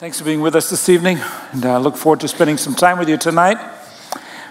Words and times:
Thanks 0.00 0.18
for 0.18 0.24
being 0.24 0.40
with 0.40 0.56
us 0.56 0.70
this 0.70 0.88
evening, 0.88 1.18
and 1.52 1.66
I 1.66 1.76
look 1.76 1.94
forward 1.94 2.20
to 2.20 2.28
spending 2.28 2.56
some 2.56 2.74
time 2.74 2.98
with 2.98 3.10
you 3.10 3.18
tonight. 3.18 3.58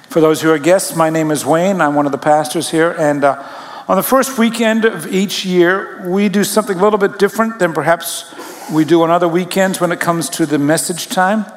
For 0.03 0.21
those 0.21 0.43
who 0.43 0.51
are 0.51 0.59
guests, 0.59 0.95
my 0.95 1.09
name 1.09 1.31
is 1.31 1.43
Wayne. 1.43 1.81
I'm 1.81 1.95
one 1.95 2.05
of 2.05 2.11
the 2.11 2.19
pastors 2.19 2.69
here, 2.69 2.91
and 2.99 3.23
uh, 3.23 3.43
on 3.87 3.97
the 3.97 4.03
first 4.03 4.37
weekend 4.37 4.85
of 4.85 5.11
each 5.11 5.45
year, 5.45 6.07
we 6.07 6.29
do 6.29 6.43
something 6.43 6.77
a 6.77 6.83
little 6.83 6.99
bit 6.99 7.17
different 7.17 7.57
than 7.57 7.73
perhaps 7.73 8.31
we 8.71 8.85
do 8.85 9.01
on 9.01 9.09
other 9.09 9.27
weekends 9.27 9.81
when 9.81 9.91
it 9.91 9.99
comes 9.99 10.29
to 10.29 10.45
the 10.45 10.59
message 10.59 11.07
time. 11.07 11.47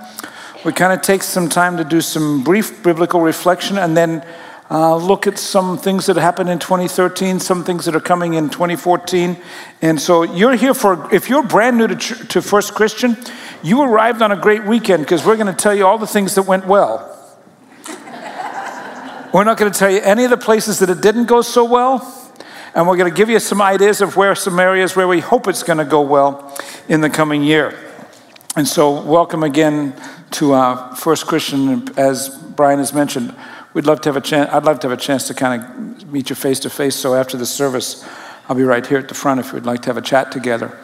We 0.65 0.73
kind 0.73 0.95
of 0.95 1.03
take 1.03 1.23
some 1.23 1.51
time 1.51 1.77
to 1.77 1.85
do 1.85 2.01
some 2.01 2.43
brief 2.43 2.83
biblical 2.83 3.21
reflection 3.21 3.77
and 3.77 3.95
then 3.95 4.25
uh, 4.71 4.97
look 4.97 5.27
at 5.27 5.39
some 5.39 5.77
things 5.77 6.07
that 6.07 6.17
happened 6.17 6.49
in 6.49 6.59
2013, 6.59 7.41
some 7.41 7.63
things 7.63 7.85
that 7.85 7.95
are 7.95 8.01
coming 8.01 8.33
in 8.33 8.49
2014. 8.49 9.37
And 9.83 10.01
so 10.01 10.23
you're 10.23 10.55
here 10.55 10.73
for, 10.73 11.15
if 11.15 11.29
you're 11.29 11.43
brand 11.43 11.77
new 11.77 11.89
to, 11.89 11.97
to 12.29 12.41
First 12.41 12.75
Christian, 12.75 13.19
you 13.63 13.83
arrived 13.83 14.23
on 14.23 14.33
a 14.33 14.37
great 14.37 14.65
weekend 14.65 15.05
because 15.05 15.25
we're 15.25 15.37
going 15.37 15.47
to 15.47 15.53
tell 15.53 15.75
you 15.75 15.87
all 15.87 15.99
the 15.99 16.07
things 16.07 16.35
that 16.35 16.43
went 16.43 16.67
well. 16.67 17.09
we're 19.33 19.45
not 19.45 19.57
going 19.57 19.71
to 19.71 19.79
tell 19.79 19.91
you 19.91 20.01
any 20.01 20.25
of 20.25 20.31
the 20.31 20.37
places 20.37 20.81
that 20.81 20.91
it 20.91 21.01
didn't 21.01 21.27
go 21.27 21.43
so 21.43 21.65
well. 21.65 22.19
And 22.75 22.89
we're 22.89 22.97
going 22.97 23.11
to 23.11 23.17
give 23.17 23.29
you 23.29 23.39
some 23.39 23.61
ideas 23.61 24.01
of 24.01 24.17
where 24.17 24.35
some 24.35 24.59
areas 24.59 24.97
where 24.97 25.07
we 25.07 25.21
hope 25.21 25.47
it's 25.47 25.63
going 25.63 25.79
to 25.79 25.85
go 25.85 26.01
well 26.01 26.59
in 26.89 27.03
the 27.03 27.11
coming 27.11 27.43
year. 27.43 27.79
And 28.57 28.67
so, 28.67 29.01
welcome 29.03 29.43
again 29.43 29.95
to 30.33 30.55
uh, 30.55 30.95
First 30.95 31.27
Christian. 31.27 31.89
As 31.99 32.31
Brian 32.57 32.79
has 32.79 32.93
mentioned, 32.93 33.35
we'd 33.75 33.87
love 33.87 34.01
to 34.03 34.09
have 34.09 34.17
a 34.17 34.21
chance. 34.21 34.51
I'd 34.53 34.65
love 34.65 34.81
to 34.81 34.89
have 34.89 34.99
a 34.99 35.01
chance 35.01 35.27
to 35.29 35.35
kind 35.35 35.63
of 35.63 36.13
meet 36.13 36.31
you 36.31 36.37
face 36.37 36.61
to 36.61 36.71
face. 36.71 36.97
So 36.97 37.15
after 37.15 37.37
the 37.37 37.47
service, 37.47 38.07
I'll 38.49 38.57
be 38.57 38.63
right 38.63 38.85
here 38.85 38.99
at 38.99 39.09
the 39.09 39.15
front 39.15 39.41
if 39.41 39.53
you'd 39.53 39.67
like 39.67 39.83
to 39.83 39.89
have 39.89 39.97
a 39.97 40.03
chat 40.03 40.33
together. 40.33 40.79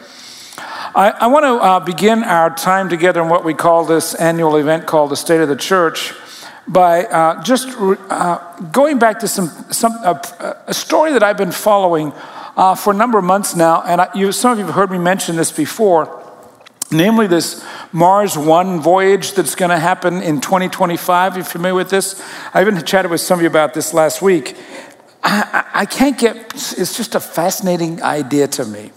I, 0.95 1.11
I 1.11 1.27
want 1.27 1.43
to 1.43 1.53
uh, 1.63 1.79
begin 1.81 2.23
our 2.23 2.49
time 2.49 2.89
together 2.89 3.21
in 3.21 3.29
what 3.29 3.43
we 3.43 3.53
call 3.53 3.85
this 3.85 4.15
annual 4.15 4.55
event 4.55 4.87
called 4.87 5.11
the 5.11 5.15
State 5.15 5.39
of 5.39 5.47
the 5.47 5.55
Church 5.55 6.13
by 6.67 7.05
uh, 7.05 7.43
just 7.43 7.69
uh, 7.77 8.37
going 8.71 8.97
back 8.97 9.19
to 9.19 9.27
some, 9.27 9.49
some 9.71 9.93
a 10.03 10.73
story 10.73 11.11
that 11.13 11.21
I've 11.21 11.37
been 11.37 11.51
following 11.51 12.11
uh, 12.57 12.73
for 12.73 12.91
a 12.91 12.95
number 12.95 13.19
of 13.19 13.23
months 13.23 13.55
now, 13.55 13.83
and 13.83 14.01
I, 14.01 14.09
you, 14.15 14.31
some 14.31 14.51
of 14.51 14.57
you 14.57 14.65
have 14.65 14.73
heard 14.73 14.89
me 14.89 14.97
mention 14.97 15.35
this 15.35 15.51
before. 15.51 16.15
Namely, 16.91 17.27
this 17.27 17.63
Mars 17.91 18.35
One 18.35 18.79
voyage 18.79 19.33
that's 19.33 19.53
going 19.53 19.69
to 19.69 19.77
happen 19.77 20.23
in 20.23 20.41
2025. 20.41 21.33
You're 21.33 21.37
you 21.37 21.43
familiar 21.43 21.75
with 21.75 21.91
this? 21.91 22.19
I 22.51 22.61
even 22.61 22.83
chatted 22.83 23.11
with 23.11 23.21
some 23.21 23.37
of 23.37 23.43
you 23.43 23.47
about 23.47 23.75
this 23.75 23.93
last 23.93 24.23
week. 24.23 24.57
I, 25.21 25.65
I 25.71 25.85
can't 25.85 26.17
get, 26.17 26.35
it's 26.55 26.97
just 26.97 27.13
a 27.13 27.19
fascinating 27.19 28.01
idea 28.01 28.47
to 28.47 28.65
me 28.65 28.91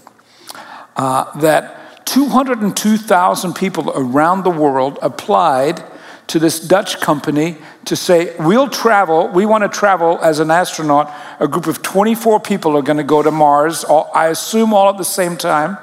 uh, 0.97 1.39
that 1.41 1.82
202,000 2.13 3.55
people 3.55 3.91
around 3.95 4.45
the 4.45 4.51
world 4.51 4.99
applied 5.01 5.83
to 6.27 6.39
this 6.39 6.61
Dutch 6.61 7.01
company 7.01 7.57
to 7.87 7.97
say, 7.97 8.37
We'll 8.39 8.69
travel, 8.69 9.29
we 9.29 9.47
want 9.47 9.63
to 9.63 9.69
travel 9.69 10.19
as 10.21 10.39
an 10.39 10.51
astronaut. 10.51 11.11
A 11.41 11.49
group 11.49 11.67
of 11.67 11.81
24 11.81 12.41
people 12.41 12.77
are 12.77 12.83
going 12.83 12.99
to 12.99 13.03
go 13.03 13.23
to 13.23 13.31
Mars, 13.31 13.87
I 13.87 14.27
assume 14.27 14.75
all 14.75 14.91
at 14.91 14.99
the 14.99 15.07
same 15.07 15.39
time. 15.39 15.79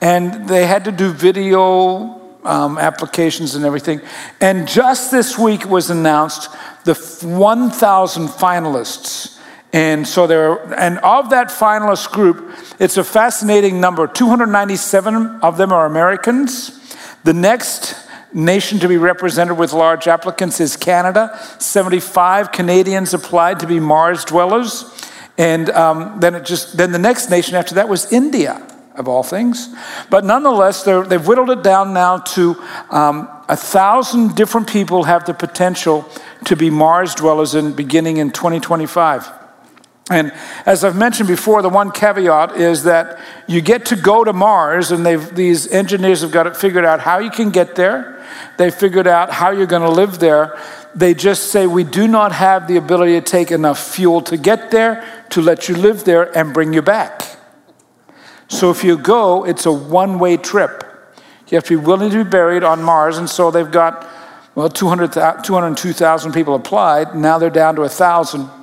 And 0.00 0.48
they 0.48 0.66
had 0.66 0.84
to 0.86 0.90
do 0.90 1.12
video 1.12 2.20
um, 2.42 2.76
applications 2.76 3.54
and 3.54 3.64
everything. 3.64 4.00
And 4.40 4.66
just 4.66 5.12
this 5.12 5.38
week 5.38 5.64
was 5.64 5.90
announced 5.90 6.50
the 6.82 6.94
1,000 6.94 8.26
finalists. 8.26 9.38
And 9.72 10.06
so 10.06 10.26
there, 10.26 10.58
and 10.74 10.98
of 10.98 11.30
that 11.30 11.48
finalist 11.48 12.12
group, 12.12 12.56
it's 12.78 12.98
a 12.98 13.04
fascinating 13.04 13.80
number. 13.80 14.06
297 14.06 15.40
of 15.40 15.56
them 15.56 15.72
are 15.72 15.86
Americans. 15.86 16.78
The 17.24 17.32
next 17.32 17.94
nation 18.34 18.78
to 18.80 18.88
be 18.88 18.98
represented 18.98 19.56
with 19.56 19.72
large 19.72 20.06
applicants 20.08 20.60
is 20.60 20.76
Canada. 20.76 21.38
75 21.58 22.52
Canadians 22.52 23.14
applied 23.14 23.60
to 23.60 23.66
be 23.66 23.80
Mars 23.80 24.24
dwellers. 24.24 24.84
And 25.38 25.70
um, 25.70 26.20
then 26.20 26.34
it 26.34 26.44
just 26.44 26.76
then 26.76 26.92
the 26.92 26.98
next 26.98 27.30
nation 27.30 27.54
after 27.54 27.76
that 27.76 27.88
was 27.88 28.12
India, 28.12 28.66
of 28.94 29.08
all 29.08 29.22
things. 29.22 29.74
But 30.10 30.24
nonetheless, 30.24 30.82
they've 30.82 31.26
whittled 31.26 31.50
it 31.50 31.62
down 31.62 31.94
now 31.94 32.18
to 32.18 32.62
um, 32.90 33.28
a 33.48 33.56
thousand 33.56 34.36
different 34.36 34.68
people 34.68 35.04
have 35.04 35.24
the 35.24 35.32
potential 35.32 36.06
to 36.44 36.56
be 36.56 36.68
Mars 36.68 37.14
dwellers 37.14 37.54
in 37.54 37.72
beginning 37.72 38.18
in 38.18 38.30
2025. 38.30 39.41
And 40.10 40.32
as 40.66 40.82
I've 40.82 40.96
mentioned 40.96 41.28
before, 41.28 41.62
the 41.62 41.68
one 41.68 41.92
caveat 41.92 42.56
is 42.56 42.84
that 42.84 43.20
you 43.46 43.60
get 43.60 43.86
to 43.86 43.96
go 43.96 44.24
to 44.24 44.32
Mars, 44.32 44.90
and 44.90 45.06
these 45.36 45.68
engineers 45.68 46.22
have 46.22 46.32
got 46.32 46.46
it 46.46 46.56
figured 46.56 46.84
out 46.84 47.00
how 47.00 47.18
you 47.18 47.30
can 47.30 47.50
get 47.50 47.76
there. 47.76 48.24
They 48.58 48.70
figured 48.70 49.06
out 49.06 49.30
how 49.30 49.50
you're 49.50 49.66
going 49.66 49.82
to 49.82 49.90
live 49.90 50.18
there. 50.18 50.58
They 50.94 51.14
just 51.14 51.52
say, 51.52 51.66
We 51.66 51.84
do 51.84 52.08
not 52.08 52.32
have 52.32 52.66
the 52.66 52.76
ability 52.76 53.12
to 53.12 53.20
take 53.20 53.50
enough 53.52 53.78
fuel 53.78 54.20
to 54.22 54.36
get 54.36 54.70
there, 54.70 55.04
to 55.30 55.40
let 55.40 55.68
you 55.68 55.76
live 55.76 56.04
there, 56.04 56.36
and 56.36 56.52
bring 56.52 56.72
you 56.72 56.82
back. 56.82 57.36
So 58.48 58.70
if 58.70 58.82
you 58.84 58.98
go, 58.98 59.44
it's 59.44 59.66
a 59.66 59.72
one 59.72 60.18
way 60.18 60.36
trip. 60.36 60.84
You 61.48 61.56
have 61.56 61.64
to 61.64 61.78
be 61.78 61.84
willing 61.84 62.10
to 62.10 62.24
be 62.24 62.28
buried 62.28 62.64
on 62.64 62.82
Mars, 62.82 63.18
and 63.18 63.30
so 63.30 63.50
they've 63.50 63.70
got, 63.70 64.08
well, 64.54 64.68
200, 64.68 65.12
202,000 65.44 66.32
people 66.32 66.54
applied. 66.54 67.14
Now 67.14 67.38
they're 67.38 67.50
down 67.50 67.76
to 67.76 67.82
1,000. 67.82 68.61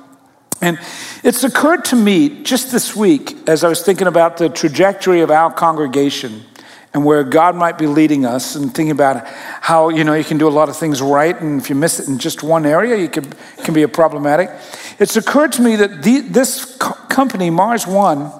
And 0.60 0.78
it's 1.24 1.42
occurred 1.42 1.84
to 1.86 1.96
me 1.96 2.42
just 2.42 2.70
this 2.70 2.94
week 2.94 3.48
as 3.48 3.64
I 3.64 3.68
was 3.68 3.82
thinking 3.82 4.06
about 4.06 4.36
the 4.36 4.48
trajectory 4.48 5.20
of 5.22 5.30
our 5.30 5.52
congregation 5.52 6.44
and 6.92 7.04
where 7.04 7.22
God 7.24 7.54
might 7.54 7.78
be 7.78 7.86
leading 7.86 8.26
us 8.26 8.56
and 8.56 8.74
thinking 8.74 8.90
about 8.90 9.26
how, 9.26 9.88
you 9.88 10.04
know, 10.04 10.14
you 10.14 10.24
can 10.24 10.38
do 10.38 10.48
a 10.48 10.50
lot 10.50 10.68
of 10.68 10.76
things 10.76 11.00
right 11.00 11.40
and 11.40 11.60
if 11.60 11.70
you 11.70 11.76
miss 11.76 12.00
it 12.00 12.08
in 12.08 12.18
just 12.18 12.42
one 12.42 12.66
area, 12.66 12.96
you 12.96 13.08
can, 13.08 13.24
can 13.64 13.74
be 13.74 13.82
a 13.82 13.88
problematic. 13.88 14.50
It's 14.98 15.16
occurred 15.16 15.52
to 15.52 15.62
me 15.62 15.76
that 15.76 16.02
the, 16.02 16.20
this 16.20 16.76
co- 16.76 16.94
company, 17.08 17.48
Mars 17.48 17.86
One, 17.86 18.32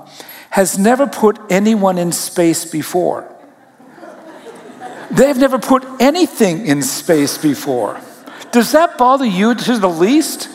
has 0.50 0.78
never 0.78 1.06
put 1.06 1.38
anyone 1.48 1.97
in 1.97 2.12
space 2.12 2.64
before. 2.64 3.26
They've 5.10 5.37
never 5.37 5.58
put 5.58 5.84
anything 6.00 6.66
in 6.66 6.82
space 6.82 7.38
before. 7.38 8.00
Does 8.52 8.72
that 8.72 8.98
bother 8.98 9.25
you 9.25 9.54
to 9.54 9.78
the 9.78 9.88
least? 9.88 10.48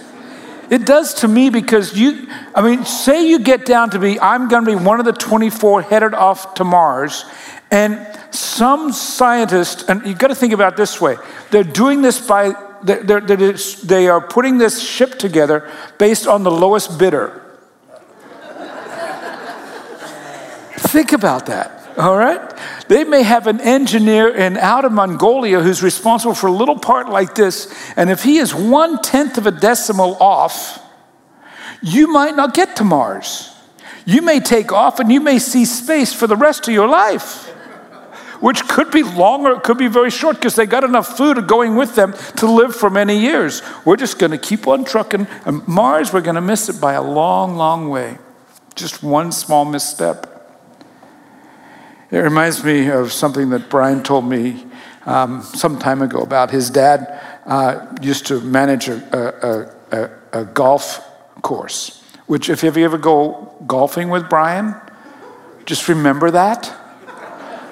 It 0.69 0.85
does 0.85 1.13
to 1.15 1.27
me 1.27 1.49
because 1.49 1.95
you, 1.97 2.27
I 2.53 2.61
mean, 2.61 2.85
say 2.85 3.27
you 3.27 3.39
get 3.39 3.65
down 3.65 3.91
to 3.91 3.99
be, 3.99 4.19
I'm 4.19 4.47
going 4.47 4.65
to 4.65 4.77
be 4.77 4.83
one 4.83 4.99
of 4.99 5.05
the 5.05 5.13
24 5.13 5.83
headed 5.83 6.13
off 6.13 6.55
to 6.55 6.63
Mars, 6.63 7.25
and 7.71 8.05
some 8.31 8.91
scientist, 8.91 9.85
and 9.89 10.05
you've 10.05 10.17
got 10.17 10.27
to 10.27 10.35
think 10.35 10.53
about 10.53 10.77
this 10.77 10.99
way 10.99 11.15
they're 11.51 11.63
doing 11.63 12.01
this 12.01 12.25
by, 12.25 12.53
they're, 12.83 13.21
they're, 13.21 13.53
they 13.83 14.07
are 14.07 14.21
putting 14.21 14.57
this 14.57 14.81
ship 14.81 15.17
together 15.19 15.71
based 15.97 16.27
on 16.27 16.43
the 16.43 16.51
lowest 16.51 16.97
bidder. 16.97 17.41
think 20.77 21.11
about 21.11 21.47
that. 21.47 21.84
All 21.97 22.17
right? 22.17 22.41
They 22.87 23.03
may 23.03 23.23
have 23.23 23.47
an 23.47 23.61
engineer 23.61 24.27
in 24.27 24.57
out 24.57 24.83
of 24.83 24.91
Mongolia 24.91 25.61
who's 25.61 25.81
responsible 25.81 26.35
for 26.35 26.47
a 26.47 26.51
little 26.51 26.77
part 26.77 27.09
like 27.09 27.35
this, 27.35 27.73
and 27.95 28.09
if 28.09 28.23
he 28.23 28.37
is 28.37 28.53
one 28.53 29.01
tenth 29.01 29.37
of 29.37 29.47
a 29.47 29.51
decimal 29.51 30.15
off, 30.21 30.81
you 31.81 32.07
might 32.07 32.35
not 32.35 32.53
get 32.53 32.75
to 32.77 32.83
Mars. 32.83 33.51
You 34.05 34.21
may 34.21 34.39
take 34.39 34.71
off 34.71 34.99
and 34.99 35.11
you 35.11 35.19
may 35.19 35.39
see 35.39 35.65
space 35.65 36.13
for 36.13 36.27
the 36.27 36.35
rest 36.35 36.67
of 36.67 36.73
your 36.73 36.87
life, 36.87 37.47
which 38.39 38.67
could 38.67 38.91
be 38.91 39.03
long 39.03 39.45
or 39.45 39.53
it 39.53 39.63
could 39.63 39.77
be 39.77 39.87
very 39.87 40.11
short 40.11 40.35
because 40.35 40.55
they 40.55 40.65
got 40.65 40.83
enough 40.83 41.17
food 41.17 41.47
going 41.47 41.75
with 41.75 41.95
them 41.95 42.13
to 42.37 42.45
live 42.45 42.75
for 42.75 42.89
many 42.89 43.17
years. 43.17 43.61
We're 43.83 43.95
just 43.95 44.19
going 44.19 44.31
to 44.31 44.37
keep 44.37 44.67
on 44.67 44.83
trucking. 44.83 45.27
And 45.45 45.67
Mars, 45.67 46.13
we're 46.13 46.21
going 46.21 46.35
to 46.35 46.41
miss 46.41 46.69
it 46.69 46.79
by 46.79 46.93
a 46.93 47.01
long, 47.01 47.55
long 47.55 47.89
way. 47.89 48.19
Just 48.75 49.01
one 49.01 49.31
small 49.31 49.65
misstep. 49.65 50.34
It 52.15 52.19
reminds 52.19 52.63
me 52.63 52.87
of 52.87 53.11
something 53.11 53.49
that 53.49 53.69
Brian 53.69 54.01
told 54.01 54.23
me 54.23 54.65
um, 55.05 55.41
some 55.41 55.77
time 55.77 56.01
ago 56.01 56.19
about 56.19 56.49
his 56.49 56.69
dad 56.69 57.21
uh, 57.45 57.93
used 58.01 58.27
to 58.27 58.39
manage 58.39 58.87
a, 58.87 59.75
a, 59.91 59.97
a, 59.97 60.41
a, 60.41 60.45
golf 60.45 61.01
course, 61.41 62.01
which, 62.27 62.49
if 62.49 62.63
you 62.63 62.69
ever 62.69 62.97
go 62.97 63.53
golfing 63.67 64.07
with 64.07 64.29
Brian, 64.29 64.75
just 65.65 65.89
remember 65.89 66.31
that. 66.31 66.73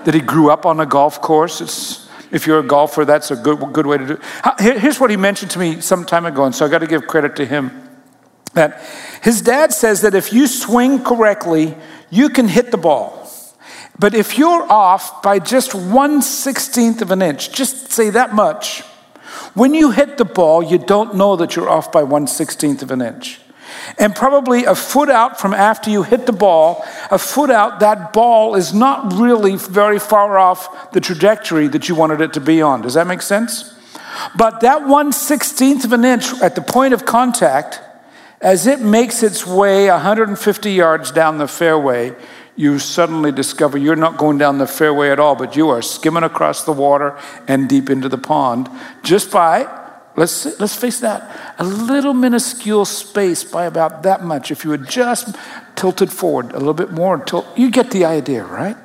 That 0.03 0.13
he 0.13 0.19
grew 0.19 0.51
up 0.51 0.65
on 0.65 0.81
a 0.81 0.85
golf 0.85 1.21
course. 1.21 1.61
It's, 1.61 2.09
if 2.29 2.45
you're 2.45 2.59
a 2.59 2.67
golfer, 2.67 3.05
that's 3.05 3.31
a 3.31 3.37
good, 3.37 3.71
good 3.71 3.85
way 3.85 3.97
to 3.97 4.05
do 4.05 4.13
it. 4.59 4.79
Here's 4.81 4.99
what 4.99 5.09
he 5.09 5.15
mentioned 5.15 5.51
to 5.51 5.59
me 5.59 5.79
some 5.79 6.03
time 6.03 6.25
ago, 6.25 6.43
and 6.43 6.53
so 6.53 6.65
I 6.65 6.67
got 6.67 6.79
to 6.79 6.87
give 6.87 7.07
credit 7.07 7.37
to 7.37 7.45
him. 7.45 7.71
That 8.55 8.83
his 9.21 9.41
dad 9.41 9.71
says 9.71 10.01
that 10.01 10.13
if 10.13 10.33
you 10.33 10.47
swing 10.47 11.01
correctly, 11.01 11.77
you 12.09 12.27
can 12.27 12.49
hit 12.49 12.71
the 12.71 12.77
ball. 12.77 13.22
But 13.99 14.13
if 14.13 14.37
you're 14.37 14.71
off 14.71 15.21
by 15.21 15.39
just 15.39 15.75
one 15.75 16.21
sixteenth 16.21 17.01
of 17.01 17.11
an 17.11 17.21
inch, 17.21 17.51
just 17.51 17.91
say 17.91 18.09
that 18.09 18.33
much, 18.33 18.81
when 19.53 19.73
you 19.73 19.91
hit 19.91 20.17
the 20.17 20.25
ball, 20.25 20.63
you 20.63 20.77
don't 20.77 21.15
know 21.15 21.35
that 21.35 21.55
you're 21.55 21.69
off 21.69 21.91
by 21.91 22.03
one 22.03 22.27
sixteenth 22.27 22.81
of 22.81 22.91
an 22.91 23.01
inch. 23.01 23.39
And 23.97 24.15
probably 24.15 24.65
a 24.65 24.75
foot 24.75 25.09
out 25.09 25.39
from 25.39 25.53
after 25.53 25.89
you 25.89 26.03
hit 26.03 26.25
the 26.25 26.33
ball, 26.33 26.85
a 27.09 27.17
foot 27.17 27.49
out, 27.49 27.79
that 27.79 28.13
ball 28.13 28.55
is 28.55 28.73
not 28.73 29.13
really 29.13 29.55
very 29.55 29.99
far 29.99 30.37
off 30.37 30.91
the 30.91 31.01
trajectory 31.01 31.67
that 31.67 31.89
you 31.89 31.95
wanted 31.95 32.21
it 32.21 32.33
to 32.33 32.41
be 32.41 32.61
on. 32.61 32.81
Does 32.81 32.93
that 32.93 33.07
make 33.07 33.21
sense? 33.21 33.73
But 34.35 34.61
that 34.61 34.87
1 34.87 35.11
16th 35.11 35.85
of 35.85 35.93
an 35.93 36.05
inch 36.05 36.33
at 36.41 36.55
the 36.55 36.61
point 36.61 36.93
of 36.93 37.05
contact, 37.05 37.81
as 38.41 38.67
it 38.67 38.79
makes 38.79 39.23
its 39.23 39.45
way 39.45 39.89
150 39.89 40.71
yards 40.71 41.11
down 41.11 41.37
the 41.37 41.47
fairway, 41.47 42.15
you 42.55 42.79
suddenly 42.79 43.31
discover 43.31 43.77
you're 43.77 43.95
not 43.95 44.17
going 44.17 44.37
down 44.37 44.57
the 44.57 44.67
fairway 44.67 45.09
at 45.09 45.19
all, 45.19 45.35
but 45.35 45.55
you 45.55 45.69
are 45.69 45.81
skimming 45.81 46.23
across 46.23 46.63
the 46.63 46.71
water 46.71 47.17
and 47.47 47.67
deep 47.67 47.89
into 47.89 48.07
the 48.07 48.17
pond 48.17 48.69
just 49.03 49.31
by, 49.31 49.67
let's, 50.15 50.59
let's 50.59 50.75
face 50.75 50.99
that, 50.99 51.55
a 51.57 51.63
little 51.63 52.13
minuscule 52.13 52.85
space 52.85 53.43
by 53.43 53.65
about 53.65 54.03
that 54.03 54.23
much. 54.23 54.51
If 54.51 54.63
you 54.63 54.71
had 54.71 54.87
just 54.87 55.35
tilted 55.75 56.11
forward 56.11 56.51
a 56.51 56.59
little 56.59 56.73
bit 56.73 56.91
more 56.91 57.15
until 57.15 57.45
you 57.55 57.71
get 57.71 57.91
the 57.91 58.05
idea, 58.05 58.43
right? 58.43 58.77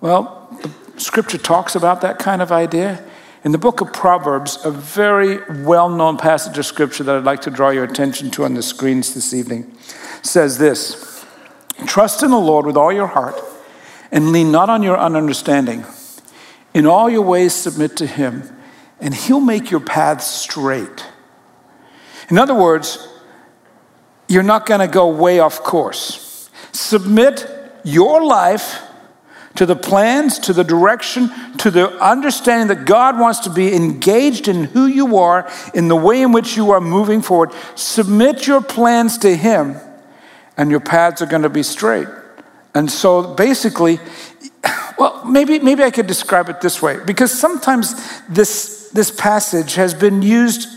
Well, 0.00 0.48
the 0.94 1.00
scripture 1.00 1.38
talks 1.38 1.74
about 1.74 2.02
that 2.02 2.18
kind 2.18 2.42
of 2.42 2.52
idea. 2.52 3.02
In 3.44 3.52
the 3.52 3.58
book 3.58 3.80
of 3.80 3.92
Proverbs, 3.92 4.58
a 4.64 4.70
very 4.70 5.38
well 5.62 5.88
known 5.88 6.18
passage 6.18 6.58
of 6.58 6.66
scripture 6.66 7.04
that 7.04 7.16
I'd 7.16 7.24
like 7.24 7.40
to 7.42 7.50
draw 7.50 7.70
your 7.70 7.84
attention 7.84 8.30
to 8.32 8.44
on 8.44 8.54
the 8.54 8.62
screens 8.62 9.14
this 9.14 9.32
evening 9.32 9.74
says 10.22 10.58
this. 10.58 11.17
Trust 11.86 12.22
in 12.22 12.30
the 12.30 12.38
Lord 12.38 12.66
with 12.66 12.76
all 12.76 12.92
your 12.92 13.06
heart 13.06 13.40
and 14.10 14.32
lean 14.32 14.50
not 14.50 14.70
on 14.70 14.82
your 14.82 14.98
understanding. 14.98 15.84
In 16.74 16.86
all 16.86 17.08
your 17.08 17.22
ways, 17.22 17.54
submit 17.54 17.96
to 17.98 18.06
Him, 18.06 18.42
and 19.00 19.14
He'll 19.14 19.40
make 19.40 19.70
your 19.70 19.80
path 19.80 20.22
straight. 20.22 21.06
In 22.30 22.38
other 22.38 22.54
words, 22.54 23.08
you're 24.28 24.42
not 24.42 24.66
going 24.66 24.80
to 24.80 24.88
go 24.88 25.08
way 25.08 25.40
off 25.40 25.60
course. 25.60 26.50
Submit 26.72 27.46
your 27.84 28.24
life 28.24 28.82
to 29.54 29.64
the 29.66 29.76
plans, 29.76 30.38
to 30.40 30.52
the 30.52 30.62
direction, 30.62 31.30
to 31.56 31.70
the 31.70 31.90
understanding 32.00 32.68
that 32.68 32.84
God 32.84 33.18
wants 33.18 33.40
to 33.40 33.50
be 33.50 33.74
engaged 33.74 34.46
in 34.46 34.64
who 34.64 34.86
you 34.86 35.16
are, 35.16 35.50
in 35.74 35.88
the 35.88 35.96
way 35.96 36.22
in 36.22 36.32
which 36.32 36.56
you 36.56 36.70
are 36.70 36.80
moving 36.80 37.22
forward. 37.22 37.50
Submit 37.74 38.46
your 38.46 38.60
plans 38.60 39.18
to 39.18 39.34
Him 39.34 39.76
and 40.58 40.70
your 40.70 40.80
paths 40.80 41.22
are 41.22 41.26
going 41.26 41.42
to 41.42 41.48
be 41.48 41.62
straight. 41.62 42.08
And 42.74 42.90
so 42.90 43.34
basically, 43.34 43.98
well, 44.98 45.24
maybe, 45.24 45.60
maybe 45.60 45.84
I 45.84 45.90
could 45.90 46.06
describe 46.06 46.48
it 46.48 46.60
this 46.60 46.82
way 46.82 46.98
because 47.06 47.32
sometimes 47.32 47.94
this, 48.28 48.90
this 48.92 49.10
passage 49.10 49.76
has 49.76 49.94
been 49.94 50.20
used, 50.20 50.68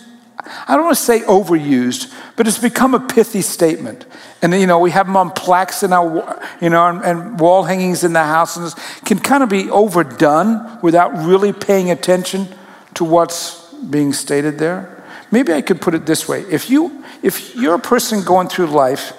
I 0.68 0.75
don't 0.75 0.86
want 0.86 0.98
to 0.98 1.04
say 1.04 1.22
overused, 1.22 2.13
but 2.36 2.48
it's 2.48 2.60
become 2.60 2.94
a 2.94 3.00
pithy 3.00 3.42
statement. 3.42 4.06
And, 4.42 4.54
you 4.54 4.68
know, 4.68 4.80
we 4.80 4.92
have 4.92 5.07
them 5.07 5.18
on 5.18 5.31
plaques 5.31 5.83
in 5.83 5.94
our, 5.94 6.39
you 6.62 6.69
know, 6.69 6.88
and, 6.88 7.01
and 7.04 7.39
wall 7.39 7.63
hangings 7.63 8.04
in 8.04 8.13
the 8.13 8.24
house, 8.24 8.57
and 8.57 8.74
can 9.06 9.19
kind 9.19 9.44
of 9.44 9.50
be 9.50 9.69
overdone 9.69 10.80
without 10.81 11.12
really 11.25 11.54
paying 11.54 11.92
attention 11.92 12.48
to 12.95 13.04
what's 13.04 13.72
being 13.74 14.13
stated 14.13 14.57
there. 14.57 15.04
Maybe 15.31 15.54
I 15.54 15.62
could 15.62 15.81
put 15.81 15.94
it 15.94 16.06
this 16.06 16.28
way. 16.28 16.42
If, 16.42 16.69
you, 16.69 17.04
if 17.24 17.56
you're 17.56 17.75
a 17.75 17.80
person 17.80 18.24
going 18.24 18.48
through 18.48 18.68
life 18.68 19.13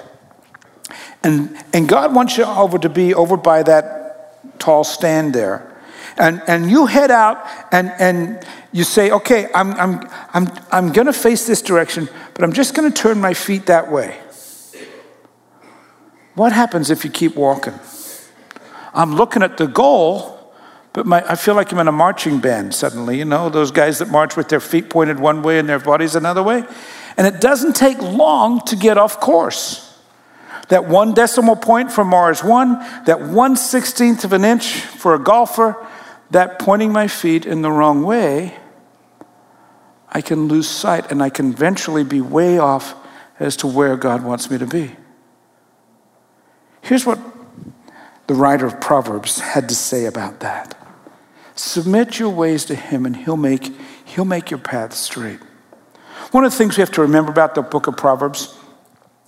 and, 1.24 1.56
and 1.72 1.88
God 1.88 2.14
wants 2.14 2.36
you 2.36 2.44
over 2.44 2.78
to 2.78 2.88
be 2.88 3.14
over 3.14 3.36
by 3.36 3.62
that 3.62 4.58
tall 4.58 4.84
stand 4.84 5.34
there. 5.34 5.68
And, 6.18 6.42
and 6.46 6.70
you 6.70 6.86
head 6.86 7.10
out 7.10 7.46
and, 7.70 7.92
and 7.98 8.46
you 8.72 8.84
say, 8.84 9.10
okay, 9.10 9.48
I'm, 9.54 9.72
I'm, 9.74 10.10
I'm, 10.34 10.48
I'm 10.70 10.92
going 10.92 11.06
to 11.06 11.12
face 11.12 11.46
this 11.46 11.62
direction, 11.62 12.08
but 12.34 12.44
I'm 12.44 12.52
just 12.52 12.74
going 12.74 12.90
to 12.90 13.02
turn 13.02 13.20
my 13.20 13.34
feet 13.34 13.66
that 13.66 13.90
way. 13.90 14.18
What 16.34 16.52
happens 16.52 16.90
if 16.90 17.04
you 17.04 17.10
keep 17.10 17.36
walking? 17.36 17.74
I'm 18.94 19.14
looking 19.14 19.42
at 19.42 19.56
the 19.56 19.66
goal, 19.66 20.52
but 20.92 21.06
my, 21.06 21.24
I 21.26 21.34
feel 21.34 21.54
like 21.54 21.72
I'm 21.72 21.78
in 21.78 21.88
a 21.88 21.92
marching 21.92 22.40
band 22.40 22.74
suddenly, 22.74 23.18
you 23.18 23.24
know, 23.24 23.48
those 23.48 23.70
guys 23.70 23.98
that 24.00 24.08
march 24.08 24.36
with 24.36 24.48
their 24.48 24.60
feet 24.60 24.90
pointed 24.90 25.18
one 25.18 25.42
way 25.42 25.58
and 25.58 25.68
their 25.68 25.78
bodies 25.78 26.14
another 26.14 26.42
way. 26.42 26.64
And 27.16 27.26
it 27.26 27.40
doesn't 27.40 27.74
take 27.74 27.98
long 27.98 28.60
to 28.66 28.76
get 28.76 28.98
off 28.98 29.20
course 29.20 29.91
that 30.72 30.86
one 30.86 31.12
decimal 31.12 31.54
point 31.54 31.92
for 31.92 32.02
Mars 32.02 32.42
1, 32.42 33.04
that 33.04 33.20
one 33.20 33.56
sixteenth 33.56 34.24
of 34.24 34.32
an 34.32 34.42
inch 34.42 34.80
for 34.80 35.14
a 35.14 35.18
golfer, 35.18 35.76
that 36.30 36.58
pointing 36.58 36.90
my 36.90 37.08
feet 37.08 37.44
in 37.44 37.60
the 37.60 37.70
wrong 37.70 38.02
way, 38.02 38.56
I 40.08 40.22
can 40.22 40.48
lose 40.48 40.66
sight 40.66 41.12
and 41.12 41.22
I 41.22 41.28
can 41.28 41.52
eventually 41.52 42.04
be 42.04 42.22
way 42.22 42.56
off 42.56 42.94
as 43.38 43.54
to 43.58 43.66
where 43.66 43.98
God 43.98 44.24
wants 44.24 44.50
me 44.50 44.56
to 44.56 44.66
be. 44.66 44.96
Here's 46.80 47.04
what 47.04 47.18
the 48.26 48.34
writer 48.34 48.64
of 48.64 48.80
Proverbs 48.80 49.40
had 49.40 49.68
to 49.68 49.74
say 49.74 50.06
about 50.06 50.40
that. 50.40 50.74
Submit 51.54 52.18
your 52.18 52.30
ways 52.30 52.64
to 52.64 52.74
him 52.74 53.04
and 53.04 53.14
he'll 53.14 53.36
make, 53.36 53.70
he'll 54.06 54.24
make 54.24 54.50
your 54.50 54.60
path 54.60 54.94
straight. 54.94 55.40
One 56.30 56.46
of 56.46 56.50
the 56.50 56.56
things 56.56 56.78
we 56.78 56.80
have 56.80 56.92
to 56.92 57.02
remember 57.02 57.30
about 57.30 57.54
the 57.54 57.60
book 57.60 57.88
of 57.88 57.98
Proverbs 57.98 58.56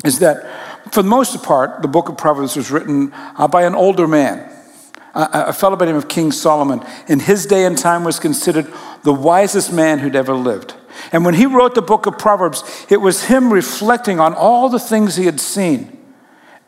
is 0.07 0.21
that 0.21 0.47
for 0.91 1.03
the 1.03 1.09
most 1.09 1.43
part, 1.43 1.83
the 1.83 1.89
book 1.89 2.09
of 2.09 2.17
Proverbs 2.17 2.57
was 2.57 2.71
written 2.71 3.13
uh, 3.13 3.49
by 3.49 3.65
an 3.65 3.75
older 3.75 4.07
man, 4.07 4.51
a, 5.15 5.47
a 5.49 5.53
fellow 5.53 5.77
by 5.77 5.87
the 5.87 5.93
name 5.93 5.99
of 5.99 6.09
King 6.09 6.33
Solomon. 6.33 6.85
In 7.09 7.21
his 7.21 7.47
day 7.47 7.65
and 7.65 7.77
time 7.77 8.05
was 8.05 8.19
considered 8.19 8.73
the 9.03 9.13
wisest 9.13 9.73
man 9.73 9.99
who'd 9.99 10.17
ever 10.17 10.35
lived. 10.35 10.75
And 11.13 11.25
when 11.25 11.35
he 11.35 11.47
wrote 11.47 11.75
the 11.75 11.83
book 11.83 12.07
of 12.07 12.19
Proverbs, 12.19 12.63
it 12.89 12.99
was 12.99 13.25
him 13.25 13.53
reflecting 13.53 14.21
on 14.21 14.35
all 14.35 14.69
the 14.69 14.79
things 14.79 15.17
he 15.17 15.27
had 15.27 15.41
seen 15.41 15.99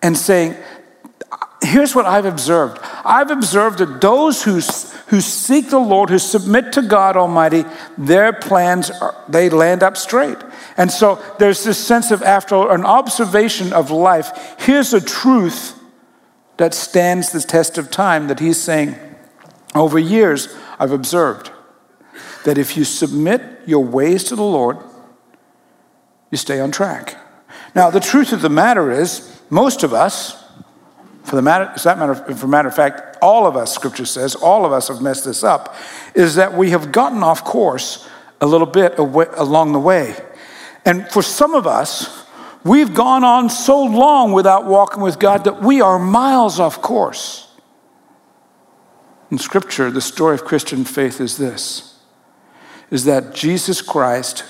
and 0.03 0.17
saying, 0.17 0.57
Here's 1.63 1.95
what 1.95 2.07
I've 2.07 2.27
observed. 2.27 2.79
I've 3.05 3.31
observed 3.31 3.79
that 3.79 4.01
those 4.01 4.43
who, 4.43 4.61
who 5.09 5.21
seek 5.21 5.71
the 5.71 5.79
Lord, 5.79 6.11
who 6.11 6.19
submit 6.19 6.73
to 6.75 6.83
God 6.83 7.17
Almighty, 7.17 7.65
their 7.97 8.33
plans, 8.33 8.91
are, 8.91 9.15
they 9.29 9.49
land 9.49 9.83
up 9.83 9.97
straight. 9.97 10.39
And 10.77 10.91
so 10.91 11.23
there's 11.39 11.65
this 11.65 11.79
sense 11.79 12.11
of, 12.11 12.23
after 12.23 12.71
an 12.71 12.85
observation 12.85 13.73
of 13.73 13.91
life, 13.91 14.57
here's 14.59 14.93
a 14.93 15.01
truth 15.01 15.81
that 16.59 16.75
stands 16.75 17.33
the 17.33 17.41
test 17.41 17.79
of 17.79 17.91
time 17.91 18.29
that 18.29 18.41
he's 18.41 18.61
saying, 18.61 18.95
over 19.75 19.99
years, 19.99 20.55
I've 20.79 20.93
observed 20.93 21.51
that 22.45 22.59
if 22.59 22.77
you 22.77 22.85
submit 22.85 23.43
your 23.67 23.85
ways 23.85 24.25
to 24.25 24.37
the 24.37 24.43
Lord, 24.43 24.79
you 26.31 26.39
stay 26.39 26.61
on 26.61 26.71
track. 26.71 27.17
Now, 27.75 27.91
the 27.91 28.01
truth 28.01 28.33
of 28.33 28.43
the 28.43 28.49
matter 28.49 28.91
is, 28.91 29.41
most 29.51 29.83
of 29.83 29.93
us, 29.93 30.43
for 31.27 31.37
the 31.37 31.43
matter, 31.43 31.73
for 31.77 31.85
that 31.85 31.99
matter, 31.99 32.15
for 32.15 32.47
matter 32.47 32.69
of 32.69 32.75
fact, 32.75 33.19
all 33.21 33.47
of 33.47 33.57
us, 33.57 33.75
Scripture 33.75 34.07
says, 34.07 34.35
all 34.37 34.65
of 34.65 34.73
us 34.73 34.89
have 34.89 35.03
messed 35.03 35.25
this 35.25 35.43
up, 35.43 35.75
is 36.15 36.37
that 36.37 36.55
we 36.55 36.71
have 36.71 36.93
gotten 36.93 37.23
off 37.23 37.45
course 37.45 38.09
a 38.41 38.47
little 38.47 38.67
bit 38.67 38.99
away, 38.99 39.27
along 39.37 39.73
the 39.73 39.81
way. 39.81 40.17
And 40.85 41.09
for 41.11 41.23
some 41.23 41.55
of 41.55 41.67
us, 41.67 42.25
we've 42.65 42.95
gone 42.95 43.25
on 43.25 43.51
so 43.51 43.83
long 43.83 44.33
without 44.33 44.67
walking 44.67 45.03
with 45.03 45.19
God 45.19 45.45
that 45.45 45.63
we 45.63 45.81
are 45.81 45.99
miles 45.99 46.61
off 46.61 46.81
course. 46.81 47.49
In 49.31 49.39
Scripture, 49.39 49.91
the 49.91 50.01
story 50.01 50.35
of 50.35 50.45
Christian 50.45 50.85
faith 50.85 51.21
is 51.21 51.37
this 51.37 51.93
is 52.89 53.05
that 53.07 53.35
Jesus 53.35 53.83
Christ 53.83 54.45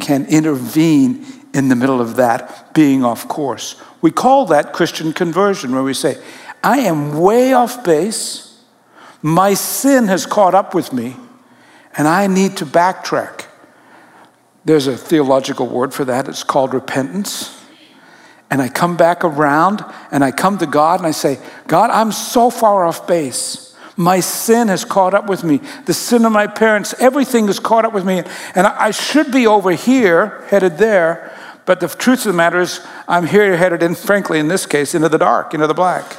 can 0.00 0.26
intervene 0.26 1.26
in 1.54 1.68
the 1.68 1.76
middle 1.76 2.00
of 2.00 2.16
that 2.16 2.74
being 2.74 3.04
off 3.04 3.26
course. 3.28 3.80
We 4.02 4.10
call 4.10 4.44
that 4.46 4.74
Christian 4.74 5.14
conversion, 5.14 5.72
where 5.72 5.82
we 5.82 5.94
say, 5.94 6.22
I 6.62 6.80
am 6.80 7.18
way 7.18 7.54
off 7.54 7.84
base, 7.84 8.60
my 9.22 9.54
sin 9.54 10.08
has 10.08 10.26
caught 10.26 10.54
up 10.54 10.74
with 10.74 10.92
me, 10.92 11.16
and 11.96 12.06
I 12.06 12.26
need 12.26 12.58
to 12.58 12.66
backtrack. 12.66 13.46
There's 14.64 14.86
a 14.86 14.96
theological 14.96 15.66
word 15.66 15.94
for 15.94 16.04
that. 16.06 16.28
It's 16.28 16.42
called 16.42 16.74
repentance. 16.74 17.60
And 18.50 18.60
I 18.62 18.68
come 18.68 18.96
back 18.96 19.24
around 19.24 19.84
and 20.10 20.22
I 20.24 20.30
come 20.30 20.58
to 20.58 20.66
God 20.66 21.00
and 21.00 21.06
I 21.06 21.10
say, 21.10 21.38
God, 21.66 21.90
I'm 21.90 22.12
so 22.12 22.50
far 22.50 22.84
off 22.84 23.06
base. 23.06 23.76
My 23.96 24.20
sin 24.20 24.68
has 24.68 24.84
caught 24.84 25.14
up 25.14 25.28
with 25.28 25.44
me. 25.44 25.60
The 25.86 25.94
sin 25.94 26.24
of 26.24 26.32
my 26.32 26.46
parents, 26.46 26.94
everything 26.98 27.46
has 27.46 27.58
caught 27.58 27.84
up 27.84 27.92
with 27.92 28.04
me. 28.04 28.22
And 28.54 28.66
I 28.66 28.90
should 28.90 29.30
be 29.32 29.46
over 29.46 29.72
here, 29.72 30.44
headed 30.48 30.78
there. 30.78 31.33
But 31.66 31.80
the 31.80 31.88
truth 31.88 32.20
of 32.20 32.32
the 32.32 32.36
matter 32.36 32.60
is, 32.60 32.80
I'm 33.08 33.26
here 33.26 33.56
headed 33.56 33.82
in, 33.82 33.94
frankly, 33.94 34.38
in 34.38 34.48
this 34.48 34.66
case, 34.66 34.94
into 34.94 35.08
the 35.08 35.18
dark, 35.18 35.54
into 35.54 35.66
the 35.66 35.74
black. 35.74 36.16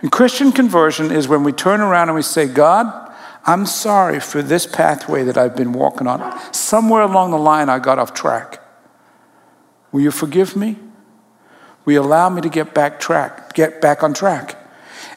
And 0.00 0.10
Christian 0.10 0.52
conversion 0.52 1.10
is 1.10 1.28
when 1.28 1.44
we 1.44 1.52
turn 1.52 1.80
around 1.80 2.08
and 2.08 2.16
we 2.16 2.22
say, 2.22 2.46
God, 2.46 3.06
I'm 3.44 3.64
sorry 3.66 4.18
for 4.18 4.42
this 4.42 4.66
pathway 4.66 5.22
that 5.24 5.38
I've 5.38 5.56
been 5.56 5.72
walking 5.72 6.08
on. 6.08 6.52
Somewhere 6.52 7.02
along 7.02 7.30
the 7.30 7.38
line, 7.38 7.68
I 7.68 7.78
got 7.78 7.98
off 7.98 8.12
track. 8.12 8.60
Will 9.92 10.00
you 10.00 10.10
forgive 10.10 10.56
me? 10.56 10.76
Will 11.84 11.92
you 11.94 12.02
allow 12.02 12.28
me 12.28 12.42
to 12.42 12.48
get 12.48 12.74
back 12.74 12.98
track, 12.98 13.54
get 13.54 13.80
back 13.80 14.02
on 14.02 14.12
track? 14.12 14.56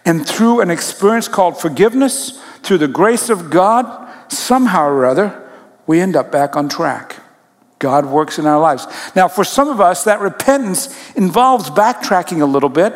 And 0.06 0.26
through 0.26 0.62
an 0.62 0.70
experience 0.70 1.28
called 1.28 1.60
forgiveness, 1.60 2.42
through 2.62 2.78
the 2.78 2.88
grace 2.88 3.30
of 3.30 3.50
God, 3.50 4.08
somehow 4.32 4.88
or 4.88 5.06
other, 5.06 5.50
we 5.88 6.00
end 6.00 6.16
up 6.16 6.32
back 6.32 6.56
on 6.56 6.70
track. 6.70 7.19
God 7.80 8.06
works 8.06 8.38
in 8.38 8.46
our 8.46 8.60
lives. 8.60 8.86
Now, 9.16 9.28
for 9.28 9.44
some 9.44 9.70
of 9.70 9.80
us, 9.80 10.04
that 10.04 10.20
repentance 10.20 10.94
involves 11.14 11.70
backtracking 11.70 12.42
a 12.42 12.46
little 12.46 12.70
bit, 12.70 12.94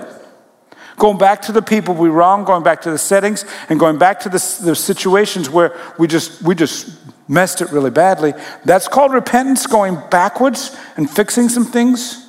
going 0.98 1.18
back 1.18 1.42
to 1.44 1.52
the 1.52 1.62
people 1.62 1.96
we 1.96 2.10
wronged, 2.10 2.46
going 2.46 2.64
back 2.64 2.82
to 2.82 2.92
the 2.92 2.98
settings, 2.98 3.46
and 3.70 3.80
going 3.80 3.98
back 3.98 4.20
to 4.22 4.30
the, 4.30 4.60
the 4.62 4.76
situations 4.76 5.50
where 5.50 5.76
we 5.98 6.08
just, 6.08 6.42
we 6.42 6.54
just 6.54 7.00
messed 7.30 7.62
it 7.62 7.72
really 7.72 7.90
badly. 7.90 8.34
That's 8.66 8.88
called 8.88 9.14
repentance, 9.14 9.66
going 9.66 9.98
backwards 10.12 10.78
and 10.98 11.10
fixing 11.10 11.50
some 11.50 11.66
things. 11.66 12.28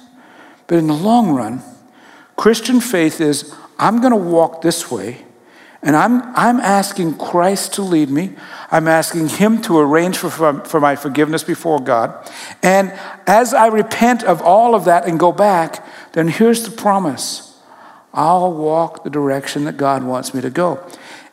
But 0.67 0.79
in 0.79 0.87
the 0.87 0.95
long 0.95 1.35
run, 1.35 1.63
Christian 2.37 2.81
faith 2.81 3.21
is 3.21 3.55
I'm 3.79 4.01
going 4.01 4.13
to 4.13 4.17
walk 4.17 4.63
this 4.63 4.91
way 4.91 5.25
and 5.85 5.95
I'm, 5.97 6.23
I'm 6.35 6.61
asking 6.61 7.19
Christ 7.19 7.75
to 7.75 7.83
lead 7.83 8.09
me. 8.09 8.35
I'm 8.71 8.89
asking 8.89 9.29
Him 9.29 9.61
to 9.63 9.79
arrange 9.79 10.17
for, 10.17 10.31
for, 10.65 10.81
my 10.81 10.97
forgiveness 10.97 11.45
before 11.45 11.79
God. 11.79 12.31
And 12.63 12.91
as 13.27 13.53
I 13.53 13.67
repent 13.67 14.25
of 14.25 14.41
all 14.41 14.75
of 14.75 14.87
that 14.87 15.07
and 15.07 15.21
go 15.21 15.31
back, 15.31 15.87
then 16.13 16.29
here's 16.29 16.63
the 16.63 16.75
promise 16.75 17.61
I'll 18.15 18.53
walk 18.55 19.05
the 19.05 19.11
direction 19.11 19.65
that 19.65 19.77
God 19.77 20.03
wants 20.05 20.33
me 20.33 20.41
to 20.41 20.49
go. 20.49 20.83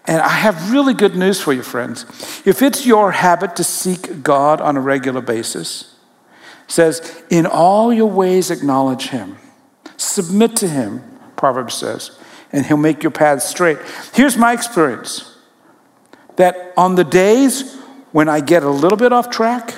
And 0.05 0.21
I 0.21 0.29
have 0.29 0.73
really 0.73 0.95
good 0.95 1.15
news 1.15 1.39
for 1.39 1.53
you, 1.53 1.63
friends. 1.63 2.03
If 2.45 2.61
it's 2.61 2.85
your 2.85 3.11
habit 3.11 3.55
to 3.55 3.63
seek 3.63 4.21
God 4.21 4.59
on 4.59 4.75
a 4.75 4.81
regular 4.81 5.21
basis, 5.21 5.95
says, 6.67 7.23
in 7.29 7.45
all 7.45 7.93
your 7.93 8.09
ways 8.09 8.51
acknowledge 8.51 9.09
Him, 9.09 9.37
submit 9.95 10.57
to 10.57 10.67
Him, 10.67 11.03
Proverbs 11.37 11.75
says 11.75 12.17
and 12.51 12.65
He'll 12.65 12.77
make 12.77 13.03
your 13.03 13.11
path 13.11 13.41
straight. 13.41 13.77
Here's 14.13 14.37
my 14.37 14.53
experience 14.53 15.27
that 16.35 16.73
on 16.77 16.95
the 16.95 17.03
days 17.03 17.75
when 18.11 18.27
I 18.29 18.39
get 18.39 18.63
a 18.63 18.69
little 18.69 18.97
bit 18.97 19.13
off 19.13 19.29
track, 19.29 19.75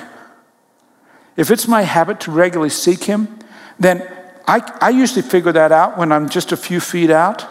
if 1.36 1.50
it's 1.50 1.68
my 1.68 1.82
habit 1.82 2.20
to 2.20 2.30
regularly 2.30 2.70
seek 2.70 3.04
Him, 3.04 3.38
then 3.78 4.08
I, 4.46 4.60
I 4.80 4.90
usually 4.90 5.22
figure 5.22 5.52
that 5.52 5.72
out 5.72 5.98
when 5.98 6.12
I'm 6.12 6.28
just 6.28 6.52
a 6.52 6.56
few 6.56 6.80
feet 6.80 7.10
out 7.10 7.46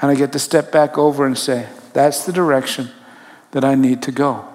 and 0.00 0.10
I 0.10 0.14
get 0.14 0.32
to 0.32 0.38
step 0.38 0.70
back 0.70 0.98
over 0.98 1.26
and 1.26 1.36
say, 1.36 1.68
That's 1.92 2.24
the 2.24 2.32
direction 2.32 2.90
that 3.52 3.64
I 3.64 3.74
need 3.74 4.02
to 4.02 4.12
go. 4.12 4.46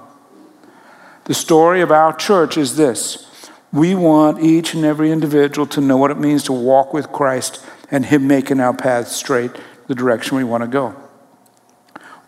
The 1.25 1.33
story 1.33 1.81
of 1.81 1.91
our 1.91 2.13
church 2.15 2.57
is 2.57 2.75
this 2.75 3.29
we 3.71 3.95
want 3.95 4.43
each 4.43 4.75
and 4.75 4.85
every 4.85 5.11
individual 5.11 5.65
to 5.67 5.81
know 5.81 5.97
what 5.97 6.11
it 6.11 6.19
means 6.19 6.43
to 6.43 6.53
walk 6.53 6.93
with 6.93 7.11
Christ 7.11 7.65
and 7.91 8.05
Him 8.05 8.27
making 8.27 8.59
our 8.59 8.73
path 8.73 9.07
straight 9.07 9.51
the 9.87 9.95
direction 9.95 10.37
we 10.37 10.43
want 10.43 10.63
to 10.63 10.67
go. 10.67 10.95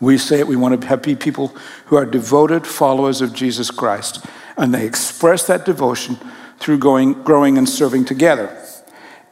We 0.00 0.18
say 0.18 0.40
it, 0.40 0.46
we 0.46 0.56
want 0.56 0.80
to 0.80 0.86
have 0.86 1.02
people 1.02 1.48
who 1.86 1.96
are 1.96 2.04
devoted 2.04 2.66
followers 2.66 3.20
of 3.20 3.32
Jesus 3.32 3.70
Christ, 3.70 4.24
and 4.56 4.74
they 4.74 4.86
express 4.86 5.46
that 5.46 5.64
devotion 5.64 6.18
through 6.58 6.78
going, 6.78 7.14
growing 7.22 7.56
and 7.58 7.68
serving 7.68 8.04
together. 8.04 8.54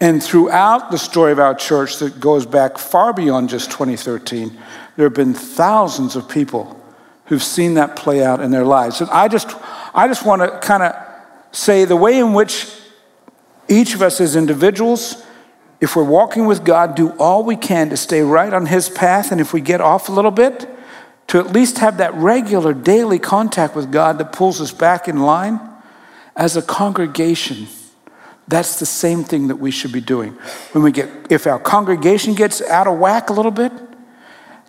And 0.00 0.22
throughout 0.22 0.90
the 0.90 0.98
story 0.98 1.32
of 1.32 1.38
our 1.38 1.54
church 1.54 1.98
that 1.98 2.20
goes 2.20 2.46
back 2.46 2.78
far 2.78 3.12
beyond 3.12 3.48
just 3.48 3.70
2013, 3.70 4.56
there 4.96 5.06
have 5.06 5.14
been 5.14 5.34
thousands 5.34 6.16
of 6.16 6.28
people 6.28 6.80
who've 7.26 7.42
seen 7.42 7.74
that 7.74 7.96
play 7.96 8.22
out 8.22 8.40
in 8.40 8.50
their 8.50 8.64
lives. 8.64 9.00
And 9.00 9.10
I 9.10 9.28
just, 9.28 9.48
I 9.94 10.08
just 10.08 10.26
want 10.26 10.42
to 10.42 10.58
kind 10.58 10.82
of 10.82 10.94
say 11.52 11.84
the 11.84 11.96
way 11.96 12.18
in 12.18 12.34
which 12.34 12.70
each 13.68 13.94
of 13.94 14.02
us 14.02 14.20
as 14.20 14.36
individuals 14.36 15.24
if 15.80 15.96
we're 15.96 16.04
walking 16.04 16.46
with 16.46 16.64
God, 16.64 16.94
do 16.94 17.10
all 17.18 17.44
we 17.44 17.56
can 17.56 17.90
to 17.90 17.96
stay 17.96 18.22
right 18.22 18.52
on 18.52 18.66
His 18.66 18.88
path. 18.88 19.32
And 19.32 19.40
if 19.40 19.52
we 19.52 19.60
get 19.60 19.80
off 19.80 20.08
a 20.08 20.12
little 20.12 20.30
bit, 20.30 20.68
to 21.28 21.38
at 21.38 21.52
least 21.52 21.78
have 21.78 21.98
that 21.98 22.14
regular 22.14 22.72
daily 22.72 23.18
contact 23.18 23.74
with 23.74 23.90
God 23.90 24.18
that 24.18 24.32
pulls 24.32 24.60
us 24.60 24.72
back 24.72 25.08
in 25.08 25.20
line. 25.20 25.60
As 26.36 26.56
a 26.56 26.62
congregation, 26.62 27.68
that's 28.48 28.78
the 28.78 28.86
same 28.86 29.24
thing 29.24 29.48
that 29.48 29.56
we 29.56 29.70
should 29.70 29.92
be 29.92 30.00
doing. 30.00 30.32
When 30.72 30.84
we 30.84 30.92
get, 30.92 31.08
if 31.30 31.46
our 31.46 31.58
congregation 31.58 32.34
gets 32.34 32.60
out 32.62 32.86
of 32.86 32.98
whack 32.98 33.30
a 33.30 33.32
little 33.32 33.50
bit, 33.50 33.72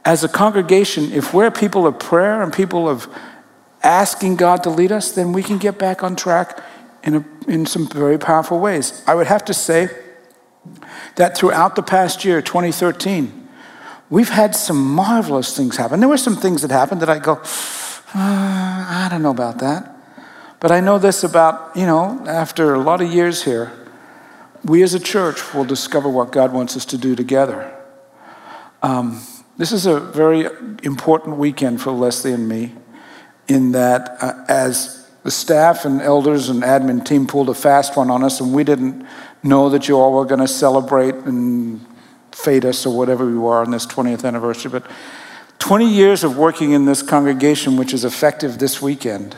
as 0.05 0.23
a 0.23 0.29
congregation, 0.29 1.11
if 1.11 1.33
we're 1.33 1.49
people 1.49 1.87
of 1.87 1.97
prayer 1.97 2.41
and 2.41 2.53
people 2.53 2.87
of 2.87 3.07
asking 3.83 4.35
God 4.35 4.63
to 4.63 4.69
lead 4.69 4.91
us, 4.91 5.11
then 5.11 5.33
we 5.33 5.43
can 5.43 5.57
get 5.57 5.79
back 5.79 6.03
on 6.03 6.15
track 6.15 6.59
in, 7.03 7.15
a, 7.15 7.25
in 7.47 7.65
some 7.65 7.87
very 7.87 8.17
powerful 8.17 8.59
ways. 8.59 9.03
I 9.07 9.15
would 9.15 9.27
have 9.27 9.43
to 9.45 9.53
say, 9.53 9.89
that 11.15 11.37
throughout 11.37 11.75
the 11.75 11.83
past 11.83 12.25
year, 12.25 12.41
2013, 12.41 13.49
we've 14.09 14.29
had 14.29 14.55
some 14.55 14.77
marvelous 14.77 15.55
things 15.55 15.77
happen. 15.77 15.99
There 15.99 16.09
were 16.09 16.17
some 16.17 16.35
things 16.35 16.61
that 16.61 16.71
happened 16.71 17.01
that 17.01 17.09
I 17.09 17.19
go, 17.19 17.33
uh, 17.33 17.45
I 18.13 19.07
don't 19.09 19.21
know 19.21 19.31
about 19.31 19.59
that. 19.59 19.91
But 20.59 20.71
I 20.71 20.79
know 20.79 20.97
this 20.97 21.23
about, 21.23 21.75
you 21.75 21.85
know, 21.85 22.23
after 22.27 22.73
a 22.73 22.79
lot 22.79 23.01
of 23.01 23.11
years 23.11 23.43
here, 23.43 23.71
we 24.63 24.81
as 24.81 24.93
a 24.93 24.99
church 24.99 25.53
will 25.53 25.65
discover 25.65 26.09
what 26.09 26.31
God 26.31 26.51
wants 26.53 26.75
us 26.75 26.85
to 26.85 26.97
do 26.97 27.15
together. 27.15 27.71
Um, 28.81 29.21
this 29.57 29.71
is 29.71 29.85
a 29.85 29.99
very 29.99 30.47
important 30.83 31.37
weekend 31.37 31.81
for 31.81 31.91
Leslie 31.91 32.33
and 32.33 32.49
me, 32.49 32.73
in 33.47 33.73
that 33.73 34.17
uh, 34.21 34.43
as 34.47 35.09
the 35.23 35.31
staff 35.31 35.85
and 35.85 36.01
elders 36.01 36.49
and 36.49 36.63
admin 36.63 37.05
team 37.05 37.25
pulled 37.25 37.49
a 37.49 37.53
fast 37.53 37.95
one 37.95 38.09
on 38.09 38.23
us, 38.23 38.41
and 38.41 38.53
we 38.53 38.63
didn't 38.63 39.05
know 39.43 39.69
that 39.69 39.87
you 39.87 39.97
all 39.97 40.13
were 40.13 40.25
going 40.25 40.41
to 40.41 40.47
celebrate 40.47 41.15
and 41.15 41.85
fade 42.31 42.65
us 42.65 42.85
or 42.85 42.95
whatever 42.95 43.25
we 43.25 43.37
were 43.37 43.61
on 43.61 43.71
this 43.71 43.85
20th 43.85 44.25
anniversary. 44.25 44.71
But 44.71 44.85
20 45.59 45.87
years 45.87 46.23
of 46.23 46.37
working 46.37 46.71
in 46.71 46.85
this 46.85 47.01
congregation, 47.01 47.77
which 47.77 47.93
is 47.93 48.03
effective 48.03 48.59
this 48.59 48.81
weekend, 48.81 49.35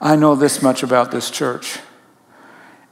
I 0.00 0.16
know 0.16 0.34
this 0.34 0.62
much 0.62 0.82
about 0.82 1.10
this 1.10 1.30
church. 1.30 1.78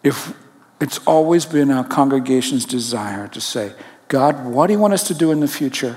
If 0.02 0.34
it's 0.80 0.98
always 1.06 1.46
been 1.46 1.70
our 1.70 1.84
congregation's 1.84 2.64
desire 2.64 3.28
to 3.28 3.40
say, 3.40 3.72
God, 4.08 4.44
what 4.44 4.66
do 4.66 4.72
you 4.72 4.78
want 4.78 4.94
us 4.94 5.06
to 5.08 5.14
do 5.14 5.32
in 5.32 5.40
the 5.40 5.48
future? 5.48 5.96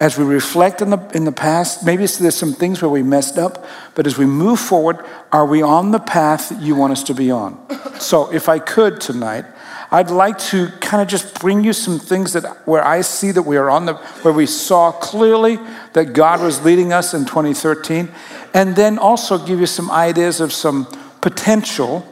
As 0.00 0.16
we 0.16 0.24
reflect 0.24 0.80
in 0.80 0.88
the, 0.88 1.10
in 1.14 1.24
the 1.24 1.32
past, 1.32 1.84
maybe 1.84 2.06
there's 2.06 2.34
some 2.34 2.54
things 2.54 2.80
where 2.80 2.88
we 2.88 3.02
messed 3.02 3.36
up, 3.36 3.66
but 3.94 4.06
as 4.06 4.16
we 4.16 4.24
move 4.24 4.58
forward, 4.58 5.04
are 5.30 5.44
we 5.44 5.60
on 5.60 5.90
the 5.90 5.98
path 5.98 6.48
that 6.48 6.62
you 6.62 6.74
want 6.74 6.92
us 6.92 7.02
to 7.04 7.14
be 7.14 7.30
on? 7.30 7.60
So, 8.00 8.32
if 8.32 8.48
I 8.48 8.58
could 8.58 8.98
tonight, 8.98 9.44
I'd 9.90 10.10
like 10.10 10.38
to 10.38 10.68
kind 10.80 11.02
of 11.02 11.08
just 11.08 11.38
bring 11.38 11.64
you 11.64 11.74
some 11.74 11.98
things 11.98 12.32
that 12.32 12.44
where 12.66 12.82
I 12.82 13.02
see 13.02 13.30
that 13.32 13.42
we 13.42 13.58
are 13.58 13.68
on 13.68 13.84
the 13.84 13.94
where 14.22 14.32
we 14.32 14.46
saw 14.46 14.90
clearly 14.90 15.58
that 15.92 16.14
God 16.14 16.40
was 16.40 16.64
leading 16.64 16.94
us 16.94 17.12
in 17.12 17.26
2013, 17.26 18.08
and 18.54 18.76
then 18.76 18.98
also 18.98 19.36
give 19.36 19.60
you 19.60 19.66
some 19.66 19.90
ideas 19.90 20.40
of 20.40 20.52
some 20.52 20.86
potential 21.20 22.06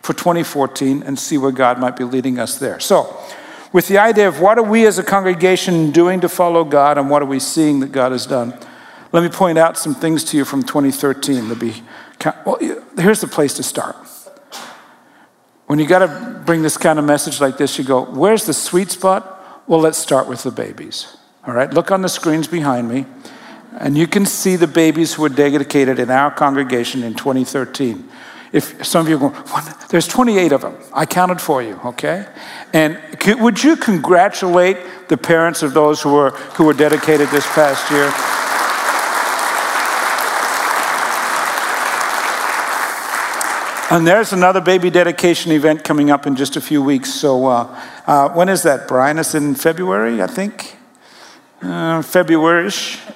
for 0.00 0.12
2014 0.14 1.04
and 1.04 1.16
see 1.16 1.38
where 1.38 1.52
God 1.52 1.78
might 1.78 1.96
be 1.96 2.04
leading 2.04 2.40
us 2.40 2.58
there. 2.58 2.80
So, 2.80 3.16
with 3.72 3.88
the 3.88 3.98
idea 3.98 4.28
of 4.28 4.40
what 4.40 4.58
are 4.58 4.64
we 4.64 4.86
as 4.86 4.98
a 4.98 5.02
congregation 5.02 5.90
doing 5.90 6.20
to 6.20 6.28
follow 6.28 6.64
God 6.64 6.98
and 6.98 7.08
what 7.08 7.22
are 7.22 7.26
we 7.26 7.38
seeing 7.38 7.80
that 7.80 7.92
God 7.92 8.12
has 8.12 8.26
done. 8.26 8.58
Let 9.12 9.22
me 9.22 9.28
point 9.28 9.58
out 9.58 9.76
some 9.76 9.94
things 9.94 10.24
to 10.24 10.36
you 10.36 10.44
from 10.44 10.62
2013. 10.62 11.48
To 11.48 11.54
be, 11.54 11.82
well, 12.46 12.58
here's 12.96 13.20
the 13.20 13.28
place 13.28 13.54
to 13.54 13.62
start. 13.62 13.96
When 15.66 15.78
you 15.78 15.86
got 15.86 16.00
to 16.00 16.42
bring 16.44 16.62
this 16.62 16.76
kind 16.76 16.98
of 16.98 17.04
message 17.04 17.40
like 17.40 17.56
this, 17.56 17.78
you 17.78 17.84
go, 17.84 18.04
where's 18.04 18.44
the 18.44 18.54
sweet 18.54 18.90
spot? 18.90 19.64
Well, 19.66 19.80
let's 19.80 19.98
start 19.98 20.28
with 20.28 20.42
the 20.42 20.50
babies. 20.50 21.16
All 21.46 21.54
right, 21.54 21.72
look 21.72 21.90
on 21.90 22.02
the 22.02 22.08
screens 22.08 22.46
behind 22.46 22.88
me, 22.88 23.06
and 23.78 23.96
you 23.96 24.06
can 24.06 24.26
see 24.26 24.56
the 24.56 24.66
babies 24.66 25.14
who 25.14 25.22
were 25.22 25.28
dedicated 25.28 25.98
in 25.98 26.10
our 26.10 26.30
congregation 26.30 27.02
in 27.02 27.14
2013. 27.14 28.08
If 28.52 28.84
some 28.86 29.06
of 29.06 29.08
you 29.08 29.16
are 29.16 29.30
going, 29.30 29.34
there's 29.88 30.06
28 30.06 30.52
of 30.52 30.60
them. 30.60 30.76
I 30.92 31.06
counted 31.06 31.40
for 31.40 31.62
you, 31.62 31.80
okay? 31.84 32.26
And 32.74 32.98
could, 33.18 33.40
would 33.40 33.64
you 33.64 33.76
congratulate 33.76 34.76
the 35.08 35.16
parents 35.16 35.62
of 35.62 35.72
those 35.72 36.02
who 36.02 36.12
were, 36.12 36.30
who 36.30 36.64
were 36.64 36.74
dedicated 36.74 37.28
this 37.28 37.46
past 37.54 37.90
year? 37.90 38.12
And 43.90 44.06
there's 44.06 44.32
another 44.32 44.62
baby 44.62 44.88
dedication 44.88 45.52
event 45.52 45.84
coming 45.84 46.10
up 46.10 46.26
in 46.26 46.34
just 46.34 46.56
a 46.56 46.62
few 46.62 46.82
weeks. 46.82 47.12
So, 47.12 47.46
uh, 47.46 47.80
uh, 48.06 48.30
when 48.30 48.48
is 48.48 48.62
that, 48.62 48.88
Brian? 48.88 49.18
It's 49.18 49.34
in 49.34 49.54
February, 49.54 50.22
I 50.22 50.26
think. 50.26 50.76
Uh, 51.60 52.00
February 52.00 52.70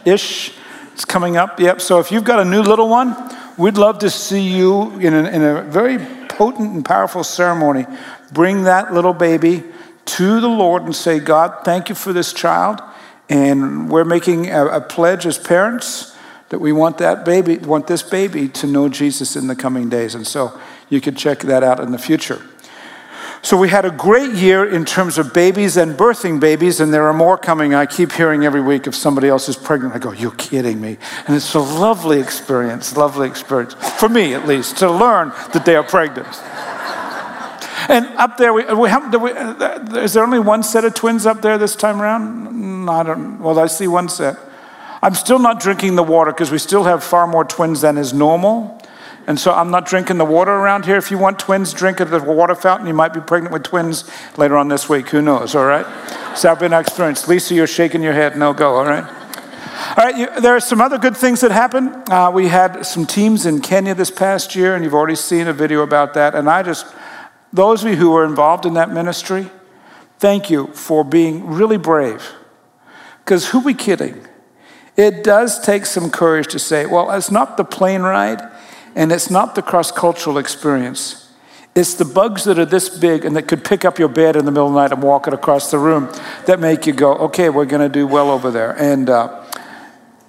ish. 0.04 0.52
It's 0.96 1.04
coming 1.04 1.36
up. 1.36 1.60
Yep. 1.60 1.80
So, 1.80 2.00
if 2.00 2.10
you've 2.10 2.24
got 2.24 2.40
a 2.40 2.44
new 2.44 2.62
little 2.62 2.88
one, 2.88 3.14
We'd 3.56 3.78
love 3.78 4.00
to 4.00 4.10
see 4.10 4.54
you 4.54 4.98
in 4.98 5.14
a, 5.14 5.24
in 5.30 5.42
a 5.42 5.62
very 5.62 5.98
potent 6.28 6.74
and 6.74 6.84
powerful 6.84 7.24
ceremony. 7.24 7.86
Bring 8.30 8.64
that 8.64 8.92
little 8.92 9.14
baby 9.14 9.64
to 10.04 10.40
the 10.40 10.48
Lord 10.48 10.82
and 10.82 10.94
say, 10.94 11.20
God, 11.20 11.64
thank 11.64 11.88
you 11.88 11.94
for 11.94 12.12
this 12.12 12.34
child. 12.34 12.82
And 13.30 13.88
we're 13.90 14.04
making 14.04 14.50
a, 14.50 14.66
a 14.66 14.80
pledge 14.82 15.24
as 15.24 15.38
parents 15.38 16.14
that 16.50 16.58
we 16.58 16.70
want 16.70 16.98
that 16.98 17.24
baby, 17.24 17.56
want 17.56 17.86
this 17.86 18.02
baby 18.02 18.48
to 18.48 18.66
know 18.66 18.90
Jesus 18.90 19.36
in 19.36 19.46
the 19.46 19.56
coming 19.56 19.88
days. 19.88 20.14
And 20.14 20.26
so 20.26 20.60
you 20.90 21.00
can 21.00 21.14
check 21.14 21.40
that 21.40 21.62
out 21.62 21.80
in 21.80 21.92
the 21.92 21.98
future. 21.98 22.42
So 23.46 23.56
we 23.56 23.68
had 23.68 23.84
a 23.84 23.92
great 23.92 24.32
year 24.32 24.68
in 24.68 24.84
terms 24.84 25.18
of 25.18 25.32
babies 25.32 25.76
and 25.76 25.96
birthing 25.96 26.40
babies, 26.40 26.80
and 26.80 26.92
there 26.92 27.06
are 27.06 27.14
more 27.14 27.38
coming. 27.38 27.74
I 27.74 27.86
keep 27.86 28.10
hearing 28.10 28.44
every 28.44 28.60
week 28.60 28.88
if 28.88 28.96
somebody 28.96 29.28
else 29.28 29.48
is 29.48 29.54
pregnant. 29.54 29.94
I 29.94 30.00
go, 30.00 30.10
You're 30.10 30.32
kidding 30.32 30.80
me. 30.80 30.98
And 31.28 31.36
it's 31.36 31.54
a 31.54 31.60
lovely 31.60 32.18
experience, 32.18 32.96
lovely 32.96 33.28
experience, 33.28 33.74
for 34.00 34.08
me 34.08 34.34
at 34.34 34.48
least, 34.48 34.78
to 34.78 34.90
learn 34.90 35.28
that 35.52 35.64
they 35.64 35.76
are 35.76 35.84
pregnant. 35.84 36.26
and 37.88 38.06
up 38.18 38.36
there, 38.36 38.52
we, 38.52 38.64
we, 38.64 38.88
have, 38.88 39.14
we, 39.14 39.30
uh, 39.30 40.02
is 40.02 40.14
there 40.14 40.24
only 40.24 40.40
one 40.40 40.64
set 40.64 40.84
of 40.84 40.94
twins 40.94 41.24
up 41.24 41.40
there 41.40 41.56
this 41.56 41.76
time 41.76 42.02
around? 42.02 42.48
Mm, 42.48 42.90
I 42.90 43.04
don't, 43.04 43.38
well, 43.38 43.60
I 43.60 43.68
see 43.68 43.86
one 43.86 44.08
set. 44.08 44.36
I'm 45.02 45.14
still 45.14 45.38
not 45.38 45.60
drinking 45.60 45.94
the 45.94 46.02
water 46.02 46.32
because 46.32 46.50
we 46.50 46.58
still 46.58 46.82
have 46.82 47.04
far 47.04 47.28
more 47.28 47.44
twins 47.44 47.82
than 47.82 47.96
is 47.96 48.12
normal. 48.12 48.82
And 49.26 49.40
so 49.40 49.52
I'm 49.52 49.72
not 49.72 49.86
drinking 49.86 50.18
the 50.18 50.24
water 50.24 50.52
around 50.52 50.84
here. 50.84 50.96
If 50.96 51.10
you 51.10 51.18
want 51.18 51.40
twins, 51.40 51.72
drink 51.72 52.00
at 52.00 52.10
the 52.10 52.22
water 52.22 52.54
fountain. 52.54 52.86
You 52.86 52.94
might 52.94 53.12
be 53.12 53.20
pregnant 53.20 53.52
with 53.52 53.64
twins 53.64 54.08
later 54.36 54.56
on 54.56 54.68
this 54.68 54.88
week. 54.88 55.08
Who 55.08 55.20
knows, 55.20 55.56
all 55.56 55.66
right? 55.66 55.86
So 56.36 56.50
I've 56.50 56.60
been 56.60 56.72
experienced. 56.72 57.26
Lisa, 57.26 57.54
you're 57.54 57.66
shaking 57.66 58.02
your 58.02 58.12
head. 58.12 58.38
No 58.38 58.52
go, 58.52 58.76
all 58.76 58.84
right? 58.84 59.04
All 59.04 60.04
right, 60.04 60.16
you, 60.16 60.40
there 60.40 60.54
are 60.54 60.60
some 60.60 60.80
other 60.80 60.96
good 60.96 61.16
things 61.16 61.40
that 61.40 61.50
happened. 61.50 62.08
Uh, 62.08 62.30
we 62.32 62.48
had 62.48 62.86
some 62.86 63.04
teams 63.04 63.46
in 63.46 63.60
Kenya 63.60 63.94
this 63.94 64.12
past 64.12 64.54
year, 64.54 64.74
and 64.74 64.84
you've 64.84 64.94
already 64.94 65.16
seen 65.16 65.48
a 65.48 65.52
video 65.52 65.82
about 65.82 66.14
that. 66.14 66.34
And 66.34 66.48
I 66.48 66.62
just, 66.62 66.86
those 67.52 67.82
of 67.82 67.90
you 67.90 67.96
who 67.96 68.12
were 68.12 68.24
involved 68.24 68.64
in 68.64 68.74
that 68.74 68.90
ministry, 68.90 69.50
thank 70.18 70.50
you 70.50 70.68
for 70.68 71.02
being 71.02 71.46
really 71.46 71.78
brave. 71.78 72.32
Because 73.24 73.48
who 73.48 73.58
are 73.58 73.64
we 73.64 73.74
kidding? 73.74 74.24
It 74.96 75.24
does 75.24 75.60
take 75.60 75.84
some 75.84 76.10
courage 76.10 76.46
to 76.48 76.58
say, 76.58 76.86
well, 76.86 77.10
it's 77.10 77.30
not 77.30 77.56
the 77.56 77.64
plane 77.64 78.02
ride 78.02 78.40
and 78.96 79.12
it's 79.12 79.30
not 79.30 79.54
the 79.54 79.62
cross 79.62 79.92
cultural 79.92 80.38
experience. 80.38 81.30
It's 81.76 81.94
the 81.94 82.06
bugs 82.06 82.44
that 82.44 82.58
are 82.58 82.64
this 82.64 82.88
big 82.88 83.26
and 83.26 83.36
that 83.36 83.46
could 83.46 83.62
pick 83.62 83.84
up 83.84 83.98
your 83.98 84.08
bed 84.08 84.34
in 84.34 84.46
the 84.46 84.50
middle 84.50 84.66
of 84.66 84.72
the 84.72 84.80
night 84.80 84.92
and 84.92 85.02
walk 85.02 85.28
it 85.28 85.34
across 85.34 85.70
the 85.70 85.78
room 85.78 86.10
that 86.46 86.58
make 86.58 86.86
you 86.86 86.94
go, 86.94 87.14
okay, 87.16 87.50
we're 87.50 87.66
going 87.66 87.82
to 87.82 87.90
do 87.90 88.06
well 88.06 88.30
over 88.30 88.50
there. 88.50 88.72
And 88.72 89.10
uh, 89.10 89.44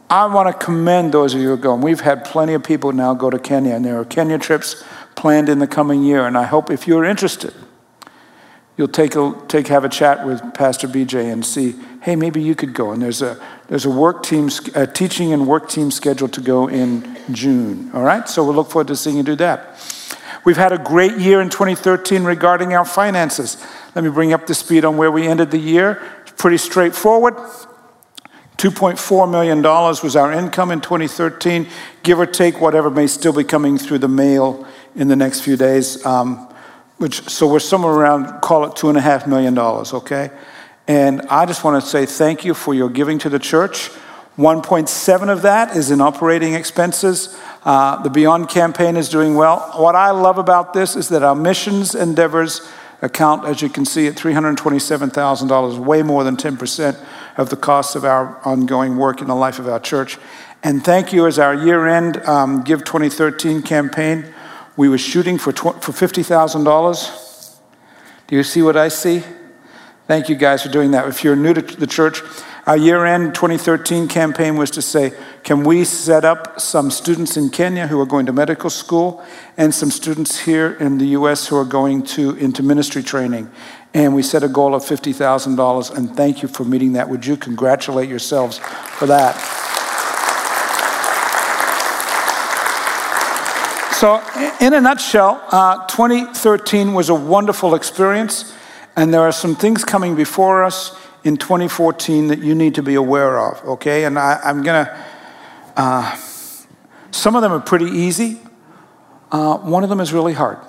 I 0.10 0.26
want 0.26 0.48
to 0.48 0.66
commend 0.66 1.14
those 1.14 1.34
of 1.34 1.40
you 1.40 1.48
who 1.48 1.54
are 1.54 1.58
going. 1.58 1.80
We've 1.80 2.02
had 2.02 2.26
plenty 2.26 2.54
of 2.54 2.64
people 2.64 2.92
now 2.92 3.14
go 3.14 3.30
to 3.30 3.40
Kenya, 3.40 3.76
and 3.76 3.86
there 3.86 3.98
are 3.98 4.06
Kenya 4.06 4.38
trips 4.38 4.84
planned 5.16 5.48
in 5.48 5.60
the 5.60 5.68
coming 5.68 6.04
year. 6.04 6.28
And 6.28 6.38
I 6.38 6.44
hope 6.44 6.70
if 6.70 6.86
you're 6.86 7.06
interested, 7.06 7.54
you'll 8.78 8.88
take 8.88 9.16
a, 9.16 9.36
take 9.48 9.68
have 9.68 9.84
a 9.84 9.90
chat 9.90 10.26
with 10.26 10.54
Pastor 10.54 10.88
BJ 10.88 11.32
and 11.32 11.46
see, 11.46 11.76
hey, 12.02 12.16
maybe 12.16 12.42
you 12.42 12.56
could 12.56 12.74
go. 12.74 12.92
And 12.92 13.02
there's 13.02 13.22
a 13.22 13.38
there's 13.68 13.86
a 13.86 13.90
work 13.90 14.24
team, 14.24 14.50
a 14.76 14.88
teaching 14.88 15.34
and 15.34 15.46
work 15.46 15.68
team 15.68 15.92
scheduled 15.92 16.32
to 16.34 16.42
go 16.42 16.70
in 16.70 17.18
June. 17.32 17.92
All 17.94 18.04
right, 18.04 18.30
so 18.30 18.46
we'll 18.46 18.56
look 18.56 18.72
forward 18.72 18.88
to 18.88 18.96
seeing 18.96 19.18
you 19.18 19.24
do 19.24 19.36
that. 19.36 19.78
We've 20.46 20.56
had 20.56 20.72
a 20.72 20.78
great 20.78 21.18
year 21.18 21.42
in 21.42 21.50
2013 21.50 22.24
regarding 22.24 22.74
our 22.74 22.86
finances. 22.86 23.62
Let 23.94 24.06
me 24.06 24.10
bring 24.10 24.32
up 24.32 24.48
the 24.48 24.56
speed 24.56 24.86
on 24.86 24.96
where 24.96 25.12
we 25.12 25.28
ended 25.28 25.52
the 25.52 25.58
year. 25.58 26.02
It's 26.22 26.32
pretty 26.32 26.58
straightforward. 26.58 27.36
$2.4 28.56 29.30
million 29.30 29.62
was 29.62 30.16
our 30.16 30.32
income 30.32 30.72
in 30.72 30.82
2013, 30.82 31.68
give 32.02 32.20
or 32.20 32.26
take 32.26 32.60
whatever 32.62 32.90
may 32.90 33.06
still 33.06 33.34
be 33.34 33.44
coming 33.44 33.78
through 33.78 34.00
the 34.00 34.08
mail 34.08 34.66
in 34.96 35.10
the 35.10 35.16
next 35.16 35.42
few 35.42 35.58
days. 35.58 36.04
Um, 36.06 36.47
which, 36.98 37.30
so 37.30 37.48
we're 37.48 37.60
somewhere 37.60 37.94
around, 37.94 38.42
call 38.42 38.66
it 38.66 38.72
$2.5 38.72 39.28
million, 39.28 39.58
okay? 39.58 40.32
And 40.88 41.22
I 41.24 41.46
just 41.46 41.64
want 41.64 41.82
to 41.82 41.88
say 41.88 42.06
thank 42.06 42.46
you 42.46 42.54
for 42.54 42.74
your 42.74 42.90
giving 42.90 43.20
to 43.20 43.30
the 43.30 43.40
church. 43.40 43.90
1.7 44.38 45.30
of 45.30 45.42
that 45.42 45.76
is 45.76 45.90
in 45.92 46.00
operating 46.00 46.54
expenses. 46.54 47.40
Uh, 47.66 48.02
the 48.04 48.10
Beyond 48.10 48.50
campaign 48.50 48.96
is 48.96 49.10
doing 49.10 49.36
well. 49.36 49.72
What 49.76 49.96
I 49.96 50.12
love 50.12 50.38
about 50.38 50.74
this 50.74 50.96
is 50.96 51.10
that 51.10 51.24
our 51.24 51.36
missions 51.36 51.96
endeavors 51.96 52.62
account, 53.02 53.46
as 53.46 53.62
you 53.62 53.70
can 53.70 53.86
see, 53.86 54.08
at 54.08 54.16
$327,000, 54.16 55.80
way 55.80 56.04
more 56.04 56.24
than 56.24 56.38
10% 56.38 57.04
of 57.38 57.50
the 57.50 57.58
cost 57.58 57.96
of 57.96 58.06
our 58.06 58.40
ongoing 58.46 58.98
work 58.98 59.22
in 59.22 59.28
the 59.28 59.36
life 59.36 59.60
of 59.60 59.68
our 59.68 59.80
church. 59.80 60.18
And 60.64 60.84
thank 60.84 61.14
you 61.14 61.28
as 61.28 61.38
our 61.38 61.54
year 61.54 61.88
end 61.88 62.18
um, 62.26 62.64
Give 62.64 62.84
2013 62.84 63.62
campaign. 63.62 64.34
We 64.78 64.88
were 64.88 64.98
shooting 64.98 65.38
for, 65.38 65.52
for 65.52 65.92
$50,000. 65.92 67.58
Do 68.28 68.36
you 68.36 68.44
see 68.44 68.62
what 68.62 68.78
I 68.78 68.88
see? 68.88 69.24
Thank 70.08 70.30
you 70.30 70.36
guys 70.36 70.64
for 70.64 70.70
doing 70.70 70.92
that. 70.92 71.08
If 71.08 71.24
you're 71.24 71.36
new 71.36 71.54
to 71.54 71.62
the 71.62 71.88
church, 71.88 72.22
our 72.68 72.78
year 72.78 73.06
end 73.06 73.34
2013 73.34 74.08
campaign 74.08 74.56
was 74.56 74.70
to 74.72 74.82
say, 74.82 75.14
can 75.44 75.64
we 75.64 75.84
set 75.84 76.24
up 76.24 76.60
some 76.60 76.92
students 76.92 77.38
in 77.38 77.50
Kenya 77.50 77.88
who 77.88 78.00
are 78.00 78.06
going 78.06 78.26
to 78.26 78.34
medical 78.34 78.70
school 78.70 79.24
and 79.58 79.74
some 79.74 79.90
students 79.90 80.40
here 80.40 80.74
in 80.80 80.98
the 80.98 81.08
US 81.08 81.48
who 81.48 81.58
are 81.58 81.66
going 81.66 82.04
to 82.04 82.36
into 82.36 82.62
ministry 82.62 83.02
training? 83.02 83.50
And 83.94 84.14
we 84.14 84.22
set 84.22 84.44
a 84.44 84.50
goal 84.50 84.76
of 84.76 84.84
$50,000 84.84 85.98
and 85.98 86.16
thank 86.16 86.42
you 86.42 86.48
for 86.48 86.66
meeting 86.66 86.94
that. 86.94 87.10
Would 87.10 87.26
you 87.26 87.36
congratulate 87.36 88.10
yourselves 88.10 88.60
for 88.60 89.08
that? 89.08 89.36
So, 93.98 94.22
in 94.62 94.76
a 94.76 94.80
nutshell, 94.80 95.44
uh, 95.52 95.88
2013 95.88 96.94
was 96.94 97.10
a 97.10 97.16
wonderful 97.16 97.74
experience. 97.74 98.54
And 98.96 99.12
there 99.12 99.22
are 99.22 99.32
some 99.32 99.56
things 99.56 99.84
coming 99.84 100.16
before 100.16 100.64
us 100.64 100.96
in 101.24 101.36
2014 101.36 102.28
that 102.28 102.38
you 102.38 102.54
need 102.54 102.76
to 102.76 102.84
be 102.84 102.94
aware 102.94 103.40
of, 103.40 103.60
okay? 103.68 104.06
And 104.06 104.20
I, 104.20 104.40
am 104.44 104.62
gonna, 104.62 105.04
uh, 105.76 106.16
some 107.10 107.36
of 107.36 107.42
them 107.42 107.52
are 107.52 107.60
pretty 107.60 107.88
easy. 107.88 108.40
Uh, 109.32 109.58
one 109.58 109.82
of 109.82 109.90
them 109.90 110.00
is 110.00 110.14
really 110.14 110.34
hard. 110.34 110.60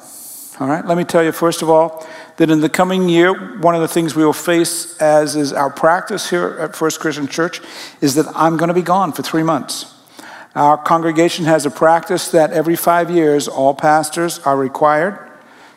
All 0.59 0.67
right, 0.67 0.87
let 0.87 0.97
me 0.97 1.05
tell 1.05 1.23
you, 1.23 1.33
first 1.33 1.61
of 1.61 1.69
all, 1.69 2.07
that 2.39 2.49
in 2.49 2.63
the 2.63 2.71
coming 2.71 3.11
year, 3.11 3.59
one 3.59 3.75
of 3.75 3.83
the 3.83 3.89
things 3.89 4.17
we 4.17 4.25
will 4.25 4.33
face, 4.33 4.97
as 5.03 5.37
is 5.37 5.53
our 5.53 5.69
practice 5.69 6.31
here 6.31 6.57
at 6.59 6.75
First 6.75 6.99
Christian 6.99 7.29
Church, 7.29 7.61
is 8.01 8.15
that 8.15 8.25
I'm 8.35 8.57
to 8.57 8.73
be 8.73 8.81
gone 8.81 9.13
for 9.13 9.21
three 9.23 9.43
months. 9.43 9.98
Our 10.55 10.79
congregation 10.79 11.45
has 11.45 11.67
a 11.67 11.71
practice 11.71 12.31
that 12.31 12.53
every 12.53 12.77
five 12.77 13.11
years, 13.11 13.49
all 13.49 13.75
pastors 13.75 14.39
are 14.41 14.57
required 14.57 15.19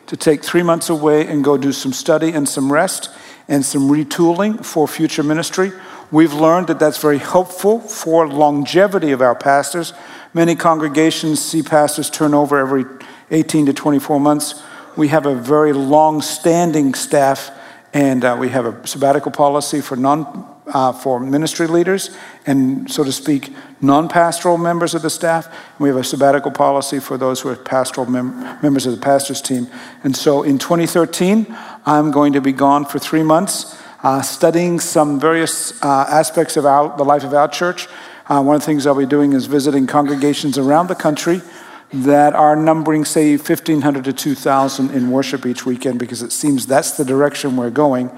to 0.06 0.16
take 0.16 0.42
three 0.44 0.62
months 0.62 0.90
away 0.90 1.26
and 1.26 1.44
go 1.44 1.56
do 1.56 1.72
some 1.72 1.92
study 1.92 2.32
and 2.32 2.48
some 2.48 2.72
rest 2.72 3.10
and 3.48 3.64
some 3.64 3.88
retooling 3.88 4.64
for 4.64 4.88
future 4.88 5.22
ministry. 5.22 5.72
We've 6.10 6.34
learned 6.34 6.66
that 6.66 6.78
that's 6.78 6.98
very 6.98 7.18
helpful 7.18 7.80
for 7.80 8.28
longevity 8.28 9.12
of 9.12 9.22
our 9.22 9.34
pastors. 9.34 9.94
Many 10.34 10.56
congregations 10.56 11.40
see 11.40 11.62
pastors 11.62 12.10
turn 12.10 12.34
over 12.34 12.58
every 12.58 12.84
18 13.30 13.66
to 13.66 13.72
24 13.72 14.20
months. 14.20 14.62
We 14.96 15.08
have 15.08 15.24
a 15.24 15.34
very 15.34 15.72
long 15.72 16.20
standing 16.20 16.94
staff, 16.94 17.50
and 17.94 18.24
uh, 18.24 18.36
we 18.38 18.50
have 18.50 18.66
a 18.66 18.86
sabbatical 18.86 19.32
policy 19.32 19.80
for 19.80 19.96
non 19.96 20.51
uh, 20.66 20.92
for 20.92 21.18
ministry 21.18 21.66
leaders 21.66 22.16
and, 22.46 22.90
so 22.90 23.04
to 23.04 23.12
speak, 23.12 23.54
non 23.80 24.08
pastoral 24.08 24.58
members 24.58 24.94
of 24.94 25.02
the 25.02 25.10
staff. 25.10 25.48
We 25.78 25.88
have 25.88 25.98
a 25.98 26.04
sabbatical 26.04 26.50
policy 26.50 27.00
for 27.00 27.16
those 27.18 27.40
who 27.40 27.48
are 27.48 27.56
pastoral 27.56 28.08
mem- 28.08 28.60
members 28.62 28.86
of 28.86 28.94
the 28.94 29.00
pastor's 29.00 29.42
team. 29.42 29.68
And 30.04 30.16
so 30.16 30.42
in 30.42 30.58
2013, 30.58 31.46
I'm 31.84 32.10
going 32.10 32.32
to 32.34 32.40
be 32.40 32.52
gone 32.52 32.84
for 32.84 32.98
three 32.98 33.22
months 33.22 33.78
uh, 34.02 34.20
studying 34.20 34.80
some 34.80 35.20
various 35.20 35.80
uh, 35.82 36.06
aspects 36.08 36.56
of 36.56 36.66
our, 36.66 36.96
the 36.96 37.04
life 37.04 37.24
of 37.24 37.34
our 37.34 37.48
church. 37.48 37.86
Uh, 38.26 38.42
one 38.42 38.56
of 38.56 38.62
the 38.62 38.66
things 38.66 38.86
I'll 38.86 38.94
be 38.94 39.06
doing 39.06 39.32
is 39.32 39.46
visiting 39.46 39.86
congregations 39.86 40.58
around 40.58 40.88
the 40.88 40.94
country 40.94 41.40
that 41.92 42.34
are 42.34 42.56
numbering, 42.56 43.04
say, 43.04 43.36
1,500 43.36 44.04
to 44.04 44.12
2,000 44.12 44.90
in 44.90 45.10
worship 45.10 45.44
each 45.44 45.66
weekend 45.66 45.98
because 45.98 46.22
it 46.22 46.32
seems 46.32 46.66
that's 46.66 46.92
the 46.92 47.04
direction 47.04 47.56
we're 47.56 47.70
going. 47.70 48.10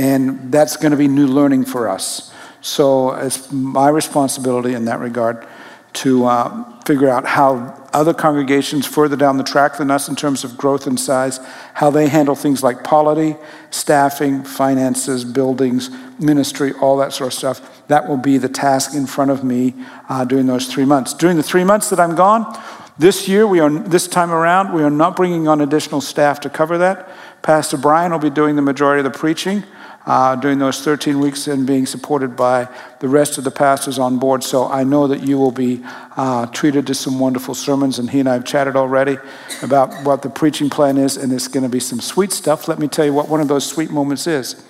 And 0.00 0.50
that's 0.50 0.78
going 0.78 0.92
to 0.92 0.96
be 0.96 1.08
new 1.08 1.26
learning 1.26 1.66
for 1.66 1.86
us. 1.86 2.32
So 2.62 3.10
it's 3.10 3.52
my 3.52 3.90
responsibility 3.90 4.72
in 4.72 4.86
that 4.86 4.98
regard 4.98 5.46
to 5.92 6.24
uh, 6.24 6.80
figure 6.86 7.10
out 7.10 7.26
how 7.26 7.76
other 7.92 8.14
congregations 8.14 8.86
further 8.86 9.14
down 9.14 9.36
the 9.36 9.44
track 9.44 9.76
than 9.76 9.90
us 9.90 10.08
in 10.08 10.16
terms 10.16 10.42
of 10.42 10.56
growth 10.56 10.86
and 10.86 10.98
size, 10.98 11.38
how 11.74 11.90
they 11.90 12.08
handle 12.08 12.34
things 12.34 12.62
like 12.62 12.82
polity, 12.82 13.36
staffing, 13.70 14.42
finances, 14.42 15.22
buildings, 15.22 15.90
ministry, 16.18 16.72
all 16.80 16.96
that 16.96 17.12
sort 17.12 17.34
of 17.34 17.38
stuff. 17.38 17.86
That 17.88 18.08
will 18.08 18.16
be 18.16 18.38
the 18.38 18.48
task 18.48 18.94
in 18.94 19.04
front 19.04 19.30
of 19.30 19.44
me 19.44 19.74
uh, 20.08 20.24
during 20.24 20.46
those 20.46 20.66
three 20.72 20.86
months. 20.86 21.12
During 21.12 21.36
the 21.36 21.42
three 21.42 21.64
months 21.64 21.90
that 21.90 22.00
I'm 22.00 22.14
gone, 22.14 22.58
this 22.98 23.28
year, 23.28 23.46
we 23.46 23.60
are, 23.60 23.68
this 23.68 24.08
time 24.08 24.30
around, 24.30 24.72
we 24.72 24.82
are 24.82 24.90
not 24.90 25.14
bringing 25.14 25.46
on 25.46 25.60
additional 25.60 26.00
staff 26.00 26.40
to 26.40 26.48
cover 26.48 26.78
that. 26.78 27.06
Pastor 27.42 27.76
Brian 27.76 28.12
will 28.12 28.18
be 28.18 28.30
doing 28.30 28.56
the 28.56 28.62
majority 28.62 29.06
of 29.06 29.12
the 29.12 29.18
preaching 29.18 29.62
uh, 30.06 30.34
during 30.36 30.58
those 30.58 30.82
13 30.82 31.20
weeks 31.20 31.46
and 31.46 31.66
being 31.66 31.86
supported 31.86 32.36
by 32.36 32.68
the 33.00 33.08
rest 33.08 33.38
of 33.38 33.44
the 33.44 33.50
pastors 33.50 33.98
on 33.98 34.18
board. 34.18 34.42
So 34.42 34.68
I 34.68 34.84
know 34.84 35.06
that 35.06 35.22
you 35.22 35.38
will 35.38 35.50
be 35.50 35.82
uh, 36.16 36.46
treated 36.46 36.86
to 36.86 36.94
some 36.94 37.18
wonderful 37.18 37.54
sermons, 37.54 37.98
and 37.98 38.10
he 38.10 38.20
and 38.20 38.28
I 38.28 38.34
have 38.34 38.44
chatted 38.44 38.76
already 38.76 39.18
about 39.62 39.92
what 40.04 40.22
the 40.22 40.30
preaching 40.30 40.70
plan 40.70 40.96
is, 40.96 41.16
and 41.16 41.32
it's 41.32 41.48
going 41.48 41.64
to 41.64 41.68
be 41.68 41.80
some 41.80 42.00
sweet 42.00 42.32
stuff. 42.32 42.68
Let 42.68 42.78
me 42.78 42.88
tell 42.88 43.04
you 43.04 43.12
what 43.12 43.28
one 43.28 43.40
of 43.40 43.48
those 43.48 43.66
sweet 43.66 43.90
moments 43.90 44.26
is. 44.26 44.64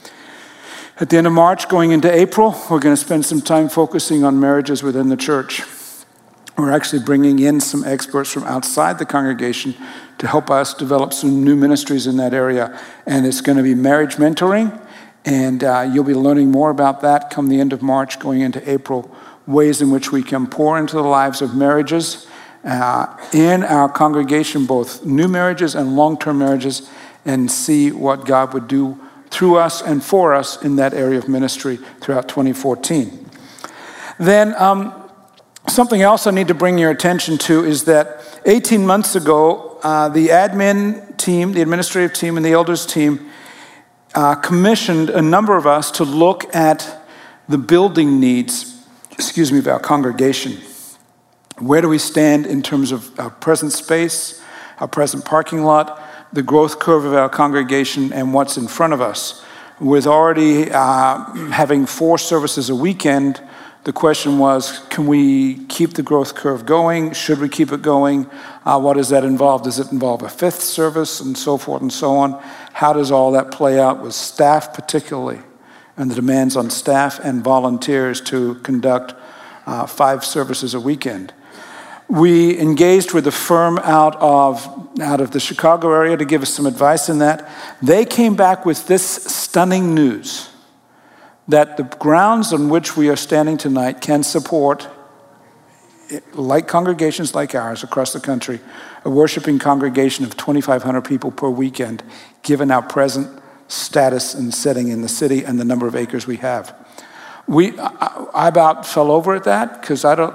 At 0.98 1.08
the 1.08 1.16
end 1.16 1.26
of 1.26 1.32
March, 1.32 1.68
going 1.68 1.92
into 1.92 2.12
April, 2.12 2.50
we're 2.70 2.80
going 2.80 2.94
to 2.94 3.00
spend 3.02 3.24
some 3.24 3.40
time 3.40 3.70
focusing 3.70 4.22
on 4.22 4.38
marriages 4.38 4.82
within 4.82 5.08
the 5.08 5.16
church. 5.16 5.62
We're 6.58 6.72
actually 6.72 7.02
bringing 7.02 7.38
in 7.38 7.60
some 7.60 7.84
experts 7.84 8.30
from 8.30 8.44
outside 8.44 8.98
the 8.98 9.06
congregation 9.06 9.74
to 10.18 10.26
help 10.26 10.50
us 10.50 10.74
develop 10.74 11.14
some 11.14 11.42
new 11.42 11.56
ministries 11.56 12.06
in 12.06 12.18
that 12.18 12.34
area. 12.34 12.78
And 13.06 13.24
it's 13.24 13.40
going 13.40 13.56
to 13.56 13.64
be 13.64 13.74
marriage 13.74 14.16
mentoring, 14.16 14.78
and 15.24 15.62
uh, 15.62 15.88
you'll 15.92 16.04
be 16.04 16.14
learning 16.14 16.50
more 16.50 16.70
about 16.70 17.02
that 17.02 17.30
come 17.30 17.48
the 17.48 17.61
end 17.61 17.72
of 17.72 17.83
March, 17.83 18.18
going 18.18 18.40
into 18.40 18.68
April. 18.70 19.14
Ways 19.46 19.83
in 19.83 19.90
which 19.90 20.12
we 20.12 20.22
can 20.22 20.46
pour 20.46 20.78
into 20.78 20.96
the 20.96 21.02
lives 21.02 21.42
of 21.42 21.54
marriages 21.54 22.26
uh, 22.64 23.06
in 23.33 23.62
our 23.64 23.88
congregation, 23.88 24.66
both 24.66 25.04
new 25.04 25.28
marriages 25.28 25.74
and 25.74 25.96
long 25.96 26.18
term 26.18 26.38
marriages, 26.38 26.88
and 27.24 27.50
see 27.50 27.90
what 27.90 28.26
God 28.26 28.54
would 28.54 28.68
do 28.68 28.98
through 29.30 29.56
us 29.56 29.83
and 29.83 30.02
for 30.02 30.35
us 30.35 30.62
in 30.62 30.76
that 30.76 30.92
area 30.92 31.18
of 31.18 31.28
ministry 31.28 31.78
throughout 32.00 32.28
2014. 32.28 33.28
Then, 34.18 34.54
um, 34.56 34.92
something 35.68 36.02
else 36.02 36.26
I 36.26 36.30
need 36.30 36.48
to 36.48 36.54
bring 36.54 36.78
your 36.78 36.90
attention 36.90 37.38
to 37.38 37.64
is 37.64 37.85
that 37.85 38.40
18 38.44 38.87
months 38.87 39.14
ago, 39.14 39.78
uh, 39.83 40.09
the 40.09 40.28
admin 40.28 41.16
team, 41.16 41.52
the 41.52 41.62
administrative 41.62 42.12
team, 42.12 42.37
and 42.37 42.44
the 42.44 42.52
elders 42.52 42.85
team 42.85 43.29
uh, 44.14 44.34
commissioned 44.36 45.10
a 45.10 45.22
number 45.22 45.56
of 45.56 45.66
us 45.66 45.90
to 45.92 46.04
look 46.04 46.54
at 46.54 47.06
the 47.48 47.58
building 47.58 48.20
needs, 48.20 48.84
excuse 49.10 49.52
me, 49.52 49.58
of 49.58 49.66
our 49.68 49.80
congregation. 49.80 50.58
Where 51.58 51.80
do 51.80 51.88
we 51.88 51.98
stand 51.98 52.46
in 52.46 52.62
terms 52.62 52.92
of 52.92 53.18
our 53.20 53.30
present 53.30 53.72
space, 53.72 54.42
our 54.78 54.88
present 54.88 55.24
parking 55.24 55.62
lot, 55.64 56.00
the 56.32 56.42
growth 56.42 56.78
curve 56.78 57.04
of 57.04 57.14
our 57.14 57.28
congregation, 57.28 58.12
and 58.12 58.32
what's 58.32 58.56
in 58.56 58.68
front 58.68 58.92
of 58.92 59.00
us? 59.00 59.44
With 59.78 60.06
already 60.06 60.70
uh, 60.70 61.24
having 61.50 61.86
four 61.86 62.18
services 62.18 62.70
a 62.70 62.74
weekend, 62.74 63.42
the 63.84 63.92
question 63.94 64.38
was 64.38 64.78
can 64.90 65.06
we 65.06 65.64
keep 65.66 65.94
the 65.94 66.02
growth 66.02 66.34
curve 66.34 66.66
going? 66.66 67.12
Should 67.12 67.40
we 67.40 67.48
keep 67.48 67.72
it 67.72 67.80
going? 67.80 68.30
Uh, 68.64 68.78
what 68.78 68.96
does 68.96 69.08
that 69.08 69.24
involve? 69.24 69.62
Does 69.62 69.78
it 69.78 69.90
involve 69.90 70.22
a 70.22 70.28
fifth 70.28 70.60
service 70.60 71.20
and 71.20 71.36
so 71.36 71.56
forth 71.56 71.80
and 71.80 71.92
so 71.92 72.16
on? 72.16 72.42
How 72.72 72.92
does 72.92 73.11
all 73.11 73.33
that 73.33 73.50
play 73.50 73.78
out 73.78 74.02
with 74.02 74.14
staff, 74.14 74.72
particularly, 74.72 75.40
and 75.96 76.11
the 76.11 76.14
demands 76.14 76.56
on 76.56 76.70
staff 76.70 77.20
and 77.22 77.42
volunteers 77.42 78.20
to 78.22 78.54
conduct 78.56 79.14
uh, 79.66 79.87
five 79.87 80.24
services 80.24 80.74
a 80.74 80.80
weekend? 80.80 81.33
We 82.09 82.59
engaged 82.59 83.12
with 83.12 83.26
a 83.28 83.33
firm 83.33 83.78
out 83.78 84.16
of, 84.16 84.66
out 85.00 85.20
of 85.20 85.30
the 85.30 85.38
Chicago 85.38 85.92
area 85.92 86.16
to 86.16 86.24
give 86.24 86.42
us 86.42 86.52
some 86.52 86.66
advice 86.66 87.09
in 87.09 87.18
that. 87.20 87.48
They 87.80 88.04
came 88.04 88.35
back 88.35 88.66
with 88.66 88.88
this 88.88 89.04
stunning 89.04 89.94
news 89.94 90.50
that 91.50 91.76
the 91.76 91.85
grounds 91.85 92.52
on 92.52 92.68
which 92.68 92.96
we 92.96 93.09
are 93.09 93.16
standing 93.16 93.56
tonight 93.56 94.00
can 94.00 94.22
support, 94.22 94.88
like 96.33 96.66
congregations 96.66 97.35
like 97.35 97.54
ours 97.54 97.83
across 97.83 98.12
the 98.12 98.20
country, 98.20 98.61
a 99.04 99.11
worshiping 99.11 99.59
congregation 99.59 100.24
of 100.24 100.37
2,500 100.37 101.02
people 101.02 101.30
per 101.30 101.48
weekend, 101.48 102.02
given 102.42 102.70
our 102.70 102.83
present 102.83 103.40
status 103.68 104.35
and 104.35 104.53
setting 104.53 104.88
in 104.88 105.03
the 105.03 105.09
city 105.09 105.44
and 105.44 105.59
the 105.59 105.64
number 105.64 105.87
of 105.87 105.94
acres 105.94 106.26
we 106.26 106.37
have. 106.37 106.74
We, 107.46 107.79
I, 107.79 108.26
I 108.35 108.48
about 108.48 108.87
fell 108.87 109.11
over 109.11 109.35
at 109.35 109.44
that 109.44 109.81
because 109.81 110.05
I 110.05 110.14
don't, 110.14 110.35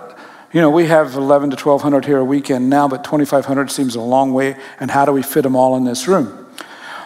you 0.51 0.61
know, 0.61 0.69
we 0.69 0.85
have 0.85 1.15
11 1.15 1.49
to 1.51 1.55
1,200 1.55 2.05
here 2.05 2.17
a 2.17 2.25
weekend 2.25 2.69
now, 2.69 2.87
but 2.87 3.03
2,500 3.03 3.69
seems 3.69 3.95
a 3.95 4.01
long 4.01 4.33
way, 4.33 4.55
and 4.79 4.89
how 4.89 5.03
do 5.05 5.11
we 5.11 5.21
fit 5.21 5.41
them 5.41 5.55
all 5.55 5.75
in 5.75 5.83
this 5.83 6.07
room? 6.07 6.45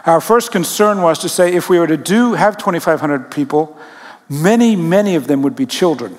Our 0.06 0.22
first 0.22 0.52
concern 0.52 1.02
was 1.02 1.20
to 1.20 1.30
say 1.30 1.54
if 1.54 1.70
we 1.70 1.80
were 1.80 1.88
to 1.88 1.98
do 1.98 2.34
have 2.34 2.58
2,500 2.58 3.32
people, 3.32 3.78
many, 4.30 4.76
many 4.76 5.16
of 5.16 5.28
them 5.28 5.42
would 5.42 5.56
be 5.56 5.66
children. 5.66 6.16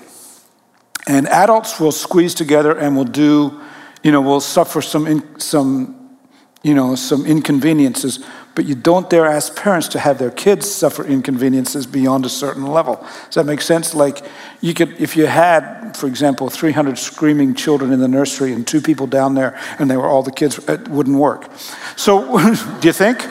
And 1.07 1.27
adults 1.29 1.81
will 1.81 1.93
squeeze 1.93 2.35
together 2.35 2.77
and 2.77 2.97
will 2.97 3.05
do, 3.05 3.61
you 4.03 4.13
know, 4.13 4.21
will 4.21 4.41
suffer 4.41 4.83
some, 4.83 5.07
in, 5.07 5.41
some, 5.41 6.19
you 6.63 6.75
know, 6.75 6.95
some 6.95 7.25
inconveniences. 7.27 8.25
But 8.55 8.65
you 8.65 8.75
don't 8.75 9.09
dare 9.09 9.27
ask 9.27 9.55
parents 9.55 9.87
to 9.89 10.01
have 10.01 10.19
their 10.19 10.31
kids 10.31 10.71
suffer 10.71 11.05
inconveniences 11.05 11.87
beyond 11.87 12.27
a 12.27 12.29
certain 12.29 12.67
level. 12.67 12.97
Does 13.27 13.37
that 13.37 13.47
make 13.47 13.61
sense? 13.61 13.95
Like, 13.95 14.25
you 14.61 14.75
could, 14.75 15.01
if 15.01 15.17
you 15.17 15.27
had, 15.27 15.97
for 15.97 16.09
example, 16.09 16.51
300 16.51 16.99
screaming 16.99 17.55
children 17.55 17.93
in 17.93 18.01
the 18.01 18.09
nursery 18.09 18.53
and 18.53 18.67
two 18.67 18.81
people 18.81 19.07
down 19.07 19.35
there, 19.35 19.59
and 19.79 19.89
they 19.91 19.97
were 19.97 20.09
all 20.09 20.23
the 20.23 20.33
kids, 20.33 20.59
it 20.69 20.89
wouldn't 20.89 21.17
work. 21.17 21.49
So, 21.97 22.39
do 22.81 22.89
you 22.89 22.93
think? 22.93 23.23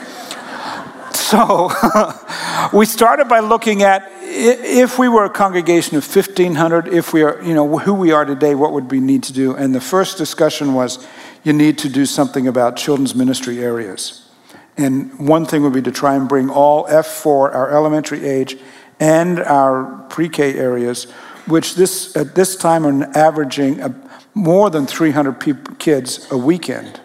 So, 1.12 1.70
we 2.72 2.86
started 2.86 3.28
by 3.28 3.40
looking 3.40 3.82
at 3.82 4.10
if 4.22 4.98
we 4.98 5.08
were 5.08 5.24
a 5.24 5.30
congregation 5.30 5.96
of 5.96 6.04
1,500, 6.04 6.88
if 6.88 7.12
we 7.12 7.22
are, 7.22 7.42
you 7.42 7.52
know, 7.52 7.78
who 7.78 7.94
we 7.94 8.12
are 8.12 8.24
today, 8.24 8.54
what 8.54 8.72
would 8.72 8.90
we 8.90 9.00
need 9.00 9.24
to 9.24 9.32
do? 9.32 9.54
And 9.54 9.74
the 9.74 9.80
first 9.80 10.18
discussion 10.18 10.72
was 10.72 11.06
you 11.42 11.52
need 11.52 11.78
to 11.78 11.88
do 11.88 12.06
something 12.06 12.46
about 12.46 12.76
children's 12.76 13.14
ministry 13.14 13.62
areas. 13.62 14.29
And 14.82 15.18
one 15.18 15.46
thing 15.46 15.62
would 15.62 15.72
be 15.72 15.82
to 15.82 15.92
try 15.92 16.14
and 16.14 16.28
bring 16.28 16.50
all 16.50 16.86
F4, 16.86 17.54
our 17.54 17.70
elementary 17.70 18.24
age, 18.24 18.56
and 18.98 19.38
our 19.40 20.04
pre 20.08 20.28
K 20.28 20.54
areas, 20.54 21.04
which 21.46 21.74
this, 21.74 22.16
at 22.16 22.34
this 22.34 22.56
time 22.56 22.86
are 22.86 23.10
averaging 23.16 23.82
more 24.34 24.70
than 24.70 24.86
300 24.86 25.40
people, 25.40 25.74
kids 25.76 26.30
a 26.30 26.36
weekend. 26.36 27.00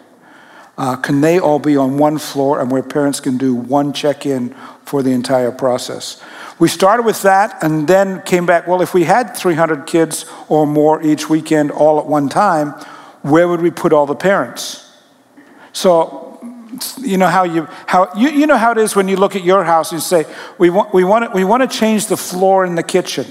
Uh, 0.78 0.94
can 0.94 1.22
they 1.22 1.38
all 1.38 1.58
be 1.58 1.76
on 1.76 1.96
one 1.96 2.18
floor 2.18 2.60
and 2.60 2.70
where 2.70 2.82
parents 2.82 3.18
can 3.18 3.38
do 3.38 3.54
one 3.54 3.94
check 3.94 4.26
in 4.26 4.54
for 4.84 5.02
the 5.02 5.10
entire 5.10 5.50
process? 5.50 6.22
We 6.58 6.68
started 6.68 7.04
with 7.04 7.22
that 7.22 7.62
and 7.62 7.88
then 7.88 8.22
came 8.22 8.44
back. 8.44 8.66
Well, 8.66 8.82
if 8.82 8.92
we 8.92 9.04
had 9.04 9.36
300 9.36 9.86
kids 9.86 10.26
or 10.48 10.66
more 10.66 11.02
each 11.02 11.30
weekend 11.30 11.70
all 11.70 11.98
at 11.98 12.06
one 12.06 12.28
time, 12.28 12.72
where 13.22 13.48
would 13.48 13.60
we 13.60 13.70
put 13.70 13.92
all 13.92 14.06
the 14.06 14.14
parents? 14.14 14.82
So, 15.72 16.25
you 16.98 17.16
know 17.16 17.28
how 17.28 17.44
you 17.44 17.66
how 17.86 18.10
you, 18.16 18.28
you 18.30 18.46
know 18.46 18.56
how 18.56 18.72
it 18.72 18.78
is 18.78 18.96
when 18.96 19.08
you 19.08 19.16
look 19.16 19.36
at 19.36 19.44
your 19.44 19.64
house 19.64 19.92
and 19.92 20.02
say 20.02 20.24
we 20.58 20.70
want 20.70 20.92
we 20.92 21.04
want 21.04 21.32
we 21.34 21.44
want 21.44 21.68
to 21.68 21.78
change 21.78 22.06
the 22.06 22.16
floor 22.16 22.64
in 22.64 22.74
the 22.74 22.82
kitchen. 22.82 23.26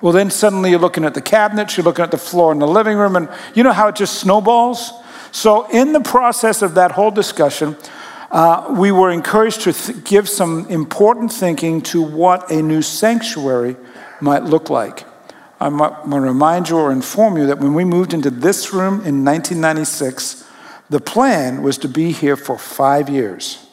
Well, 0.00 0.12
then 0.12 0.30
suddenly 0.30 0.70
you're 0.70 0.78
looking 0.78 1.04
at 1.04 1.14
the 1.14 1.22
cabinets, 1.22 1.76
you're 1.76 1.84
looking 1.84 2.04
at 2.04 2.10
the 2.10 2.18
floor 2.18 2.52
in 2.52 2.58
the 2.58 2.68
living 2.68 2.98
room, 2.98 3.16
and 3.16 3.28
you 3.54 3.62
know 3.62 3.72
how 3.72 3.88
it 3.88 3.96
just 3.96 4.20
snowballs. 4.20 4.92
So, 5.32 5.68
in 5.70 5.92
the 5.92 6.00
process 6.00 6.62
of 6.62 6.74
that 6.74 6.92
whole 6.92 7.10
discussion, 7.10 7.76
uh, 8.30 8.74
we 8.78 8.92
were 8.92 9.10
encouraged 9.10 9.62
to 9.62 9.72
th- 9.72 10.04
give 10.04 10.28
some 10.28 10.66
important 10.68 11.32
thinking 11.32 11.80
to 11.82 12.02
what 12.02 12.50
a 12.50 12.62
new 12.62 12.82
sanctuary 12.82 13.76
might 14.20 14.44
look 14.44 14.70
like. 14.70 15.04
I'm 15.60 15.78
going 15.78 16.10
to 16.10 16.20
remind 16.20 16.68
you 16.68 16.76
or 16.76 16.92
inform 16.92 17.38
you 17.38 17.46
that 17.46 17.58
when 17.58 17.72
we 17.72 17.84
moved 17.84 18.12
into 18.12 18.30
this 18.30 18.72
room 18.72 18.94
in 19.04 19.24
1996, 19.24 20.45
the 20.88 21.00
plan 21.00 21.62
was 21.62 21.78
to 21.78 21.88
be 21.88 22.12
here 22.12 22.36
for 22.36 22.58
five 22.58 23.08
years. 23.08 23.66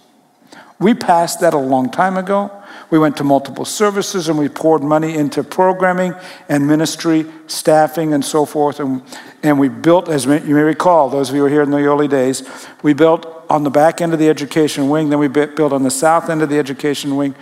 We 0.79 0.93
passed 0.93 1.39
that 1.41 1.53
a 1.53 1.57
long 1.57 1.89
time 1.91 2.17
ago. 2.17 2.51
We 2.89 2.99
went 2.99 3.17
to 3.17 3.23
multiple 3.23 3.65
services 3.65 4.27
and 4.27 4.37
we 4.37 4.49
poured 4.49 4.83
money 4.83 5.15
into 5.15 5.43
programming 5.43 6.13
and 6.49 6.67
ministry, 6.67 7.25
staffing, 7.47 8.13
and 8.13 8.23
so 8.23 8.45
forth. 8.45 8.79
And, 8.79 9.01
and 9.43 9.59
we 9.59 9.69
built, 9.69 10.09
as 10.09 10.25
you 10.25 10.55
may 10.55 10.61
recall, 10.61 11.09
those 11.09 11.29
of 11.29 11.35
you 11.35 11.39
who 11.39 11.43
were 11.45 11.49
here 11.49 11.61
in 11.61 11.71
the 11.71 11.77
early 11.77 12.07
days, 12.07 12.43
we 12.81 12.93
built 12.93 13.45
on 13.49 13.63
the 13.63 13.69
back 13.69 14.01
end 14.01 14.13
of 14.13 14.19
the 14.19 14.29
education 14.29 14.89
wing, 14.89 15.09
then 15.09 15.19
we 15.19 15.27
built 15.27 15.71
on 15.73 15.83
the 15.83 15.91
south 15.91 16.29
end 16.29 16.41
of 16.41 16.49
the 16.49 16.59
education 16.59 17.15
wing. 17.15 17.35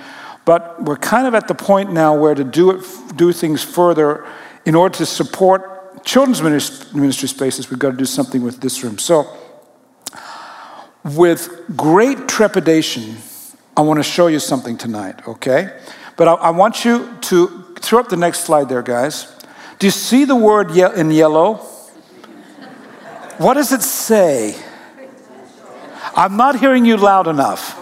But 0.45 0.83
we're 0.83 0.97
kind 0.97 1.27
of 1.27 1.33
at 1.33 1.47
the 1.47 1.55
point 1.55 1.91
now 1.91 2.15
where 2.15 2.35
to 2.35 2.43
do, 2.43 2.71
it, 2.71 2.85
do 3.15 3.31
things 3.31 3.63
further 3.63 4.25
in 4.65 4.75
order 4.75 4.97
to 4.97 5.05
support 5.05 6.03
children's 6.03 6.41
ministry 6.41 7.27
spaces, 7.27 7.69
we've 7.69 7.79
got 7.79 7.91
to 7.91 7.97
do 7.97 8.05
something 8.05 8.43
with 8.43 8.59
this 8.59 8.83
room. 8.83 8.97
So, 8.97 9.27
with 11.03 11.49
great 11.75 12.27
trepidation, 12.27 13.17
I 13.75 13.81
want 13.81 13.99
to 13.99 14.03
show 14.03 14.27
you 14.27 14.39
something 14.39 14.77
tonight, 14.77 15.27
okay? 15.27 15.79
But 16.17 16.27
I, 16.27 16.33
I 16.33 16.49
want 16.51 16.85
you 16.85 17.17
to 17.21 17.75
throw 17.79 17.99
up 17.99 18.09
the 18.09 18.17
next 18.17 18.41
slide 18.41 18.69
there, 18.69 18.83
guys. 18.83 19.33
Do 19.79 19.87
you 19.87 19.91
see 19.91 20.25
the 20.25 20.35
word 20.35 20.71
ye- 20.71 20.93
in 20.95 21.09
yellow? 21.09 21.55
What 23.37 23.55
does 23.55 23.71
it 23.71 23.81
say? 23.81 24.55
I'm 26.15 26.37
not 26.37 26.59
hearing 26.59 26.85
you 26.85 26.97
loud 26.97 27.27
enough. 27.27 27.77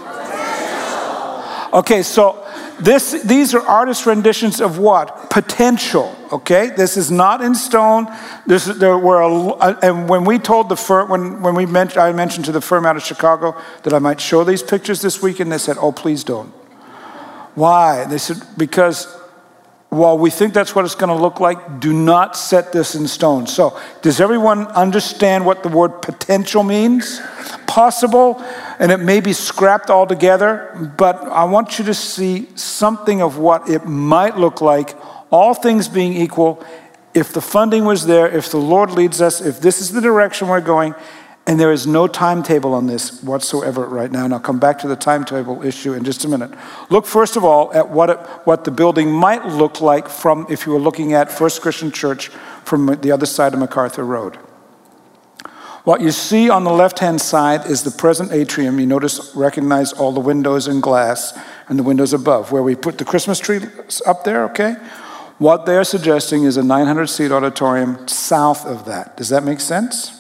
Okay, 1.73 2.01
so 2.01 2.45
this, 2.79 3.11
these 3.23 3.53
are 3.53 3.61
artist 3.67 4.05
renditions 4.05 4.61
of 4.61 4.79
what? 4.79 5.18
Potential. 5.29 6.15
Okay, 6.31 6.71
this 6.75 6.97
is 6.97 7.11
not 7.11 7.41
in 7.41 7.53
stone. 7.53 8.07
This 8.47 8.65
there 8.65 8.97
were, 8.97 9.21
a, 9.21 9.77
and 9.83 10.09
when 10.09 10.25
we 10.25 10.39
told 10.39 10.69
the 10.69 10.75
firm, 10.75 11.09
when 11.09 11.41
when 11.41 11.55
we 11.55 11.65
mentioned, 11.65 12.01
I 12.01 12.11
mentioned 12.11 12.45
to 12.45 12.51
the 12.51 12.61
firm 12.61 12.85
out 12.85 12.95
of 12.95 13.03
Chicago 13.03 13.55
that 13.83 13.93
I 13.93 13.99
might 13.99 14.19
show 14.19 14.43
these 14.43 14.63
pictures 14.63 15.01
this 15.01 15.21
weekend. 15.21 15.51
They 15.51 15.57
said, 15.59 15.77
"Oh, 15.79 15.91
please 15.91 16.23
don't." 16.23 16.49
Why? 17.55 18.05
They 18.05 18.17
said 18.17 18.37
because 18.57 19.07
while 19.89 20.19
we 20.19 20.29
think 20.29 20.53
that's 20.53 20.75
what 20.75 20.85
it's 20.85 20.95
going 20.95 21.15
to 21.15 21.21
look 21.21 21.39
like, 21.39 21.79
do 21.79 21.91
not 21.91 22.37
set 22.37 22.71
this 22.71 22.93
in 22.93 23.07
stone. 23.07 23.47
So, 23.47 23.79
does 24.03 24.21
everyone 24.21 24.67
understand 24.67 25.45
what 25.45 25.63
the 25.63 25.69
word 25.69 26.01
potential 26.03 26.61
means? 26.61 27.19
Possible, 27.65 28.39
and 28.77 28.91
it 28.91 28.99
may 28.99 29.19
be 29.19 29.33
scrapped 29.33 29.89
altogether, 29.89 30.93
but 30.95 31.15
I 31.27 31.45
want 31.45 31.79
you 31.79 31.85
to 31.85 31.93
see 31.95 32.47
something 32.55 33.21
of 33.21 33.39
what 33.39 33.67
it 33.67 33.85
might 33.85 34.37
look 34.37 34.61
like, 34.61 34.95
all 35.31 35.53
things 35.53 35.87
being 35.87 36.13
equal, 36.13 36.63
if 37.13 37.33
the 37.33 37.41
funding 37.41 37.85
was 37.85 38.05
there, 38.05 38.27
if 38.29 38.51
the 38.51 38.57
Lord 38.57 38.91
leads 38.91 39.21
us, 39.21 39.41
if 39.41 39.59
this 39.59 39.81
is 39.81 39.91
the 39.91 40.01
direction 40.01 40.47
we're 40.47 40.61
going, 40.61 40.95
and 41.47 41.59
there 41.59 41.71
is 41.71 41.87
no 41.87 42.07
timetable 42.07 42.75
on 42.75 42.85
this 42.85 43.23
whatsoever 43.23 43.83
right 43.87 44.11
now. 44.11 44.23
And 44.23 44.33
I'll 44.35 44.39
come 44.39 44.59
back 44.59 44.77
to 44.79 44.87
the 44.87 44.95
timetable 44.95 45.63
issue 45.63 45.93
in 45.93 46.03
just 46.03 46.23
a 46.23 46.27
minute. 46.27 46.51
Look, 46.91 47.07
first 47.07 47.35
of 47.35 47.43
all, 47.43 47.73
at 47.73 47.89
what, 47.89 48.11
it, 48.11 48.19
what 48.43 48.65
the 48.65 48.71
building 48.71 49.11
might 49.11 49.43
look 49.47 49.81
like 49.81 50.07
from 50.07 50.45
if 50.47 50.67
you 50.67 50.73
were 50.73 50.79
looking 50.79 51.13
at 51.13 51.31
First 51.31 51.61
Christian 51.61 51.91
Church 51.91 52.27
from 52.65 52.85
the 53.01 53.11
other 53.11 53.25
side 53.25 53.55
of 53.55 53.59
MacArthur 53.59 54.05
Road. 54.05 54.37
What 55.85 56.01
you 56.01 56.11
see 56.11 56.51
on 56.51 56.65
the 56.65 56.71
left 56.71 56.99
hand 56.99 57.19
side 57.19 57.65
is 57.65 57.81
the 57.81 57.89
present 57.89 58.31
atrium. 58.31 58.79
You 58.79 58.85
notice, 58.85 59.35
recognize 59.35 59.91
all 59.91 60.11
the 60.11 60.19
windows 60.19 60.67
and 60.67 60.83
glass 60.83 61.35
and 61.67 61.79
the 61.79 61.83
windows 61.83 62.13
above, 62.13 62.51
where 62.51 62.61
we 62.61 62.75
put 62.75 62.99
the 62.99 63.05
Christmas 63.05 63.39
tree 63.39 63.61
up 64.05 64.23
there, 64.23 64.43
okay? 64.45 64.75
What 65.39 65.65
they're 65.65 65.85
suggesting 65.85 66.43
is 66.43 66.57
a 66.57 66.63
900 66.63 67.07
seat 67.07 67.31
auditorium 67.31 68.07
south 68.07 68.65
of 68.65 68.85
that. 68.85 69.17
Does 69.17 69.29
that 69.29 69.43
make 69.43 69.61
sense? 69.61 70.15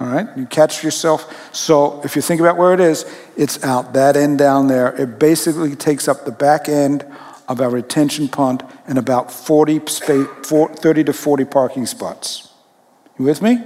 All 0.00 0.06
right, 0.06 0.28
you 0.36 0.46
catch 0.46 0.84
yourself. 0.84 1.52
So 1.54 2.00
if 2.04 2.14
you 2.14 2.22
think 2.22 2.40
about 2.40 2.56
where 2.56 2.72
it 2.72 2.78
is, 2.78 3.04
it's 3.36 3.62
out 3.64 3.94
that 3.94 4.16
end 4.16 4.38
down 4.38 4.68
there. 4.68 4.94
It 4.94 5.18
basically 5.18 5.74
takes 5.74 6.06
up 6.06 6.24
the 6.24 6.30
back 6.30 6.68
end 6.68 7.04
of 7.48 7.60
our 7.60 7.70
retention 7.70 8.28
pond 8.28 8.64
and 8.86 8.98
about 8.98 9.32
40 9.32 9.86
space, 9.86 10.26
30 10.44 11.04
to 11.04 11.12
40 11.12 11.44
parking 11.46 11.86
spots. 11.86 12.52
You 13.18 13.24
with 13.24 13.42
me? 13.42 13.64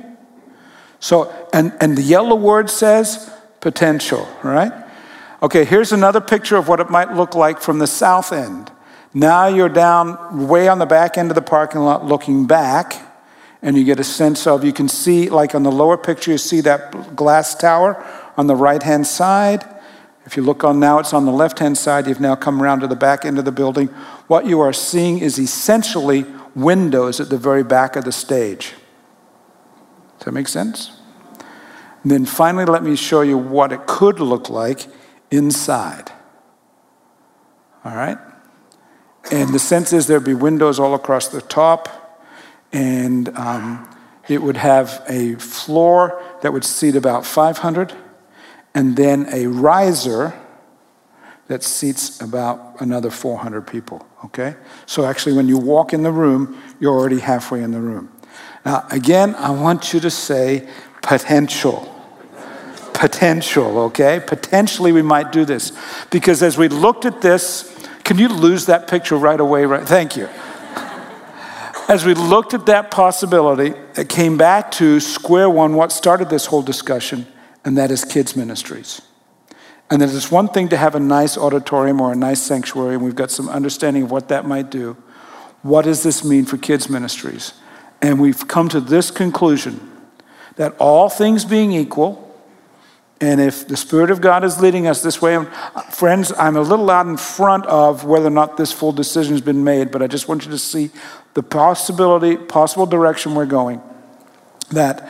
So, 1.00 1.30
and, 1.52 1.74
and 1.80 1.98
the 1.98 2.02
yellow 2.02 2.36
word 2.36 2.70
says 2.70 3.30
potential, 3.60 4.26
right? 4.42 4.72
Okay, 5.42 5.66
here's 5.66 5.92
another 5.92 6.22
picture 6.22 6.56
of 6.56 6.68
what 6.68 6.80
it 6.80 6.88
might 6.88 7.12
look 7.12 7.34
like 7.34 7.60
from 7.60 7.80
the 7.80 7.86
south 7.86 8.32
end. 8.32 8.70
Now 9.14 9.46
you're 9.46 9.68
down 9.68 10.48
way 10.48 10.68
on 10.68 10.78
the 10.78 10.86
back 10.86 11.18
end 11.18 11.30
of 11.30 11.34
the 11.34 11.42
parking 11.42 11.80
lot 11.80 12.04
looking 12.04 12.46
back 12.46 13.08
and 13.60 13.76
you 13.76 13.84
get 13.84 14.00
a 14.00 14.04
sense 14.04 14.46
of, 14.46 14.64
you 14.64 14.72
can 14.72 14.88
see, 14.88 15.28
like 15.28 15.54
on 15.54 15.62
the 15.62 15.70
lower 15.70 15.96
picture, 15.96 16.32
you 16.32 16.38
see 16.38 16.60
that 16.62 17.14
glass 17.14 17.54
tower 17.54 18.04
on 18.36 18.48
the 18.48 18.56
right 18.56 18.82
hand 18.82 19.06
side. 19.06 19.64
If 20.24 20.36
you 20.36 20.42
look 20.42 20.64
on 20.64 20.80
now, 20.80 20.98
it's 20.98 21.12
on 21.12 21.26
the 21.26 21.32
left 21.32 21.60
hand 21.60 21.78
side. 21.78 22.06
You've 22.06 22.20
now 22.20 22.34
come 22.34 22.60
around 22.60 22.80
to 22.80 22.86
the 22.86 22.96
back 22.96 23.24
end 23.24 23.38
of 23.38 23.44
the 23.44 23.52
building. 23.52 23.88
What 24.26 24.46
you 24.46 24.60
are 24.60 24.72
seeing 24.72 25.18
is 25.18 25.38
essentially 25.38 26.26
windows 26.54 27.20
at 27.20 27.28
the 27.28 27.38
very 27.38 27.62
back 27.62 27.96
of 27.96 28.04
the 28.04 28.12
stage. 28.12 28.74
Does 30.18 30.26
that 30.26 30.32
make 30.32 30.48
sense? 30.48 30.98
And 32.02 32.10
then 32.10 32.24
finally, 32.24 32.64
let 32.64 32.82
me 32.82 32.96
show 32.96 33.20
you 33.20 33.38
what 33.38 33.72
it 33.72 33.86
could 33.86 34.18
look 34.18 34.50
like 34.50 34.86
inside. 35.30 36.10
All 37.84 37.94
right? 37.94 38.18
And 39.30 39.50
the 39.50 39.58
sense 39.58 39.92
is 39.92 40.06
there'd 40.06 40.24
be 40.24 40.34
windows 40.34 40.80
all 40.80 40.94
across 40.94 41.28
the 41.28 41.40
top 41.40 42.02
and 42.72 43.28
um, 43.36 43.88
it 44.28 44.40
would 44.42 44.56
have 44.56 45.04
a 45.08 45.34
floor 45.34 46.22
that 46.42 46.52
would 46.52 46.64
seat 46.64 46.96
about 46.96 47.26
500, 47.26 47.92
and 48.74 48.96
then 48.96 49.26
a 49.32 49.46
riser 49.46 50.34
that 51.48 51.62
seats 51.62 52.20
about 52.20 52.80
another 52.80 53.10
400 53.10 53.66
people. 53.66 54.06
Okay? 54.24 54.56
So 54.86 55.04
actually, 55.04 55.34
when 55.34 55.48
you 55.48 55.58
walk 55.58 55.92
in 55.92 56.02
the 56.02 56.12
room, 56.12 56.60
you're 56.80 56.92
already 56.92 57.18
halfway 57.18 57.62
in 57.62 57.72
the 57.72 57.80
room. 57.80 58.10
Now, 58.64 58.86
again, 58.90 59.34
I 59.34 59.50
want 59.50 59.92
you 59.92 60.00
to 60.00 60.10
say 60.10 60.68
potential. 61.02 61.88
Potential, 62.94 63.78
okay? 63.80 64.22
Potentially, 64.24 64.92
we 64.92 65.02
might 65.02 65.32
do 65.32 65.44
this. 65.44 65.72
Because 66.10 66.42
as 66.42 66.56
we 66.56 66.68
looked 66.68 67.04
at 67.04 67.20
this, 67.20 67.71
can 68.12 68.20
you 68.20 68.28
lose 68.28 68.66
that 68.66 68.88
picture 68.88 69.16
right 69.16 69.40
away? 69.40 69.64
Right? 69.64 69.86
Thank 69.86 70.16
you 70.16 70.28
as 71.92 72.06
we 72.06 72.14
looked 72.14 72.54
at 72.54 72.64
that 72.64 72.90
possibility, 72.90 73.74
it 73.96 74.08
came 74.08 74.38
back 74.38 74.70
to 74.72 74.98
square 74.98 75.50
one, 75.50 75.74
what 75.74 75.92
started 75.92 76.30
this 76.30 76.46
whole 76.46 76.62
discussion, 76.62 77.26
and 77.66 77.76
that 77.76 77.90
is 77.90 78.02
kids' 78.02 78.34
ministries. 78.34 79.02
And 79.90 80.00
that 80.00 80.08
it's 80.08 80.30
one 80.30 80.48
thing 80.48 80.70
to 80.70 80.76
have 80.78 80.94
a 80.94 81.00
nice 81.00 81.36
auditorium 81.36 82.00
or 82.00 82.12
a 82.12 82.16
nice 82.16 82.40
sanctuary, 82.40 82.94
and 82.94 83.04
we've 83.04 83.14
got 83.14 83.30
some 83.30 83.46
understanding 83.48 84.04
of 84.04 84.10
what 84.10 84.28
that 84.28 84.46
might 84.46 84.70
do. 84.70 84.96
What 85.60 85.82
does 85.82 86.02
this 86.02 86.24
mean 86.24 86.46
for 86.46 86.56
kids' 86.56 86.88
ministries? 86.88 87.52
And 88.00 88.18
we've 88.18 88.48
come 88.48 88.70
to 88.70 88.80
this 88.80 89.10
conclusion 89.10 89.90
that 90.56 90.74
all 90.78 91.10
things 91.10 91.44
being 91.44 91.72
equal, 91.72 92.21
and 93.22 93.40
if 93.40 93.68
the 93.68 93.76
Spirit 93.76 94.10
of 94.10 94.20
God 94.20 94.42
is 94.42 94.60
leading 94.60 94.88
us 94.88 95.00
this 95.00 95.22
way, 95.22 95.46
friends, 95.92 96.32
I'm 96.32 96.56
a 96.56 96.60
little 96.60 96.90
out 96.90 97.06
in 97.06 97.16
front 97.16 97.64
of 97.66 98.04
whether 98.04 98.26
or 98.26 98.30
not 98.30 98.56
this 98.56 98.72
full 98.72 98.90
decision 98.90 99.34
has 99.34 99.40
been 99.40 99.62
made, 99.62 99.92
but 99.92 100.02
I 100.02 100.08
just 100.08 100.26
want 100.26 100.44
you 100.44 100.50
to 100.50 100.58
see 100.58 100.90
the 101.34 101.42
possibility, 101.44 102.36
possible 102.36 102.84
direction 102.84 103.36
we're 103.36 103.46
going. 103.46 103.80
That 104.72 105.08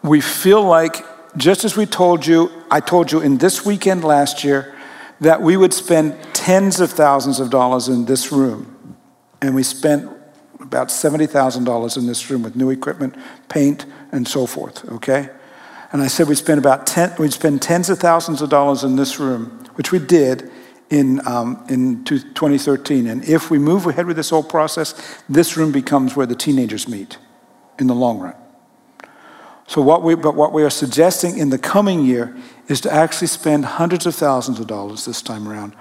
we 0.00 0.20
feel 0.20 0.62
like, 0.62 1.04
just 1.36 1.64
as 1.64 1.76
we 1.76 1.86
told 1.86 2.24
you, 2.24 2.52
I 2.70 2.78
told 2.78 3.10
you 3.10 3.20
in 3.20 3.38
this 3.38 3.66
weekend 3.66 4.04
last 4.04 4.44
year, 4.44 4.72
that 5.18 5.42
we 5.42 5.56
would 5.56 5.74
spend 5.74 6.16
tens 6.32 6.78
of 6.78 6.92
thousands 6.92 7.40
of 7.40 7.50
dollars 7.50 7.88
in 7.88 8.04
this 8.04 8.30
room. 8.30 8.96
And 9.42 9.56
we 9.56 9.64
spent 9.64 10.08
about 10.60 10.86
$70,000 10.86 11.96
in 11.96 12.06
this 12.06 12.30
room 12.30 12.44
with 12.44 12.54
new 12.54 12.70
equipment, 12.70 13.16
paint, 13.48 13.86
and 14.12 14.28
so 14.28 14.46
forth, 14.46 14.88
okay? 14.92 15.30
And 15.92 16.02
I 16.02 16.06
said 16.06 16.28
we'd 16.28 16.36
spend 16.36 16.58
about 16.58 16.86
ten, 16.86 17.14
we'd 17.18 17.32
spend 17.32 17.62
tens 17.62 17.90
of 17.90 17.98
thousands 17.98 18.42
of 18.42 18.48
dollars 18.48 18.84
in 18.84 18.96
this 18.96 19.18
room, 19.18 19.64
which 19.74 19.90
we 19.90 19.98
did 19.98 20.50
in, 20.88 21.26
um, 21.26 21.64
in 21.68 22.04
2013. 22.04 23.06
And 23.06 23.24
if 23.24 23.50
we 23.50 23.58
move 23.58 23.86
ahead 23.86 24.06
with 24.06 24.16
this 24.16 24.30
whole 24.30 24.42
process, 24.42 24.94
this 25.28 25.56
room 25.56 25.72
becomes 25.72 26.16
where 26.16 26.26
the 26.26 26.34
teenagers 26.34 26.88
meet 26.88 27.18
in 27.78 27.86
the 27.86 27.94
long 27.94 28.18
run. 28.18 28.34
So 29.66 29.80
what 29.80 30.02
we, 30.02 30.16
but 30.16 30.34
what 30.34 30.52
we 30.52 30.64
are 30.64 30.70
suggesting 30.70 31.38
in 31.38 31.50
the 31.50 31.58
coming 31.58 32.04
year 32.04 32.36
is 32.66 32.80
to 32.82 32.92
actually 32.92 33.28
spend 33.28 33.64
hundreds 33.64 34.04
of 34.04 34.16
thousands 34.16 34.58
of 34.58 34.66
dollars 34.66 35.04
this 35.04 35.22
time 35.22 35.48
around, 35.48 35.76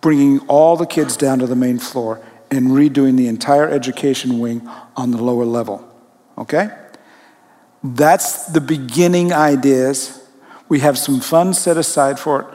bringing 0.00 0.38
all 0.46 0.76
the 0.76 0.86
kids 0.86 1.16
down 1.16 1.40
to 1.40 1.46
the 1.48 1.56
main 1.56 1.80
floor 1.80 2.24
and 2.52 2.68
redoing 2.68 3.16
the 3.16 3.26
entire 3.26 3.68
education 3.68 4.38
wing 4.38 4.68
on 4.96 5.10
the 5.10 5.20
lower 5.20 5.44
level. 5.44 5.84
Okay? 6.38 6.70
That's 7.84 8.46
the 8.46 8.62
beginning 8.62 9.34
ideas. 9.34 10.26
We 10.70 10.80
have 10.80 10.96
some 10.96 11.20
funds 11.20 11.58
set 11.58 11.76
aside 11.76 12.18
for 12.18 12.40
it, 12.40 12.46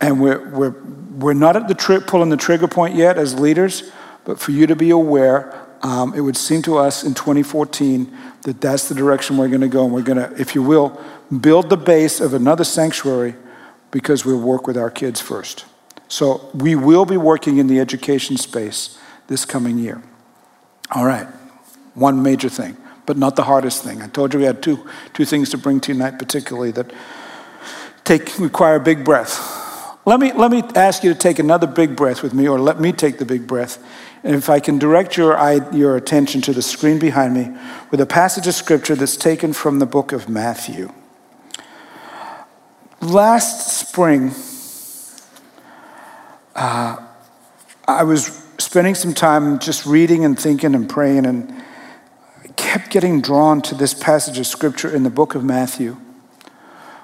and 0.00 0.20
we're, 0.20 0.48
we're, 0.50 0.80
we're 1.18 1.32
not 1.34 1.56
at 1.56 1.66
the 1.66 1.74
tri- 1.74 1.98
pulling 1.98 2.30
the 2.30 2.36
trigger 2.36 2.68
point 2.68 2.94
yet 2.94 3.18
as 3.18 3.38
leaders, 3.38 3.90
but 4.24 4.38
for 4.38 4.52
you 4.52 4.68
to 4.68 4.76
be 4.76 4.90
aware, 4.90 5.66
um, 5.82 6.14
it 6.14 6.20
would 6.20 6.36
seem 6.36 6.62
to 6.62 6.78
us 6.78 7.02
in 7.02 7.14
2014 7.14 8.16
that 8.42 8.60
that's 8.60 8.88
the 8.88 8.94
direction 8.94 9.36
we're 9.36 9.48
going 9.48 9.62
to 9.62 9.68
go, 9.68 9.84
and 9.84 9.92
we're 9.92 10.02
going 10.02 10.18
to, 10.18 10.40
if 10.40 10.54
you 10.54 10.62
will, 10.62 11.00
build 11.40 11.70
the 11.70 11.76
base 11.76 12.20
of 12.20 12.32
another 12.32 12.62
sanctuary 12.62 13.34
because 13.90 14.24
we'll 14.24 14.40
work 14.40 14.68
with 14.68 14.76
our 14.76 14.90
kids 14.90 15.20
first. 15.20 15.64
So 16.06 16.50
we 16.54 16.76
will 16.76 17.04
be 17.04 17.16
working 17.16 17.58
in 17.58 17.66
the 17.66 17.80
education 17.80 18.36
space 18.36 18.96
this 19.26 19.44
coming 19.44 19.76
year. 19.76 20.02
All 20.92 21.04
right, 21.04 21.26
one 21.94 22.22
major 22.22 22.48
thing 22.48 22.76
but 23.08 23.16
not 23.16 23.36
the 23.36 23.44
hardest 23.44 23.82
thing. 23.82 24.02
I 24.02 24.06
told 24.06 24.34
you 24.34 24.38
we 24.38 24.44
had 24.44 24.62
two, 24.62 24.86
two 25.14 25.24
things 25.24 25.48
to 25.50 25.58
bring 25.58 25.80
to 25.80 25.92
you 25.92 25.94
tonight, 25.94 26.18
particularly 26.18 26.72
that 26.72 26.92
take, 28.04 28.38
require 28.38 28.76
a 28.76 28.80
big 28.80 29.02
breath. 29.02 29.32
Let 30.04 30.20
me, 30.20 30.30
let 30.34 30.50
me 30.50 30.62
ask 30.74 31.02
you 31.02 31.14
to 31.14 31.18
take 31.18 31.38
another 31.38 31.66
big 31.66 31.96
breath 31.96 32.22
with 32.22 32.34
me, 32.34 32.46
or 32.46 32.60
let 32.60 32.78
me 32.78 32.92
take 32.92 33.16
the 33.16 33.24
big 33.24 33.46
breath. 33.46 33.82
And 34.22 34.36
if 34.36 34.50
I 34.50 34.60
can 34.60 34.78
direct 34.78 35.16
your, 35.16 35.38
your 35.72 35.96
attention 35.96 36.42
to 36.42 36.52
the 36.52 36.60
screen 36.60 36.98
behind 36.98 37.32
me 37.32 37.48
with 37.90 38.02
a 38.02 38.06
passage 38.06 38.46
of 38.46 38.54
scripture 38.54 38.94
that's 38.94 39.16
taken 39.16 39.54
from 39.54 39.78
the 39.78 39.86
book 39.86 40.12
of 40.12 40.28
Matthew. 40.28 40.92
Last 43.00 43.88
spring, 43.88 44.32
uh, 46.54 46.96
I 47.86 48.04
was 48.04 48.44
spending 48.58 48.94
some 48.94 49.14
time 49.14 49.60
just 49.60 49.86
reading 49.86 50.26
and 50.26 50.38
thinking 50.38 50.74
and 50.74 50.90
praying, 50.90 51.24
and 51.24 51.64
kept 52.58 52.90
getting 52.90 53.22
drawn 53.22 53.62
to 53.62 53.74
this 53.74 53.94
passage 53.94 54.38
of 54.38 54.46
scripture 54.46 54.94
in 54.94 55.04
the 55.04 55.10
book 55.10 55.34
of 55.34 55.42
Matthew, 55.42 55.96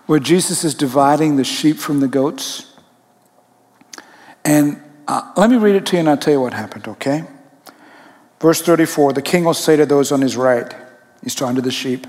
where 0.05 0.19
Jesus 0.19 0.65
is 0.65 0.75
dividing 0.75 1.37
the 1.37 1.45
sheep 1.45 1.79
from 1.79 2.01
the 2.01 2.09
goats. 2.09 2.75
And 4.45 4.83
uh, 5.09 5.33
let 5.37 5.49
me 5.49 5.57
read 5.57 5.77
it 5.77 5.87
to 5.87 5.97
you 5.97 6.01
and 6.01 6.11
I'll 6.11 6.19
tell 6.19 6.35
you 6.35 6.41
what 6.41 6.53
happened, 6.53 6.89
okay? 6.89 7.25
Verse 8.41 8.61
34 8.61 9.15
The 9.15 9.23
king 9.23 9.45
will 9.45 9.55
say 9.55 9.77
to 9.77 9.87
those 9.87 10.13
on 10.13 10.21
his 10.21 10.37
right, 10.37 10.75
he's 11.23 11.35
talking 11.35 11.57
to 11.57 11.63
the 11.63 11.71
sheep, 11.71 12.07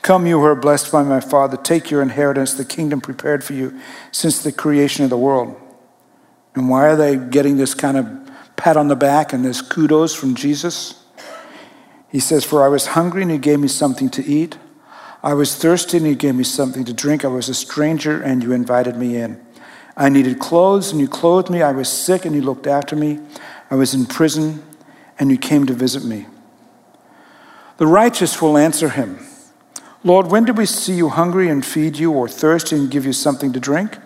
Come, 0.00 0.26
you 0.26 0.38
who 0.40 0.44
are 0.46 0.56
blessed 0.56 0.90
by 0.90 1.02
my 1.02 1.20
Father, 1.20 1.56
take 1.56 1.90
your 1.90 2.00
inheritance, 2.00 2.54
the 2.54 2.64
kingdom 2.64 3.00
prepared 3.00 3.44
for 3.44 3.52
you 3.52 3.78
since 4.12 4.42
the 4.42 4.52
creation 4.52 5.04
of 5.04 5.10
the 5.10 5.18
world. 5.18 5.60
And 6.54 6.70
why 6.70 6.86
are 6.86 6.96
they 6.96 7.16
getting 7.16 7.58
this 7.58 7.74
kind 7.74 7.98
of 7.98 8.30
pat 8.56 8.78
on 8.78 8.88
the 8.88 8.96
back 8.96 9.34
and 9.34 9.44
this 9.44 9.60
kudos 9.60 10.14
from 10.14 10.34
Jesus? 10.34 11.05
He 12.08 12.20
says, 12.20 12.44
For 12.44 12.64
I 12.64 12.68
was 12.68 12.88
hungry 12.88 13.22
and 13.22 13.30
you 13.30 13.38
gave 13.38 13.60
me 13.60 13.68
something 13.68 14.08
to 14.10 14.24
eat. 14.24 14.58
I 15.22 15.34
was 15.34 15.56
thirsty 15.56 15.96
and 15.96 16.06
you 16.06 16.14
gave 16.14 16.34
me 16.34 16.44
something 16.44 16.84
to 16.84 16.92
drink. 16.92 17.24
I 17.24 17.28
was 17.28 17.48
a 17.48 17.54
stranger 17.54 18.22
and 18.22 18.42
you 18.42 18.52
invited 18.52 18.96
me 18.96 19.16
in. 19.16 19.44
I 19.96 20.08
needed 20.08 20.38
clothes 20.38 20.92
and 20.92 21.00
you 21.00 21.08
clothed 21.08 21.50
me. 21.50 21.62
I 21.62 21.72
was 21.72 21.88
sick 21.88 22.24
and 22.24 22.34
you 22.34 22.42
looked 22.42 22.66
after 22.66 22.94
me. 22.94 23.18
I 23.70 23.74
was 23.74 23.94
in 23.94 24.06
prison 24.06 24.62
and 25.18 25.30
you 25.30 25.38
came 25.38 25.66
to 25.66 25.72
visit 25.72 26.04
me. 26.04 26.26
The 27.78 27.86
righteous 27.86 28.40
will 28.40 28.56
answer 28.56 28.90
him 28.90 29.18
Lord, 30.04 30.28
when 30.28 30.44
did 30.44 30.56
we 30.56 30.66
see 30.66 30.94
you 30.94 31.08
hungry 31.08 31.48
and 31.48 31.66
feed 31.66 31.98
you, 31.98 32.12
or 32.12 32.28
thirsty 32.28 32.76
and 32.76 32.88
give 32.88 33.04
you 33.04 33.12
something 33.12 33.52
to 33.52 33.58
drink? 33.58 33.96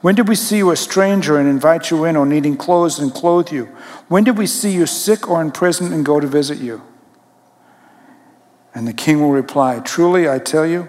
When 0.00 0.16
did 0.16 0.26
we 0.26 0.34
see 0.34 0.56
you 0.56 0.72
a 0.72 0.76
stranger 0.76 1.38
and 1.38 1.48
invite 1.48 1.92
you 1.92 2.04
in, 2.04 2.16
or 2.16 2.26
needing 2.26 2.56
clothes 2.56 2.98
and 2.98 3.14
clothe 3.14 3.52
you? 3.52 3.66
When 4.08 4.24
did 4.24 4.36
we 4.36 4.48
see 4.48 4.72
you 4.72 4.86
sick 4.86 5.30
or 5.30 5.40
in 5.40 5.52
prison 5.52 5.92
and 5.92 6.04
go 6.04 6.18
to 6.18 6.26
visit 6.26 6.58
you? 6.58 6.82
And 8.74 8.88
the 8.88 8.92
king 8.92 9.20
will 9.20 9.30
reply, 9.30 9.80
Truly, 9.80 10.28
I 10.28 10.38
tell 10.38 10.66
you, 10.66 10.88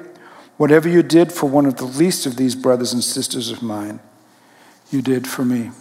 whatever 0.57 0.89
you 0.89 1.03
did 1.03 1.31
for 1.31 1.47
one 1.47 1.65
of 1.65 1.77
the 1.77 1.85
least 1.85 2.25
of 2.25 2.35
these 2.35 2.55
brothers 2.55 2.93
and 2.93 3.03
sisters 3.03 3.51
of 3.51 3.61
mine, 3.61 3.99
you 4.89 5.01
did 5.01 5.27
for 5.27 5.45
me. 5.45 5.71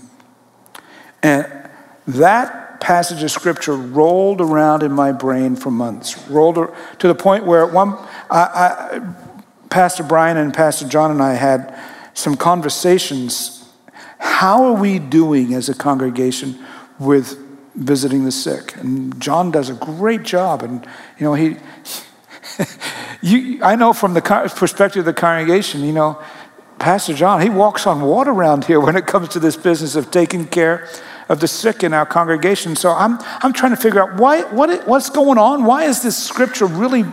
And 1.22 1.46
that 2.06 2.80
passage 2.80 3.22
of 3.22 3.30
scripture 3.30 3.74
rolled 3.74 4.42
around 4.42 4.82
in 4.82 4.92
my 4.92 5.10
brain 5.10 5.56
for 5.56 5.70
months, 5.70 6.28
rolled 6.28 6.56
to 6.98 7.08
the 7.08 7.14
point 7.14 7.46
where 7.46 7.66
one, 7.66 7.94
I, 8.30 9.00
I, 9.00 9.14
Pastor 9.70 10.02
Brian 10.02 10.36
and 10.36 10.52
Pastor 10.52 10.86
John 10.86 11.10
and 11.10 11.22
I 11.22 11.32
had 11.32 11.74
some 12.12 12.36
conversations. 12.36 13.66
How 14.18 14.64
are 14.64 14.74
we 14.74 14.98
doing 14.98 15.54
as 15.54 15.70
a 15.70 15.74
congregation 15.74 16.62
with 16.98 17.43
visiting 17.74 18.24
the 18.24 18.32
sick? 18.32 18.76
And 18.76 19.20
John 19.20 19.50
does 19.50 19.70
a 19.70 19.74
great 19.74 20.22
job, 20.22 20.62
and 20.62 20.86
you 21.18 21.24
know 21.24 21.34
he. 21.34 21.56
you, 23.22 23.62
I 23.64 23.76
know 23.76 23.92
from 23.92 24.14
the 24.14 24.20
perspective 24.20 25.00
of 25.00 25.06
the 25.06 25.14
congregation, 25.14 25.82
you 25.82 25.92
know, 25.92 26.22
Pastor 26.78 27.14
John, 27.14 27.40
he 27.40 27.48
walks 27.48 27.86
on 27.86 28.02
water 28.02 28.30
around 28.30 28.64
here 28.64 28.80
when 28.86 28.96
it 28.96 29.06
comes 29.06 29.28
to 29.30 29.40
this 29.40 29.56
business 29.56 29.96
of 29.96 30.10
taking 30.10 30.46
care 30.46 30.88
of 31.28 31.40
the 31.40 31.48
sick 31.48 31.82
in 31.82 31.94
our 31.94 32.06
congregation. 32.06 32.76
So 32.76 32.90
I'm, 32.92 33.18
I'm 33.40 33.52
trying 33.52 33.74
to 33.74 33.80
figure 33.80 34.02
out 34.02 34.20
why, 34.20 34.42
what, 34.52 34.86
what's 34.86 35.08
going 35.10 35.38
on? 35.38 35.64
Why 35.64 35.84
is 35.84 36.02
this 36.02 36.22
scripture 36.22 36.66
really 36.66 37.04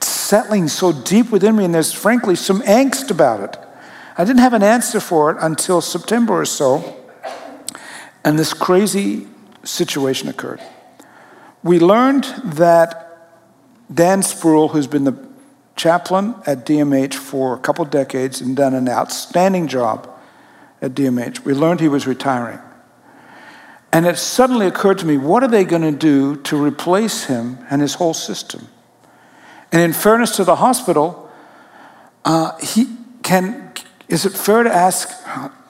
settling 0.00 0.68
so 0.68 0.92
deep 0.92 1.30
within 1.30 1.56
me? 1.56 1.64
And 1.64 1.74
there's 1.74 1.92
frankly 1.92 2.36
some 2.36 2.60
angst 2.62 3.10
about 3.10 3.40
it. 3.40 3.56
I 4.16 4.24
didn't 4.24 4.40
have 4.40 4.54
an 4.54 4.62
answer 4.62 5.00
for 5.00 5.32
it 5.32 5.38
until 5.40 5.80
September 5.80 6.32
or 6.32 6.46
so, 6.46 6.96
and 8.24 8.38
this 8.38 8.54
crazy 8.54 9.26
situation 9.66 10.28
occurred. 10.28 10.60
We 11.62 11.80
learned 11.80 12.24
that 12.44 13.06
Dan 13.92 14.20
Spruill, 14.20 14.70
who's 14.70 14.86
been 14.86 15.04
the 15.04 15.26
chaplain 15.76 16.34
at 16.46 16.64
DMH 16.64 17.14
for 17.14 17.54
a 17.54 17.58
couple 17.58 17.84
decades 17.84 18.40
and 18.40 18.56
done 18.56 18.74
an 18.74 18.88
outstanding 18.88 19.68
job 19.68 20.08
at 20.80 20.92
DMH, 20.92 21.40
we 21.44 21.54
learned 21.54 21.80
he 21.80 21.88
was 21.88 22.06
retiring. 22.06 22.58
And 23.92 24.06
it 24.06 24.18
suddenly 24.18 24.66
occurred 24.66 24.98
to 24.98 25.06
me 25.06 25.16
what 25.16 25.42
are 25.42 25.48
they 25.48 25.64
going 25.64 25.82
to 25.82 25.92
do 25.92 26.36
to 26.42 26.62
replace 26.62 27.24
him 27.24 27.58
and 27.70 27.80
his 27.80 27.94
whole 27.94 28.14
system? 28.14 28.68
And 29.72 29.82
in 29.82 29.92
fairness 29.92 30.36
to 30.36 30.44
the 30.44 30.56
hospital, 30.56 31.30
uh, 32.24 32.56
he 32.58 32.86
can, 33.22 33.72
is 34.08 34.26
it 34.26 34.32
fair 34.32 34.62
to 34.62 34.72
ask? 34.72 35.08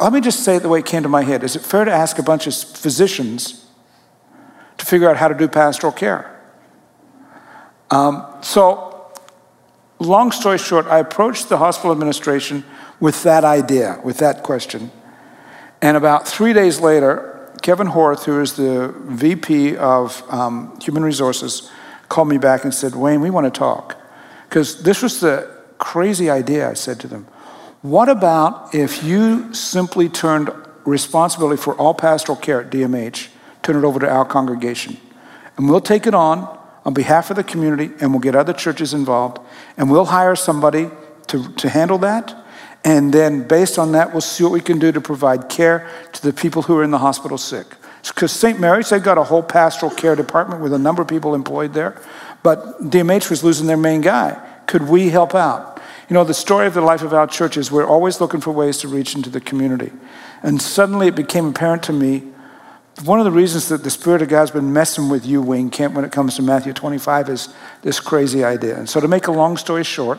Let 0.00 0.12
me 0.12 0.20
just 0.20 0.44
say 0.44 0.56
it 0.56 0.62
the 0.62 0.68
way 0.68 0.80
it 0.80 0.86
came 0.86 1.02
to 1.02 1.08
my 1.08 1.22
head. 1.22 1.42
Is 1.42 1.56
it 1.56 1.62
fair 1.62 1.84
to 1.84 1.92
ask 1.92 2.18
a 2.18 2.22
bunch 2.22 2.46
of 2.46 2.54
physicians 2.54 3.65
to 4.78 4.86
figure 4.86 5.08
out 5.08 5.16
how 5.16 5.28
to 5.28 5.34
do 5.34 5.48
pastoral 5.48 5.92
care? 5.92 6.32
Um, 7.90 8.26
so, 8.42 9.12
long 9.98 10.32
story 10.32 10.58
short, 10.58 10.86
I 10.86 10.98
approached 10.98 11.48
the 11.48 11.58
hospital 11.58 11.92
administration 11.92 12.64
with 13.00 13.22
that 13.22 13.44
idea, 13.44 14.00
with 14.02 14.18
that 14.18 14.42
question. 14.42 14.90
And 15.82 15.96
about 15.96 16.26
three 16.26 16.52
days 16.52 16.80
later, 16.80 17.32
Kevin 17.62 17.88
Horth, 17.88 18.24
who 18.24 18.40
is 18.40 18.54
the 18.54 18.94
VP 18.98 19.76
of 19.76 20.22
um, 20.32 20.78
Human 20.80 21.02
Resources, 21.02 21.70
called 22.08 22.28
me 22.28 22.38
back 22.38 22.64
and 22.64 22.72
said, 22.72 22.94
Wayne, 22.94 23.20
we 23.20 23.30
want 23.30 23.52
to 23.52 23.56
talk. 23.56 24.00
Because 24.48 24.82
this 24.82 25.02
was 25.02 25.20
the 25.20 25.50
crazy 25.78 26.30
idea, 26.30 26.70
I 26.70 26.74
said 26.74 27.00
to 27.00 27.08
them. 27.08 27.26
What 27.82 28.08
about 28.08 28.74
if 28.74 29.04
you 29.04 29.52
simply 29.52 30.08
turned 30.08 30.50
responsibility 30.84 31.60
for 31.60 31.74
all 31.74 31.94
pastoral 31.94 32.36
care 32.36 32.62
at 32.62 32.70
DMH, 32.70 33.28
turn 33.66 33.76
it 33.76 33.86
over 33.86 33.98
to 34.00 34.08
our 34.08 34.24
congregation? 34.24 34.96
And 35.56 35.68
we'll 35.68 35.80
take 35.80 36.06
it 36.06 36.14
on 36.14 36.56
on 36.84 36.94
behalf 36.94 37.30
of 37.30 37.36
the 37.36 37.42
community, 37.42 37.90
and 38.00 38.12
we'll 38.12 38.20
get 38.20 38.36
other 38.36 38.52
churches 38.52 38.94
involved, 38.94 39.40
and 39.76 39.90
we'll 39.90 40.04
hire 40.04 40.36
somebody 40.36 40.88
to, 41.26 41.52
to 41.54 41.68
handle 41.68 41.98
that 41.98 42.46
and 42.86 43.12
then, 43.12 43.48
based 43.48 43.80
on 43.80 43.92
that, 43.92 44.12
we'll 44.12 44.20
see 44.20 44.44
what 44.44 44.52
we 44.52 44.60
can 44.60 44.78
do 44.78 44.92
to 44.92 45.00
provide 45.00 45.48
care 45.48 45.90
to 46.12 46.22
the 46.22 46.32
people 46.32 46.62
who 46.62 46.78
are 46.78 46.84
in 46.84 46.92
the 46.92 46.98
hospital 46.98 47.36
sick. 47.36 47.66
Because 48.06 48.30
St. 48.30 48.60
Mary's, 48.60 48.90
they've 48.90 49.02
got 49.02 49.18
a 49.18 49.24
whole 49.24 49.42
pastoral 49.42 49.90
care 49.90 50.14
department 50.14 50.62
with 50.62 50.72
a 50.72 50.78
number 50.78 51.02
of 51.02 51.08
people 51.08 51.34
employed 51.34 51.74
there. 51.74 52.00
But 52.44 52.80
DMH 52.80 53.28
was 53.28 53.42
losing 53.42 53.66
their 53.66 53.76
main 53.76 54.02
guy. 54.02 54.40
Could 54.68 54.82
we 54.82 55.08
help 55.08 55.34
out? 55.34 55.80
You 56.08 56.14
know, 56.14 56.22
the 56.22 56.32
story 56.32 56.68
of 56.68 56.74
the 56.74 56.80
life 56.80 57.02
of 57.02 57.12
our 57.12 57.26
church 57.26 57.56
is 57.56 57.72
we're 57.72 57.84
always 57.84 58.20
looking 58.20 58.40
for 58.40 58.52
ways 58.52 58.78
to 58.78 58.88
reach 58.88 59.16
into 59.16 59.30
the 59.30 59.40
community. 59.40 59.90
And 60.44 60.62
suddenly 60.62 61.08
it 61.08 61.16
became 61.16 61.46
apparent 61.46 61.82
to 61.84 61.92
me 61.92 62.22
one 63.04 63.18
of 63.18 63.24
the 63.26 63.30
reasons 63.30 63.68
that 63.68 63.84
the 63.84 63.90
Spirit 63.90 64.22
of 64.22 64.28
God's 64.28 64.50
been 64.50 64.72
messing 64.72 65.08
with 65.08 65.26
you, 65.26 65.42
Wayne 65.42 65.68
Kent, 65.68 65.92
when 65.94 66.04
it 66.04 66.12
comes 66.12 66.36
to 66.36 66.42
Matthew 66.42 66.72
25 66.72 67.28
is 67.28 67.54
this 67.82 68.00
crazy 68.00 68.42
idea. 68.42 68.78
And 68.78 68.88
so, 68.88 69.00
to 69.00 69.08
make 69.08 69.26
a 69.26 69.32
long 69.32 69.56
story 69.56 69.84
short, 69.84 70.18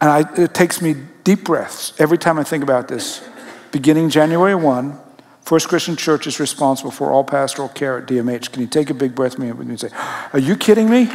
and 0.00 0.10
I, 0.10 0.24
it 0.40 0.54
takes 0.54 0.80
me 0.80 0.94
deep 1.24 1.44
breaths 1.44 1.92
every 1.98 2.18
time 2.18 2.38
I 2.38 2.44
think 2.44 2.62
about 2.62 2.86
this. 2.86 3.26
Beginning 3.72 4.10
January 4.10 4.54
1, 4.54 4.98
First 5.42 5.68
Christian 5.68 5.96
Church 5.96 6.26
is 6.26 6.38
responsible 6.38 6.90
for 6.90 7.10
all 7.10 7.24
pastoral 7.24 7.68
care 7.68 7.98
at 7.98 8.06
DMH. 8.06 8.52
Can 8.52 8.62
you 8.62 8.68
take 8.68 8.90
a 8.90 8.94
big 8.94 9.14
breath 9.14 9.38
with 9.38 9.58
me 9.58 9.70
and 9.70 9.80
say, 9.80 9.90
Are 10.32 10.38
you 10.38 10.56
kidding 10.56 10.88
me? 10.88 11.08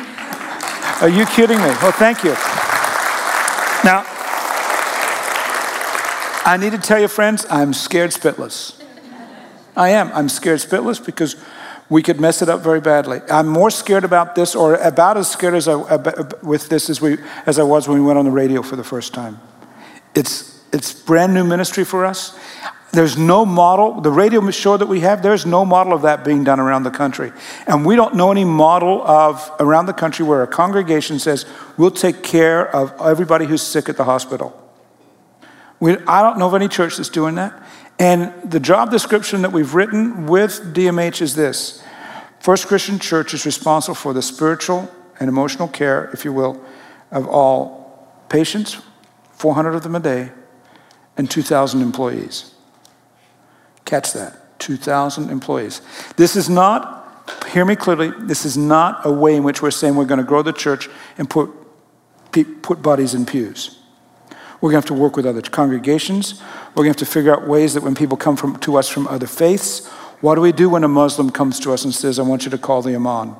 Are 1.02 1.10
you 1.10 1.26
kidding 1.28 1.58
me? 1.58 1.68
Well, 1.82 1.92
thank 1.94 2.24
you. 2.24 2.34
Now, 3.84 4.04
I 6.46 6.58
need 6.60 6.74
to 6.74 6.78
tell 6.78 7.00
you, 7.00 7.08
friends, 7.08 7.46
I'm 7.50 7.74
scared 7.74 8.12
spitless. 8.12 8.83
I 9.76 9.90
am. 9.90 10.12
I'm 10.14 10.30
scared 10.30 10.60
spitless 10.60 11.04
because 11.04 11.36
we 11.90 12.02
could 12.02 12.20
mess 12.20 12.42
it 12.42 12.50
up 12.50 12.62
very 12.62 12.82
badly. 12.82 13.22
I'm 13.30 13.48
more 13.48 13.70
scared 13.70 14.04
about 14.04 14.36
this, 14.36 14.56
or 14.56 14.76
about 14.76 15.18
as 15.18 15.30
scared 15.30 15.54
as 15.54 15.68
I, 15.68 15.76
with 16.42 16.70
this 16.70 16.90
as, 16.90 17.02
we, 17.02 17.18
as 17.46 17.60
I 17.60 17.64
was 17.64 17.88
when 17.88 18.00
we 18.00 18.06
went 18.06 18.18
on 18.18 18.26
the 18.26 18.32
radio 18.32 18.62
for 18.62 18.76
the 18.76 18.84
first 18.84 19.14
time. 19.14 19.40
It's, 20.16 20.62
it's 20.72 20.94
brand 20.94 21.34
new 21.34 21.44
ministry 21.44 21.84
for 21.84 22.06
us. 22.06 22.38
There's 22.92 23.18
no 23.18 23.44
model, 23.44 24.02
the 24.02 24.12
radio 24.12 24.48
show 24.52 24.78
that 24.78 24.86
we 24.86 25.00
have, 25.00 25.24
there's 25.24 25.48
no 25.48 25.66
model 25.66 25.94
of 25.94 26.04
that 26.04 26.24
being 26.24 26.44
done 26.44 26.60
around 26.60 26.84
the 26.84 26.92
country. 26.92 27.32
And 27.66 27.86
we 27.86 27.96
don't 27.96 28.16
know 28.16 28.32
any 28.32 28.46
model 28.46 29.02
of 29.02 29.52
around 29.60 29.88
the 29.88 29.94
country 29.94 30.24
where 30.24 30.44
a 30.44 30.48
congregation 30.48 31.18
says, 31.18 31.48
we'll 31.76 31.90
take 31.90 32.22
care 32.22 32.68
of 32.76 32.94
everybody 33.02 33.46
who's 33.48 33.64
sick 33.64 33.90
at 33.90 33.98
the 33.98 34.04
hospital. 34.04 34.60
We, 35.80 35.98
I 36.08 36.22
don't 36.22 36.38
know 36.38 36.48
of 36.48 36.54
any 36.54 36.68
church 36.68 36.98
that's 36.98 37.10
doing 37.10 37.34
that. 37.36 37.60
And 38.00 38.34
the 38.44 38.60
job 38.60 38.92
description 38.92 39.44
that 39.44 39.52
we've 39.52 39.74
written 39.74 40.26
with 40.26 40.74
DMH 40.74 41.22
is 41.22 41.36
this 41.36 41.84
First 42.40 42.68
Christian 42.68 43.00
Church 43.00 43.34
is 43.34 43.46
responsible 43.46 43.96
for 43.96 44.14
the 44.14 44.22
spiritual 44.22 44.92
and 45.20 45.30
emotional 45.30 45.68
care, 45.68 46.10
if 46.12 46.26
you 46.26 46.34
will, 46.34 46.62
of 47.12 47.28
all 47.28 48.10
patients, 48.30 48.82
400 49.32 49.76
of 49.76 49.84
them 49.84 49.96
a 49.96 50.00
day, 50.00 50.32
and 51.16 51.30
2,000 51.30 51.82
employees. 51.82 52.54
Catch 53.86 54.14
that 54.14 54.60
2,000 54.60 55.30
employees. 55.30 55.82
This 56.18 56.36
is 56.36 56.50
not, 56.50 57.32
hear 57.52 57.64
me 57.64 57.76
clearly, 57.76 58.12
this 58.20 58.46
is 58.46 58.58
not 58.58 59.06
a 59.06 59.12
way 59.12 59.36
in 59.36 59.44
which 59.44 59.62
we're 59.62 59.72
saying 59.72 59.96
we're 59.96 60.06
going 60.06 60.20
to 60.20 60.26
grow 60.26 60.42
the 60.42 60.54
church 60.54 60.90
and 61.18 61.30
put, 61.30 61.52
put 62.62 62.82
bodies 62.82 63.14
in 63.14 63.26
pews. 63.26 63.80
We're 64.64 64.72
going 64.72 64.82
to 64.82 64.88
have 64.88 64.98
to 64.98 65.02
work 65.02 65.18
with 65.18 65.26
other 65.26 65.42
congregations. 65.42 66.42
We're 66.70 66.86
going 66.86 66.94
to 66.94 67.00
have 67.02 67.06
to 67.06 67.14
figure 67.14 67.36
out 67.36 67.46
ways 67.46 67.74
that 67.74 67.84
when 67.84 67.96
people 67.96 68.16
come 68.16 68.38
from, 68.38 68.58
to 68.60 68.78
us 68.78 68.88
from 68.88 69.08
other 69.08 69.28
faiths, 69.28 69.86
what 70.22 70.36
do 70.36 70.42
we 70.42 70.54
do 70.54 70.70
when 70.70 70.86
a 70.86 70.88
Muslim 70.88 71.32
comes 71.32 71.60
to 71.60 71.74
us 71.74 71.84
and 71.84 71.94
says, 71.94 72.18
I 72.18 72.22
want 72.22 72.46
you 72.46 72.52
to 72.52 72.58
call 72.58 72.82
the 72.82 72.96
Imam? 72.96 73.36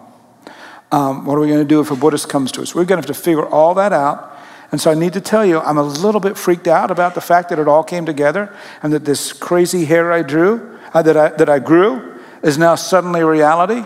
Um, 0.92 1.26
what 1.26 1.36
are 1.38 1.40
we 1.40 1.48
going 1.48 1.62
to 1.62 1.66
do 1.66 1.80
if 1.80 1.92
a 1.92 1.96
Buddhist 1.96 2.28
comes 2.28 2.52
to 2.52 2.62
us? 2.62 2.76
We're 2.76 2.84
going 2.84 3.02
to 3.02 3.08
have 3.08 3.16
to 3.16 3.24
figure 3.24 3.46
all 3.46 3.74
that 3.76 3.94
out. 3.94 4.38
And 4.74 4.82
so 4.82 4.92
I 4.92 4.96
need 4.96 5.14
to 5.14 5.22
tell 5.22 5.46
you, 5.46 5.62
I'm 5.62 5.78
a 5.78 5.84
little 5.84 6.20
bit 6.20 6.38
freaked 6.38 6.68
out 6.68 6.92
about 6.92 7.16
the 7.16 7.22
fact 7.22 7.48
that 7.52 7.58
it 7.58 7.70
all 7.70 7.86
came 7.86 8.06
together 8.06 8.54
and 8.82 8.92
that 8.92 9.06
this 9.06 9.32
crazy 9.32 9.86
hair 9.86 10.12
I 10.12 10.24
drew, 10.24 10.78
uh, 10.94 11.02
that, 11.04 11.16
I, 11.16 11.30
that 11.30 11.48
I 11.48 11.60
grew, 11.60 12.20
is 12.44 12.58
now 12.58 12.76
suddenly 12.76 13.22
a 13.22 13.26
reality. 13.26 13.86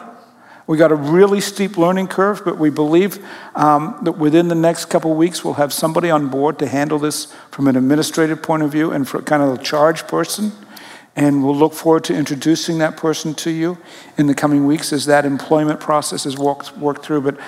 We 0.67 0.77
got 0.77 0.91
a 0.91 0.95
really 0.95 1.39
steep 1.39 1.77
learning 1.77 2.07
curve, 2.07 2.43
but 2.43 2.57
we 2.57 2.69
believe 2.69 3.25
um, 3.55 3.97
that 4.03 4.17
within 4.17 4.49
the 4.49 4.55
next 4.55 4.85
couple 4.85 5.13
weeks, 5.15 5.43
we'll 5.43 5.53
have 5.53 5.71
somebody 5.71 6.09
on 6.09 6.27
board 6.27 6.59
to 6.59 6.67
handle 6.67 6.99
this 6.99 7.33
from 7.51 7.69
an 7.69 7.77
administrative 7.77 8.43
point 8.43 8.63
of 8.63 8.71
view 8.71 8.91
and 8.91 9.07
for 9.07 9.21
kind 9.21 9.41
of 9.41 9.57
a 9.57 9.63
charge 9.63 10.05
person. 10.07 10.51
And 11.15 11.43
we'll 11.43 11.55
look 11.55 11.73
forward 11.73 12.03
to 12.05 12.13
introducing 12.13 12.79
that 12.79 12.97
person 12.97 13.33
to 13.35 13.49
you 13.49 13.77
in 14.17 14.27
the 14.27 14.35
coming 14.35 14.67
weeks 14.67 14.91
as 14.91 15.05
that 15.05 15.25
employment 15.25 15.79
process 15.79 16.25
is 16.25 16.37
worked, 16.37 16.77
worked 16.77 17.03
through. 17.03 17.21
But 17.21 17.39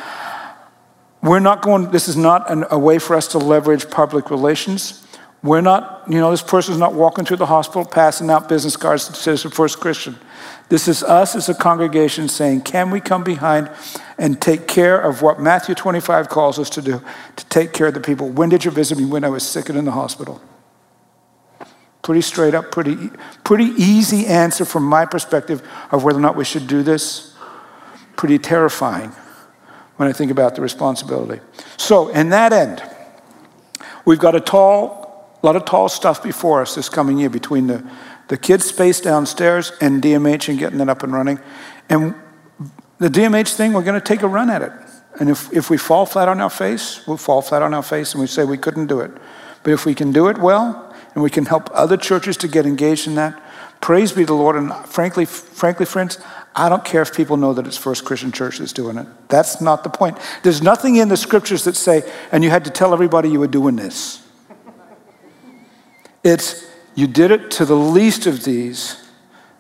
we're 1.22 1.40
not 1.40 1.62
going, 1.62 1.92
this 1.92 2.08
is 2.08 2.16
not 2.16 2.50
an, 2.50 2.66
a 2.72 2.80
way 2.80 3.00
for 3.00 3.18
us 3.18 3.28
to 3.30 3.38
leverage 3.38 3.90
public 3.90 4.32
relations. 4.32 5.06
We're 5.42 5.62
not, 5.62 6.04
you 6.10 6.20
know, 6.20 6.32
this 6.32 6.42
person's 6.42 6.80
not 6.80 6.94
walking 6.94 7.24
through 7.24 7.38
the 7.38 7.46
hospital 7.46 7.86
passing 7.86 8.30
out 8.30 8.50
business 8.50 8.76
cards 8.76 9.08
that 9.08 9.16
says 9.16 9.44
the 9.44 9.50
first 9.50 9.80
Christian. 9.80 10.18
This 10.68 10.88
is 10.88 11.02
us 11.02 11.36
as 11.36 11.48
a 11.48 11.54
congregation 11.54 12.28
saying, 12.28 12.62
can 12.62 12.92
we 12.92 13.00
come 13.00 13.24
behind 13.24 13.72
and 14.18 14.42
take 14.42 14.68
care 14.68 15.00
of 15.00 15.22
what 15.22 15.40
Matthew 15.40 15.76
25 15.76 16.28
calls 16.28 16.60
us 16.60 16.70
to 16.72 16.82
do, 16.82 17.02
to 17.38 17.46
take 17.46 17.72
care 17.72 17.88
of 17.88 17.94
the 17.94 18.02
people? 18.02 18.30
When 18.30 18.50
did 18.50 18.66
you 18.66 18.72
visit 18.72 18.98
me? 18.98 19.06
When 19.06 19.24
I 19.24 19.30
was 19.30 19.48
sick 19.48 19.70
and 19.70 19.78
in 19.78 19.86
the 19.86 19.92
hospital. 19.92 20.42
Pretty 22.02 22.22
straight 22.22 22.54
up, 22.54 22.72
pretty, 22.72 23.10
pretty 23.44 23.72
easy 23.82 24.26
answer 24.26 24.66
from 24.66 24.84
my 24.84 25.06
perspective 25.06 25.66
of 25.92 26.04
whether 26.04 26.20
or 26.20 26.22
not 26.22 26.36
we 26.36 26.44
should 26.44 26.68
do 26.68 26.84
this. 26.84 27.36
Pretty 28.18 28.40
terrifying 28.40 29.12
when 29.96 30.10
I 30.10 30.14
think 30.14 30.32
about 30.32 30.56
the 30.56 30.62
responsibility. 30.62 31.42
So, 31.78 32.10
in 32.10 32.30
that 32.30 32.52
end, 32.52 32.84
we've 34.06 34.20
got 34.20 34.36
a 34.36 34.40
tall, 34.40 34.99
a 35.42 35.46
lot 35.46 35.56
of 35.56 35.66
tall 35.66 35.90
stuff 35.90 36.22
before 36.22 36.62
us 36.62 36.76
this 36.76 36.90
coming 36.90 37.18
year 37.18 37.30
between 37.30 37.68
the, 37.68 37.84
the 38.28 38.38
kids' 38.38 38.66
space 38.66 39.00
downstairs 39.00 39.72
and 39.82 40.02
DMH 40.02 40.50
and 40.50 40.60
getting 40.60 40.80
it 40.80 40.90
up 40.90 41.04
and 41.04 41.14
running. 41.14 41.40
And 41.90 42.14
the 42.98 43.08
DMH 43.08 43.56
thing, 43.56 43.74
we're 43.74 43.84
going 43.84 44.00
to 44.00 44.06
take 44.06 44.22
a 44.22 44.28
run 44.28 44.50
at 44.50 44.62
it. 44.62 44.72
And 45.20 45.30
if, 45.30 45.52
if 45.54 45.70
we 45.70 45.78
fall 45.78 46.06
flat 46.06 46.28
on 46.28 46.40
our 46.42 46.50
face, 46.50 47.06
we'll 47.08 47.18
fall 47.18 47.42
flat 47.42 47.62
on 47.62 47.74
our 47.74 47.84
face 47.84 48.14
and 48.14 48.22
we 48.22 48.28
say 48.28 48.44
we 48.44 48.58
couldn't 48.58 48.88
do 48.88 49.00
it. 49.00 49.12
But 49.64 49.72
if 49.72 49.86
we 49.86 49.96
can 49.96 50.12
do 50.12 50.28
it 50.28 50.38
well, 50.38 50.90
and 51.14 51.24
we 51.24 51.30
can 51.30 51.46
help 51.46 51.70
other 51.74 51.98
churches 51.98 52.38
to 52.38 52.48
get 52.48 52.66
engaged 52.66 53.08
in 53.08 53.16
that. 53.16 53.42
Praise 53.82 54.12
be 54.12 54.24
the 54.24 54.34
Lord. 54.34 54.56
And 54.56 54.74
frankly, 54.86 55.26
frankly, 55.26 55.86
friends, 55.86 56.20
I 56.56 56.70
don't 56.70 56.84
care 56.84 57.02
if 57.02 57.16
people 57.16 57.38
know 57.38 57.54
that 57.54 57.66
it's 57.66 57.78
First 57.78 58.06
Christian 58.06 58.32
Church 58.32 58.60
that's 58.60 58.74
doing 58.74 58.98
it. 58.98 59.08
That's 59.28 59.62
not 59.62 59.84
the 59.84 59.90
point. 59.90 60.18
There's 60.44 60.62
nothing 60.62 60.98
in 60.98 61.10
the 61.10 61.18
scriptures 61.18 61.64
that 61.64 61.76
say, 61.76 62.10
and 62.32 62.44
you 62.44 62.50
had 62.50 62.66
to 62.66 62.72
tell 62.72 62.94
everybody 62.94 63.30
you 63.30 63.40
were 63.40 63.48
doing 63.48 63.76
this. 63.76 64.26
It's 66.24 66.70
you 66.96 67.08
did 67.08 67.32
it 67.32 67.52
to 67.52 67.66
the 67.66 67.76
least 67.76 68.26
of 68.28 68.44
these. 68.44 69.10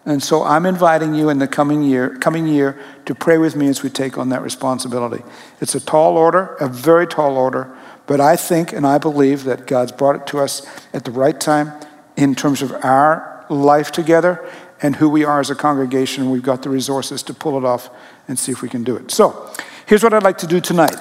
And 0.05 0.22
so 0.22 0.43
I'm 0.43 0.66
inviting 0.66 1.14
you 1.14 1.30
in 1.30 1.39
the 1.39 1.47
coming 1.47 1.84
year, 1.84 2.18
coming 2.18 2.47
year 2.47 2.78
to 3.05 3.14
pray 3.14 3.38
with 3.38 3.55
me 3.55 3.68
as 3.68 3.84
we 3.84 3.89
take 3.89 4.18
on 4.18 4.30
that 4.30 4.41
responsibility. 4.41 5.24
It's 5.62 5.76
a 5.76 5.80
tall 5.80 6.18
order, 6.18 6.55
a 6.55 6.68
very 6.68 7.07
tall 7.07 7.38
order, 7.38 7.74
but 8.07 8.20
I 8.20 8.36
think 8.36 8.74
and 8.74 8.86
I 8.86 8.97
believe 8.97 9.45
that 9.45 9.68
God's 9.68 9.91
brought 9.93 10.16
it 10.16 10.28
to 10.28 10.39
us 10.39 10.66
at 10.93 11.05
the 11.05 11.12
right 11.12 11.39
time 11.39 11.72
in 12.18 12.36
terms 12.36 12.62
of 12.62 12.74
our 12.84 13.45
life 13.49 13.91
together 13.91 14.45
and 14.82 14.97
who 14.97 15.07
we 15.07 15.24
are 15.24 15.39
as 15.39 15.49
a 15.49 15.55
congregation. 15.55 16.30
We've 16.30 16.43
got 16.43 16.64
the 16.64 16.70
resources 16.70 17.24
to 17.24 17.34
pull 17.34 17.57
it 17.57 17.64
off 17.64 17.89
and 18.28 18.38
see 18.38 18.51
if 18.51 18.62
we 18.62 18.68
can 18.68 18.84
do 18.84 18.97
it. 18.97 19.12
So, 19.12 19.53
here's 19.86 20.03
what 20.03 20.14
I'd 20.14 20.24
like 20.24 20.39
to 20.39 20.47
do 20.47 20.60
tonight. 20.60 20.97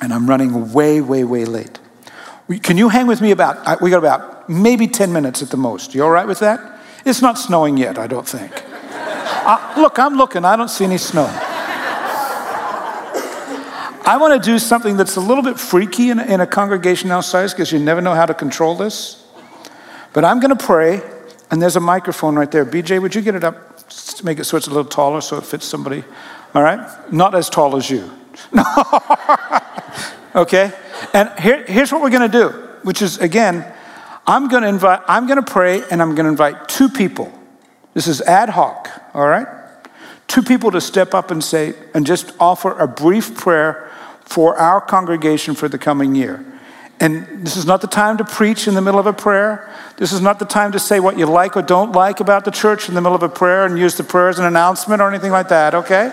And 0.00 0.12
I'm 0.12 0.28
running 0.28 0.72
way, 0.72 1.00
way, 1.00 1.24
way 1.24 1.44
late. 1.44 1.79
Can 2.58 2.76
you 2.76 2.88
hang 2.88 3.06
with 3.06 3.20
me 3.20 3.30
about, 3.30 3.80
we 3.80 3.90
got 3.90 3.98
about 3.98 4.48
maybe 4.48 4.88
10 4.88 5.12
minutes 5.12 5.42
at 5.42 5.50
the 5.50 5.56
most. 5.56 5.94
You 5.94 6.02
all 6.02 6.10
right 6.10 6.26
with 6.26 6.40
that? 6.40 6.80
It's 7.04 7.22
not 7.22 7.38
snowing 7.38 7.76
yet, 7.76 7.98
I 7.98 8.06
don't 8.08 8.26
think. 8.26 8.50
uh, 8.92 9.74
look, 9.76 9.98
I'm 9.98 10.16
looking, 10.16 10.44
I 10.44 10.56
don't 10.56 10.68
see 10.68 10.84
any 10.84 10.98
snow. 10.98 11.28
I 14.02 14.16
want 14.16 14.42
to 14.42 14.50
do 14.50 14.58
something 14.58 14.96
that's 14.96 15.14
a 15.16 15.20
little 15.20 15.44
bit 15.44 15.60
freaky 15.60 16.10
in, 16.10 16.18
in 16.18 16.40
a 16.40 16.46
congregation 16.46 17.12
our 17.12 17.22
size 17.22 17.52
because 17.54 17.70
you 17.70 17.78
never 17.78 18.00
know 18.00 18.14
how 18.14 18.26
to 18.26 18.34
control 18.34 18.74
this. 18.74 19.24
But 20.12 20.24
I'm 20.24 20.40
going 20.40 20.56
to 20.56 20.64
pray, 20.64 21.00
and 21.52 21.62
there's 21.62 21.76
a 21.76 21.80
microphone 21.80 22.34
right 22.34 22.50
there. 22.50 22.66
BJ, 22.66 23.00
would 23.00 23.14
you 23.14 23.22
get 23.22 23.36
it 23.36 23.44
up 23.44 23.86
to 23.88 24.24
make 24.24 24.40
it 24.40 24.44
so 24.44 24.56
it's 24.56 24.66
a 24.66 24.70
little 24.70 24.90
taller 24.90 25.20
so 25.20 25.36
it 25.36 25.44
fits 25.44 25.64
somebody? 25.66 26.02
All 26.54 26.62
right? 26.62 27.12
Not 27.12 27.36
as 27.36 27.48
tall 27.48 27.76
as 27.76 27.88
you. 27.88 28.10
okay? 30.34 30.72
And 31.12 31.30
here, 31.38 31.64
here's 31.66 31.92
what 31.92 32.00
we're 32.02 32.10
going 32.10 32.30
to 32.30 32.38
do, 32.38 32.48
which 32.82 33.02
is, 33.02 33.18
again, 33.18 33.72
I'm 34.26 34.48
going 34.48 34.62
to 34.62 34.68
invite, 34.68 35.00
I'm 35.08 35.26
going 35.26 35.42
to 35.42 35.50
pray, 35.50 35.82
and 35.90 36.00
I'm 36.00 36.14
going 36.14 36.24
to 36.24 36.30
invite 36.30 36.68
two 36.68 36.88
people. 36.88 37.32
This 37.94 38.06
is 38.06 38.20
ad 38.22 38.50
hoc, 38.50 38.88
all 39.14 39.26
right? 39.26 39.46
Two 40.28 40.42
people 40.42 40.70
to 40.70 40.80
step 40.80 41.14
up 41.14 41.30
and 41.30 41.42
say, 41.42 41.74
and 41.94 42.06
just 42.06 42.32
offer 42.38 42.78
a 42.78 42.86
brief 42.86 43.34
prayer 43.34 43.90
for 44.20 44.56
our 44.56 44.80
congregation 44.80 45.54
for 45.54 45.68
the 45.68 45.78
coming 45.78 46.14
year. 46.14 46.44
And 47.00 47.44
this 47.44 47.56
is 47.56 47.64
not 47.64 47.80
the 47.80 47.86
time 47.86 48.18
to 48.18 48.24
preach 48.24 48.68
in 48.68 48.74
the 48.74 48.82
middle 48.82 49.00
of 49.00 49.06
a 49.06 49.12
prayer. 49.12 49.74
This 49.96 50.12
is 50.12 50.20
not 50.20 50.38
the 50.38 50.44
time 50.44 50.70
to 50.72 50.78
say 50.78 51.00
what 51.00 51.18
you 51.18 51.24
like 51.24 51.56
or 51.56 51.62
don't 51.62 51.92
like 51.92 52.20
about 52.20 52.44
the 52.44 52.50
church 52.50 52.88
in 52.88 52.94
the 52.94 53.00
middle 53.00 53.16
of 53.16 53.22
a 53.22 53.28
prayer 53.28 53.64
and 53.64 53.78
use 53.78 53.96
the 53.96 54.04
prayer 54.04 54.28
as 54.28 54.38
an 54.38 54.44
announcement 54.44 55.00
or 55.00 55.08
anything 55.08 55.32
like 55.32 55.48
that, 55.48 55.74
okay? 55.74 56.10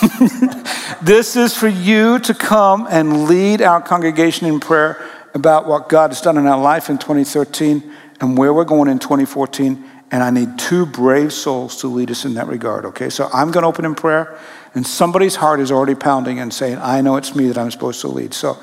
this 1.02 1.36
is 1.36 1.56
for 1.56 1.68
you 1.68 2.18
to 2.20 2.34
come 2.34 2.86
and 2.90 3.24
lead 3.24 3.62
our 3.62 3.80
congregation 3.80 4.46
in 4.46 4.60
prayer 4.60 5.02
about 5.34 5.66
what 5.66 5.88
God 5.88 6.10
has 6.10 6.20
done 6.20 6.38
in 6.38 6.46
our 6.46 6.60
life 6.60 6.90
in 6.90 6.98
2013 6.98 7.92
and 8.20 8.36
where 8.36 8.52
we're 8.52 8.64
going 8.64 8.88
in 8.88 8.98
2014. 8.98 9.84
And 10.12 10.22
I 10.22 10.30
need 10.30 10.58
two 10.58 10.86
brave 10.86 11.32
souls 11.32 11.80
to 11.82 11.86
lead 11.86 12.10
us 12.10 12.24
in 12.24 12.34
that 12.34 12.48
regard, 12.48 12.84
okay? 12.86 13.10
So 13.10 13.28
I'm 13.32 13.50
going 13.50 13.62
to 13.62 13.68
open 13.68 13.84
in 13.84 13.94
prayer 13.94 14.38
and 14.74 14.86
somebody's 14.86 15.36
heart 15.36 15.60
is 15.60 15.70
already 15.70 15.94
pounding 15.94 16.38
and 16.38 16.52
saying, 16.52 16.78
I 16.78 17.00
know 17.00 17.16
it's 17.16 17.34
me 17.34 17.48
that 17.48 17.58
I'm 17.58 17.70
supposed 17.70 18.00
to 18.02 18.08
lead. 18.08 18.34
So 18.34 18.58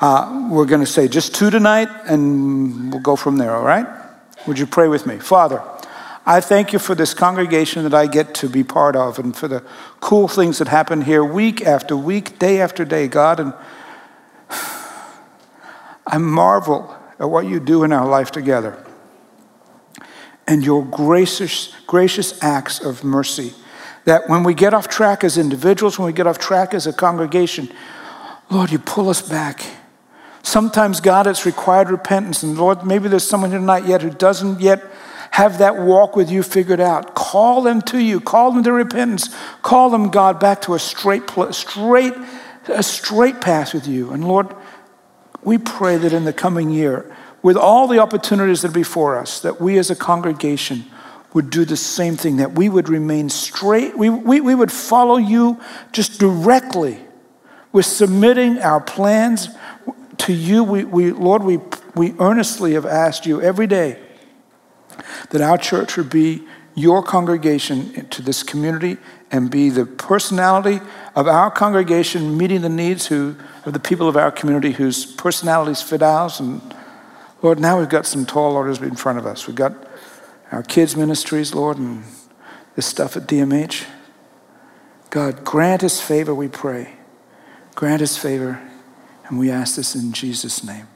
uh, 0.00 0.48
we're 0.50 0.66
going 0.66 0.80
to 0.80 0.86
say 0.86 1.08
just 1.08 1.34
two 1.34 1.50
tonight, 1.50 1.88
and 2.06 2.90
we'll 2.90 3.00
go 3.00 3.14
from 3.14 3.36
there, 3.36 3.54
all 3.54 3.62
right? 3.62 3.86
Would 4.46 4.58
you 4.58 4.66
pray 4.66 4.88
with 4.88 5.06
me? 5.06 5.18
Father, 5.18 5.62
I 6.24 6.40
thank 6.40 6.72
you 6.72 6.78
for 6.78 6.94
this 6.94 7.14
congregation 7.14 7.82
that 7.82 7.94
I 7.94 8.06
get 8.06 8.34
to 8.36 8.48
be 8.48 8.62
part 8.62 8.94
of 8.94 9.18
and 9.18 9.36
for 9.36 9.48
the 9.48 9.64
cool 10.00 10.28
things 10.28 10.58
that 10.58 10.68
happen 10.68 11.02
here 11.02 11.24
week 11.24 11.62
after 11.62 11.96
week, 11.96 12.38
day 12.38 12.60
after 12.60 12.84
day, 12.84 13.08
God. 13.08 13.40
And 13.40 13.54
I 16.06 16.18
marvel 16.18 16.96
at 17.18 17.28
what 17.28 17.46
you 17.46 17.58
do 17.58 17.82
in 17.82 17.92
our 17.92 18.06
life 18.06 18.30
together 18.30 18.84
and 20.46 20.64
your 20.64 20.84
gracious, 20.84 21.74
gracious 21.86 22.40
acts 22.42 22.80
of 22.80 23.02
mercy 23.02 23.54
that 24.04 24.28
when 24.28 24.44
we 24.44 24.54
get 24.54 24.74
off 24.74 24.88
track 24.88 25.24
as 25.24 25.38
individuals, 25.38 25.98
when 25.98 26.06
we 26.06 26.12
get 26.12 26.26
off 26.26 26.38
track 26.38 26.74
as 26.74 26.86
a 26.86 26.92
congregation, 26.92 27.68
Lord, 28.50 28.70
you 28.70 28.78
pull 28.78 29.08
us 29.08 29.22
back. 29.22 29.64
Sometimes, 30.42 31.00
God, 31.00 31.26
it's 31.26 31.46
required 31.46 31.90
repentance. 31.90 32.42
And 32.42 32.58
Lord, 32.58 32.84
maybe 32.84 33.08
there's 33.08 33.26
someone 33.26 33.50
here 33.50 33.60
tonight 33.60 33.86
yet 33.86 34.02
who 34.02 34.10
doesn't 34.10 34.60
yet 34.60 34.82
have 35.32 35.58
that 35.58 35.78
walk 35.78 36.14
with 36.14 36.30
you 36.30 36.42
figured 36.42 36.78
out. 36.78 37.14
Call 37.14 37.62
them 37.62 37.80
to 37.82 37.98
you. 37.98 38.20
Call 38.20 38.52
them 38.52 38.62
to 38.64 38.72
repentance. 38.72 39.34
Call 39.62 39.88
them, 39.88 40.10
God, 40.10 40.38
back 40.38 40.60
to 40.62 40.74
a 40.74 40.78
straight, 40.78 41.22
straight, 41.52 42.12
a 42.68 42.82
straight 42.82 43.40
path 43.40 43.72
with 43.72 43.86
you. 43.86 44.10
And 44.10 44.28
Lord, 44.28 44.54
we 45.42 45.56
pray 45.56 45.96
that 45.96 46.12
in 46.12 46.24
the 46.24 46.34
coming 46.34 46.68
year, 46.68 47.16
with 47.40 47.56
all 47.56 47.88
the 47.88 47.98
opportunities 47.98 48.60
that 48.60 48.72
are 48.72 48.74
before 48.74 49.18
us, 49.18 49.40
that 49.40 49.58
we 49.58 49.78
as 49.78 49.90
a 49.90 49.96
congregation 49.96 50.84
would 51.32 51.48
do 51.48 51.64
the 51.64 51.78
same 51.78 52.14
thing, 52.14 52.36
that 52.36 52.52
we 52.52 52.68
would 52.68 52.90
remain 52.90 53.30
straight, 53.30 53.96
we, 53.96 54.10
we, 54.10 54.42
we 54.42 54.54
would 54.54 54.70
follow 54.70 55.16
you 55.16 55.58
just 55.92 56.20
directly. 56.20 57.00
We're 57.72 57.80
submitting 57.80 58.58
our 58.58 58.82
plans 58.82 59.48
to 60.18 60.34
you. 60.34 60.62
We, 60.62 60.84
we, 60.84 61.10
Lord, 61.10 61.42
we, 61.42 61.58
we 61.94 62.12
earnestly 62.18 62.74
have 62.74 62.84
asked 62.84 63.24
you 63.24 63.40
every 63.40 63.66
day 63.66 63.98
that 65.30 65.40
our 65.40 65.58
church 65.58 65.96
would 65.96 66.10
be 66.10 66.46
your 66.74 67.02
congregation 67.02 68.06
to 68.08 68.22
this 68.22 68.42
community 68.42 68.96
and 69.30 69.50
be 69.50 69.68
the 69.68 69.84
personality 69.84 70.80
of 71.14 71.26
our 71.26 71.50
congregation 71.50 72.36
meeting 72.36 72.62
the 72.62 72.68
needs 72.68 73.06
who, 73.06 73.36
of 73.64 73.72
the 73.72 73.80
people 73.80 74.08
of 74.08 74.16
our 74.16 74.30
community 74.30 74.72
whose 74.72 75.04
personalities 75.04 75.82
fit 75.82 76.02
ours. 76.02 76.40
And 76.40 76.74
Lord, 77.42 77.58
now 77.58 77.78
we've 77.78 77.88
got 77.88 78.06
some 78.06 78.24
tall 78.24 78.56
orders 78.56 78.80
in 78.80 78.96
front 78.96 79.18
of 79.18 79.26
us. 79.26 79.46
We've 79.46 79.56
got 79.56 79.74
our 80.50 80.62
kids' 80.62 80.96
ministries, 80.96 81.54
Lord, 81.54 81.78
and 81.78 82.04
this 82.74 82.86
stuff 82.86 83.16
at 83.16 83.24
DMH. 83.24 83.86
God, 85.10 85.44
grant 85.44 85.84
us 85.84 86.00
favor, 86.00 86.34
we 86.34 86.48
pray. 86.48 86.94
Grant 87.74 88.02
us 88.02 88.16
favor, 88.16 88.60
and 89.26 89.38
we 89.38 89.50
ask 89.50 89.76
this 89.76 89.94
in 89.94 90.12
Jesus' 90.12 90.64
name. 90.64 90.88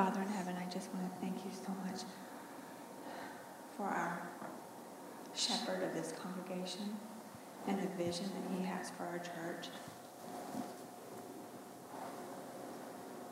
Father 0.00 0.22
in 0.22 0.28
heaven, 0.28 0.56
I 0.58 0.64
just 0.72 0.88
want 0.94 1.12
to 1.12 1.20
thank 1.20 1.44
you 1.44 1.50
so 1.52 1.74
much 1.84 2.04
for 3.76 3.84
our 3.84 4.30
shepherd 5.34 5.82
of 5.82 5.92
this 5.92 6.12
congregation 6.12 6.96
and 7.68 7.78
the 7.78 8.02
vision 8.02 8.24
that 8.24 8.56
he 8.58 8.64
has 8.64 8.88
for 8.88 9.02
our 9.02 9.18
church. 9.18 9.68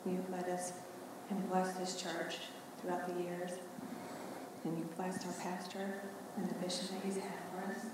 You've 0.05 0.29
led 0.29 0.47
us 0.47 0.73
and 1.31 1.49
blessed 1.49 1.79
this 1.79 1.99
church 1.99 2.37
throughout 2.79 3.07
the 3.07 3.19
years. 3.19 3.53
and 4.63 4.77
you've 4.77 4.95
blessed 4.95 5.25
our 5.25 5.33
pastor 5.41 6.01
and 6.37 6.47
the 6.47 6.53
vision 6.53 6.85
that 6.93 7.03
he's 7.03 7.15
had 7.15 7.39
for 7.51 7.71
us. 7.71 7.85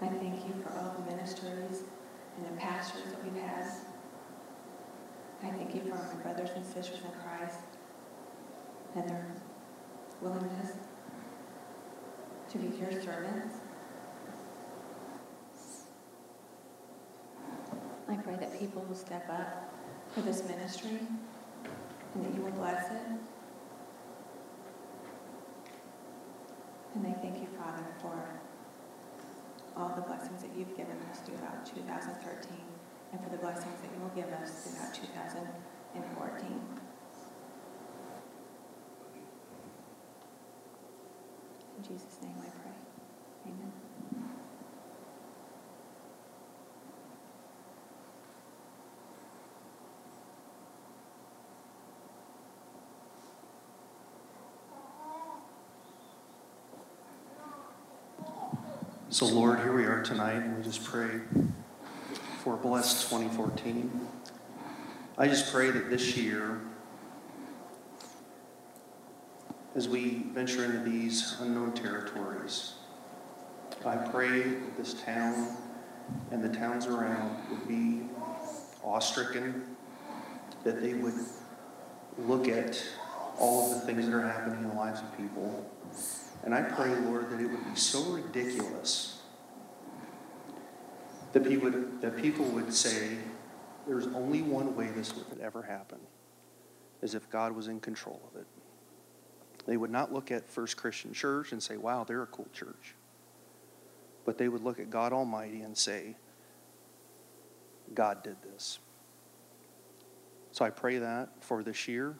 I 0.00 0.06
thank 0.06 0.46
you 0.46 0.54
for 0.62 0.72
all 0.78 0.96
the 0.98 1.14
ministries 1.14 1.82
and 2.38 2.46
the 2.46 2.58
pastors 2.58 3.02
that 3.10 3.22
we've 3.22 3.42
had. 3.42 3.70
I 5.42 5.50
thank 5.50 5.74
you 5.74 5.82
for 5.82 5.94
my 5.94 6.22
brothers 6.22 6.50
and 6.56 6.64
sisters 6.64 6.98
in 7.04 7.12
Christ 7.22 7.60
and 8.96 9.08
their 9.08 9.26
willingness 10.20 10.72
to 12.50 12.58
be 12.58 12.76
your 12.76 12.90
servants. 12.90 13.56
I 18.08 18.16
pray 18.16 18.36
that 18.36 18.58
people 18.58 18.82
will 18.88 18.96
step 18.96 19.28
up 19.30 19.72
for 20.14 20.22
this 20.22 20.42
ministry 20.48 20.98
and 22.14 22.24
that 22.24 22.34
you 22.34 22.42
will 22.42 22.52
bless 22.52 22.90
it. 22.90 23.02
And 26.94 27.06
I 27.06 27.12
thank 27.12 27.38
you, 27.38 27.46
Father, 27.58 27.84
for 28.00 28.40
all 29.76 29.94
the 29.94 30.02
blessings 30.02 30.42
that 30.42 30.50
you've 30.56 30.76
given 30.76 30.96
us 31.12 31.20
throughout 31.20 31.64
2013 31.66 32.56
and 33.12 33.22
for 33.22 33.30
the 33.30 33.38
blessings 33.38 33.80
that 33.80 33.90
you 33.94 34.00
will 34.02 34.10
give 34.14 34.32
us 34.40 34.50
throughout 34.64 34.94
2014. 34.94 36.78
In 41.76 41.82
Jesus' 41.84 42.18
name 42.22 42.34
I 42.40 42.50
pray. 42.60 42.72
Amen. 43.46 43.72
So, 59.10 59.26
Lord, 59.26 59.60
here 59.60 59.72
we 59.72 59.84
are 59.84 60.02
tonight, 60.02 60.42
and 60.42 60.56
we 60.58 60.62
just 60.62 60.84
pray 60.84 61.20
for 62.48 62.56
blessed 62.56 63.10
2014. 63.10 64.08
I 65.18 65.28
just 65.28 65.52
pray 65.52 65.70
that 65.70 65.90
this 65.90 66.16
year, 66.16 66.62
as 69.74 69.86
we 69.86 70.22
venture 70.32 70.64
into 70.64 70.78
these 70.78 71.36
unknown 71.40 71.74
territories, 71.74 72.72
I 73.84 73.96
pray 73.96 74.40
that 74.40 74.78
this 74.78 74.94
town 74.94 75.58
and 76.30 76.42
the 76.42 76.48
towns 76.48 76.86
around 76.86 77.36
would 77.50 77.68
be 77.68 78.08
awe-stricken, 78.82 79.76
that 80.64 80.80
they 80.80 80.94
would 80.94 81.16
look 82.16 82.48
at 82.48 82.82
all 83.38 83.70
of 83.70 83.78
the 83.78 83.86
things 83.86 84.06
that 84.06 84.14
are 84.14 84.26
happening 84.26 84.60
in 84.60 84.70
the 84.70 84.74
lives 84.74 85.00
of 85.00 85.18
people 85.18 85.70
and 86.44 86.54
I 86.54 86.62
pray, 86.62 86.94
Lord, 87.00 87.30
that 87.30 87.40
it 87.40 87.46
would 87.50 87.64
be 87.64 87.74
so 87.74 88.02
ridiculous 88.04 89.17
that 91.32 91.44
people 91.44 91.70
would, 91.70 92.00
that 92.00 92.16
people 92.16 92.44
would 92.46 92.72
say, 92.72 93.16
there's 93.86 94.06
only 94.08 94.42
one 94.42 94.76
way 94.76 94.88
this 94.88 95.14
would 95.14 95.40
ever 95.40 95.62
happen, 95.62 95.98
is 97.02 97.14
if 97.14 97.28
God 97.30 97.52
was 97.52 97.68
in 97.68 97.80
control 97.80 98.20
of 98.30 98.40
it. 98.40 98.46
They 99.66 99.76
would 99.76 99.90
not 99.90 100.12
look 100.12 100.30
at 100.30 100.48
First 100.48 100.76
Christian 100.76 101.12
Church 101.12 101.52
and 101.52 101.62
say, 101.62 101.76
wow, 101.76 102.04
they're 102.04 102.22
a 102.22 102.26
cool 102.26 102.48
church. 102.52 102.94
But 104.24 104.38
they 104.38 104.48
would 104.48 104.62
look 104.62 104.78
at 104.78 104.90
God 104.90 105.12
Almighty 105.12 105.62
and 105.62 105.76
say, 105.76 106.16
God 107.94 108.22
did 108.22 108.36
this. 108.42 108.78
So 110.52 110.64
I 110.64 110.70
pray 110.70 110.98
that 110.98 111.28
for 111.40 111.62
this 111.62 111.88
year. 111.88 112.14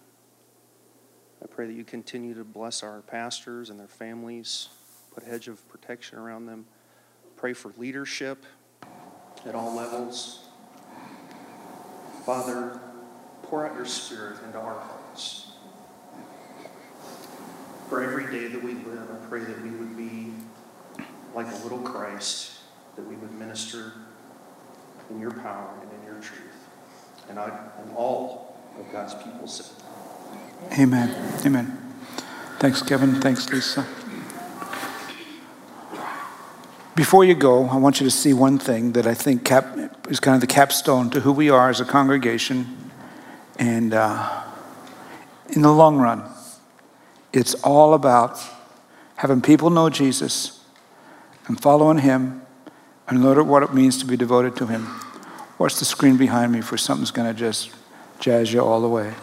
I 1.42 1.46
pray 1.46 1.66
that 1.66 1.72
you 1.72 1.84
continue 1.84 2.34
to 2.34 2.44
bless 2.44 2.82
our 2.82 3.00
pastors 3.02 3.70
and 3.70 3.78
their 3.78 3.88
families, 3.88 4.68
put 5.14 5.22
a 5.22 5.26
hedge 5.26 5.48
of 5.48 5.66
protection 5.68 6.18
around 6.18 6.46
them. 6.46 6.66
Pray 7.36 7.52
for 7.52 7.72
leadership 7.76 8.44
at 9.46 9.54
all 9.54 9.74
levels. 9.74 10.46
Father, 12.24 12.80
pour 13.42 13.66
out 13.66 13.74
your 13.74 13.86
spirit 13.86 14.38
into 14.44 14.58
our 14.58 14.78
hearts. 14.78 15.52
For 17.88 18.02
every 18.02 18.26
day 18.30 18.48
that 18.48 18.62
we 18.62 18.74
live, 18.74 19.08
I 19.10 19.26
pray 19.28 19.40
that 19.40 19.62
we 19.62 19.70
would 19.70 19.96
be 19.96 20.32
like 21.34 21.46
a 21.46 21.56
little 21.62 21.78
Christ, 21.78 22.58
that 22.96 23.06
we 23.06 23.16
would 23.16 23.32
minister 23.32 23.92
in 25.10 25.20
your 25.20 25.30
power 25.30 25.70
and 25.82 25.90
in 26.00 26.06
your 26.06 26.20
truth. 26.20 26.68
And, 27.30 27.38
I, 27.38 27.46
and 27.80 27.96
all 27.96 28.56
of 28.78 28.92
God's 28.92 29.14
people 29.14 29.48
Amen. 30.78 31.14
Amen. 31.46 31.78
Thanks, 32.58 32.82
Kevin. 32.82 33.20
Thanks, 33.20 33.48
Lisa. 33.50 33.86
Before 36.98 37.24
you 37.24 37.36
go, 37.36 37.68
I 37.68 37.76
want 37.76 38.00
you 38.00 38.06
to 38.06 38.10
see 38.10 38.32
one 38.32 38.58
thing 38.58 38.90
that 38.94 39.06
I 39.06 39.14
think 39.14 39.44
cap, 39.44 40.08
is 40.10 40.18
kind 40.18 40.34
of 40.34 40.40
the 40.40 40.48
capstone 40.48 41.10
to 41.10 41.20
who 41.20 41.30
we 41.30 41.48
are 41.48 41.70
as 41.70 41.80
a 41.80 41.84
congregation. 41.84 42.90
And 43.56 43.94
uh, 43.94 44.42
in 45.50 45.62
the 45.62 45.70
long 45.70 45.98
run, 45.98 46.28
it's 47.32 47.54
all 47.62 47.94
about 47.94 48.40
having 49.14 49.40
people 49.40 49.70
know 49.70 49.88
Jesus 49.88 50.60
and 51.46 51.60
following 51.60 51.98
Him 51.98 52.42
and 53.06 53.22
learn 53.22 53.46
what 53.46 53.62
it 53.62 53.72
means 53.72 53.98
to 53.98 54.04
be 54.04 54.16
devoted 54.16 54.56
to 54.56 54.66
Him. 54.66 54.88
Watch 55.56 55.76
the 55.76 55.84
screen 55.84 56.16
behind 56.16 56.50
me 56.50 56.62
for 56.62 56.76
something's 56.76 57.12
going 57.12 57.32
to 57.32 57.38
just 57.38 57.70
jazz 58.18 58.52
you 58.52 58.60
all 58.60 58.80
the 58.80 58.88
way. 58.88 59.14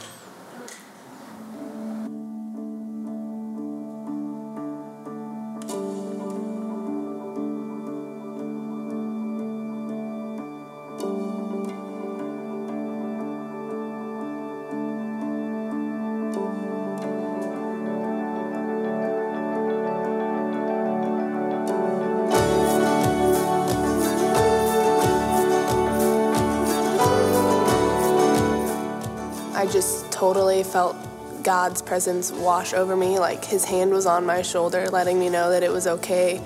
God's 31.56 31.82
presence 31.82 32.34
wash 32.34 32.74
over 32.74 32.98
me. 32.98 33.18
Like 33.18 33.46
his 33.46 33.64
hand 33.64 33.92
was 33.92 34.06
on 34.06 34.26
my 34.26 34.42
shoulder, 34.42 34.90
letting 34.90 35.18
me 35.18 35.30
know 35.30 35.52
that 35.52 35.64
it 35.64 35.72
was 35.72 35.88
okay 35.88 36.42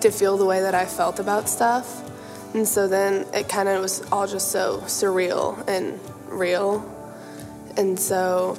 to 0.00 0.10
feel 0.10 0.36
the 0.36 0.44
way 0.44 0.60
that 0.62 0.74
I 0.74 0.84
felt 0.84 1.20
about 1.20 1.48
stuff. 1.48 1.86
And 2.54 2.66
so 2.66 2.88
then 2.88 3.24
it 3.32 3.48
kind 3.48 3.68
of 3.68 3.80
was 3.80 4.02
all 4.10 4.26
just 4.26 4.50
so 4.50 4.78
surreal 4.78 5.64
and 5.68 6.00
real. 6.26 6.82
And 7.76 8.00
so 8.00 8.58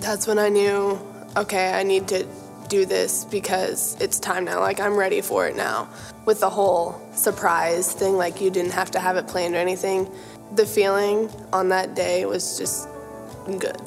that's 0.00 0.26
when 0.26 0.38
I 0.38 0.50
knew, 0.50 1.00
okay, 1.34 1.72
I 1.72 1.82
need 1.82 2.08
to 2.08 2.26
do 2.68 2.84
this 2.84 3.24
because 3.24 3.96
it's 3.98 4.18
time 4.18 4.44
now. 4.44 4.60
Like 4.60 4.80
I'm 4.80 4.96
ready 4.98 5.22
for 5.22 5.46
it 5.46 5.56
now. 5.56 5.88
With 6.26 6.40
the 6.40 6.50
whole 6.50 7.00
surprise 7.14 7.90
thing, 7.90 8.18
like 8.18 8.42
you 8.42 8.50
didn't 8.50 8.72
have 8.72 8.90
to 8.90 9.00
have 9.00 9.16
it 9.16 9.26
planned 9.26 9.54
or 9.54 9.60
anything. 9.60 10.12
The 10.56 10.66
feeling 10.66 11.30
on 11.54 11.70
that 11.70 11.94
day 11.94 12.26
was 12.26 12.58
just 12.58 12.86
good. 13.58 13.80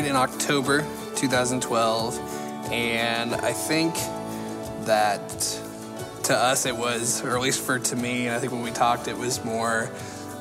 Married 0.00 0.10
in 0.10 0.16
October 0.16 0.86
2012, 1.16 2.18
and 2.72 3.34
I 3.34 3.52
think 3.52 3.94
that 4.86 5.28
to 6.24 6.34
us 6.34 6.64
it 6.64 6.74
was, 6.74 7.22
or 7.22 7.36
at 7.36 7.42
least 7.42 7.60
for 7.60 7.78
to 7.78 7.96
me, 7.96 8.26
and 8.26 8.34
I 8.34 8.38
think 8.38 8.50
when 8.50 8.62
we 8.62 8.70
talked, 8.70 9.08
it 9.08 9.18
was 9.18 9.44
more, 9.44 9.90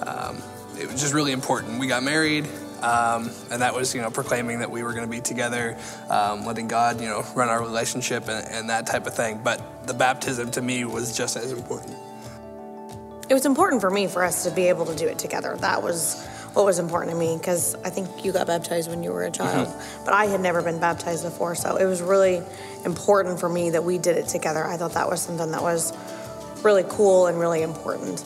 um, 0.06 0.42
it 0.80 0.90
was 0.90 1.02
just 1.02 1.14
really 1.14 1.34
important. 1.34 1.78
We 1.78 1.88
got 1.88 2.04
married, 2.04 2.48
um, 2.82 3.32
and 3.52 3.62
that 3.62 3.76
was, 3.76 3.94
you 3.94 4.02
know, 4.02 4.10
proclaiming 4.10 4.60
that 4.60 4.72
we 4.72 4.82
were 4.82 4.94
going 4.94 5.06
to 5.06 5.12
be 5.12 5.20
together, 5.20 5.78
um, 6.10 6.46
letting 6.46 6.70
God, 6.70 7.02
you 7.02 7.08
know, 7.08 7.26
run 7.36 7.50
our 7.50 7.62
relationship 7.62 8.30
and, 8.30 8.48
and 8.48 8.70
that 8.70 8.88
type 8.88 9.08
of 9.08 9.14
thing. 9.14 9.42
But 9.44 9.88
the 9.88 9.94
baptism 9.94 10.52
to 10.52 10.62
me 10.62 10.86
was 10.86 11.18
just 11.18 11.36
as 11.36 11.52
important. 11.52 11.98
It 13.30 13.34
was 13.34 13.46
important 13.46 13.82
for 13.82 13.90
me 13.90 14.08
for 14.08 14.24
us 14.24 14.46
to 14.46 14.52
be 14.52 14.70
able 14.70 14.86
to 14.86 14.96
do 14.96 15.08
it 15.08 15.20
together. 15.20 15.58
That 15.58 15.84
was 15.84 16.26
what 16.54 16.66
was 16.66 16.80
important 16.80 17.12
to 17.12 17.18
me 17.18 17.38
because 17.38 17.76
I 17.84 17.90
think 17.90 18.26
you 18.26 18.32
got 18.32 18.48
baptized 18.48 18.90
when 18.90 19.04
you 19.04 19.12
were 19.12 19.24
a 19.24 19.32
child, 19.32 19.72
but 20.06 20.14
I 20.14 20.26
had 20.26 20.42
never 20.42 20.62
been 20.62 20.80
baptized 20.80 21.24
before, 21.24 21.56
so 21.56 21.76
it 21.76 21.86
was 21.86 22.02
really 22.02 22.42
important 22.86 23.40
for 23.40 23.50
me 23.50 23.70
that 23.72 23.84
we 23.84 23.98
did 23.98 24.18
it 24.18 24.28
together. 24.28 24.66
I 24.66 24.78
thought 24.78 24.94
that 24.94 25.10
was 25.10 25.22
something 25.22 25.52
that 25.52 25.62
was 25.62 25.94
really 26.64 26.84
cool 26.90 27.28
and 27.28 27.40
really 27.40 27.62
important. 27.62 28.24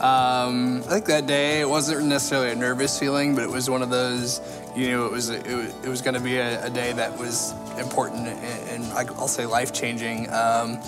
Um, 0.00 0.78
I 0.86 0.90
think 0.90 1.06
that 1.06 1.26
day 1.26 1.60
it 1.60 1.68
wasn't 1.68 2.06
necessarily 2.06 2.52
a 2.52 2.54
nervous 2.54 2.96
feeling, 2.98 3.34
but 3.34 3.42
it 3.42 3.50
was 3.50 3.68
one 3.68 3.82
of 3.82 3.90
those. 3.90 4.40
You 4.76 4.92
know, 4.92 5.06
it 5.06 5.10
was 5.10 5.30
it 5.30 5.44
was, 5.44 5.74
it 5.84 5.88
was 5.88 6.02
going 6.02 6.14
to 6.14 6.20
be 6.20 6.36
a, 6.36 6.64
a, 6.64 6.70
day 6.70 6.92
that 6.92 7.18
was 7.18 7.52
important 7.80 8.28
and, 8.28 8.84
and 8.84 8.84
I'll 8.92 9.26
say 9.26 9.44
life 9.44 9.72
changing. 9.72 10.32
Um, 10.32 10.78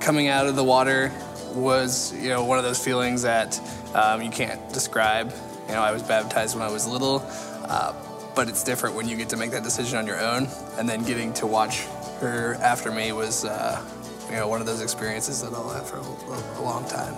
coming 0.00 0.26
out 0.26 0.46
of 0.46 0.56
the 0.56 0.64
water 0.64 1.12
was 1.54 2.14
you 2.14 2.28
know 2.28 2.44
one 2.44 2.58
of 2.58 2.64
those 2.64 2.82
feelings 2.82 3.22
that 3.22 3.60
um, 3.94 4.22
you 4.22 4.30
can't 4.30 4.72
describe. 4.72 5.32
You 5.66 5.74
know, 5.74 5.82
I 5.82 5.92
was 5.92 6.02
baptized 6.02 6.54
when 6.54 6.66
I 6.66 6.70
was 6.70 6.86
little, 6.86 7.22
uh, 7.64 7.94
but 8.34 8.48
it's 8.48 8.64
different 8.64 8.96
when 8.96 9.08
you 9.08 9.16
get 9.16 9.28
to 9.30 9.36
make 9.36 9.50
that 9.50 9.62
decision 9.62 9.98
on 9.98 10.06
your 10.06 10.20
own, 10.20 10.48
and 10.78 10.88
then 10.88 11.04
getting 11.04 11.32
to 11.34 11.46
watch 11.46 11.82
her 12.20 12.54
after 12.60 12.90
me 12.90 13.12
was. 13.12 13.44
Uh, 13.44 13.84
you 14.28 14.34
know, 14.34 14.46
one 14.46 14.60
of 14.60 14.66
those 14.66 14.82
experiences 14.82 15.40
that 15.40 15.54
I'll 15.54 15.70
have 15.70 15.88
for 15.88 15.96
a, 15.96 16.60
a 16.60 16.62
long 16.62 16.86
time. 16.86 17.14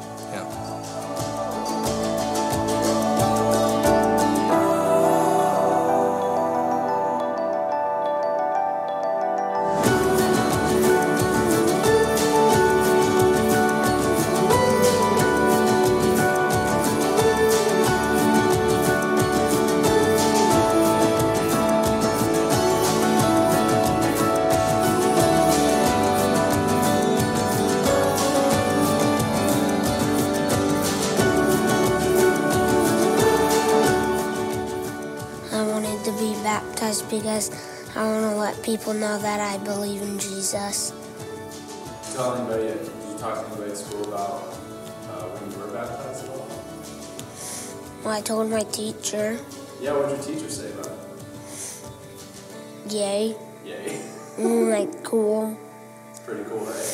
People 38.81 38.95
know 38.95 39.19
that 39.19 39.41
I 39.41 39.63
believe 39.63 40.01
in 40.01 40.19
Jesus. 40.19 40.95
Tell 42.15 42.35
anybody, 42.35 42.69
did 42.69 42.87
you 42.87 43.19
talk 43.19 43.45
to 43.45 43.47
anybody 43.53 43.73
at 43.73 43.77
school 43.77 44.09
about 44.09 44.57
uh, 45.05 45.29
when 45.37 45.53
you 45.53 45.59
were 45.59 45.67
baptized 45.67 46.25
at 46.25 46.31
all? 46.31 46.49
Well, 48.03 48.15
I 48.17 48.23
told 48.23 48.49
my 48.49 48.63
teacher. 48.63 49.39
Yeah, 49.83 49.93
what 49.93 50.09
did 50.09 50.25
your 50.25 50.35
teacher 50.35 50.49
say 50.51 50.73
about 50.73 50.87
it? 50.87 50.99
Yay. 52.91 53.37
Yay. 53.67 54.01
mm, 54.39 54.73
like 54.73 55.05
cool. 55.05 55.59
It's 56.09 56.21
pretty 56.21 56.45
cool, 56.45 56.65
right? 56.65 56.90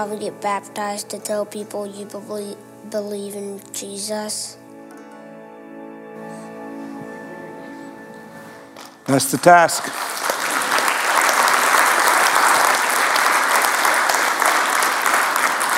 Probably 0.00 0.18
get 0.18 0.40
baptized 0.40 1.10
to 1.10 1.18
tell 1.18 1.44
people 1.44 1.86
you 1.86 2.06
believe, 2.06 2.56
believe 2.88 3.34
in 3.34 3.60
Jesus. 3.74 4.56
That's 9.04 9.30
the 9.30 9.36
task. 9.36 9.84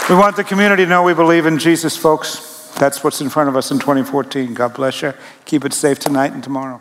We 0.09 0.15
want 0.15 0.37
the 0.37 0.45
community 0.45 0.85
to 0.85 0.89
know 0.89 1.03
we 1.03 1.15
believe 1.15 1.47
in 1.47 1.59
Jesus, 1.59 1.97
folks. 1.97 2.71
That's 2.79 3.03
what's 3.03 3.21
in 3.21 3.29
front 3.29 3.49
of 3.49 3.57
us 3.57 3.73
in 3.73 3.81
2014. 3.81 4.55
God 4.55 4.75
bless 4.75 5.03
you. 5.03 5.15
Keep 5.47 5.65
it 5.65 5.73
safe 5.73 5.99
tonight 5.99 6.31
and 6.31 6.45
tomorrow. 6.45 6.81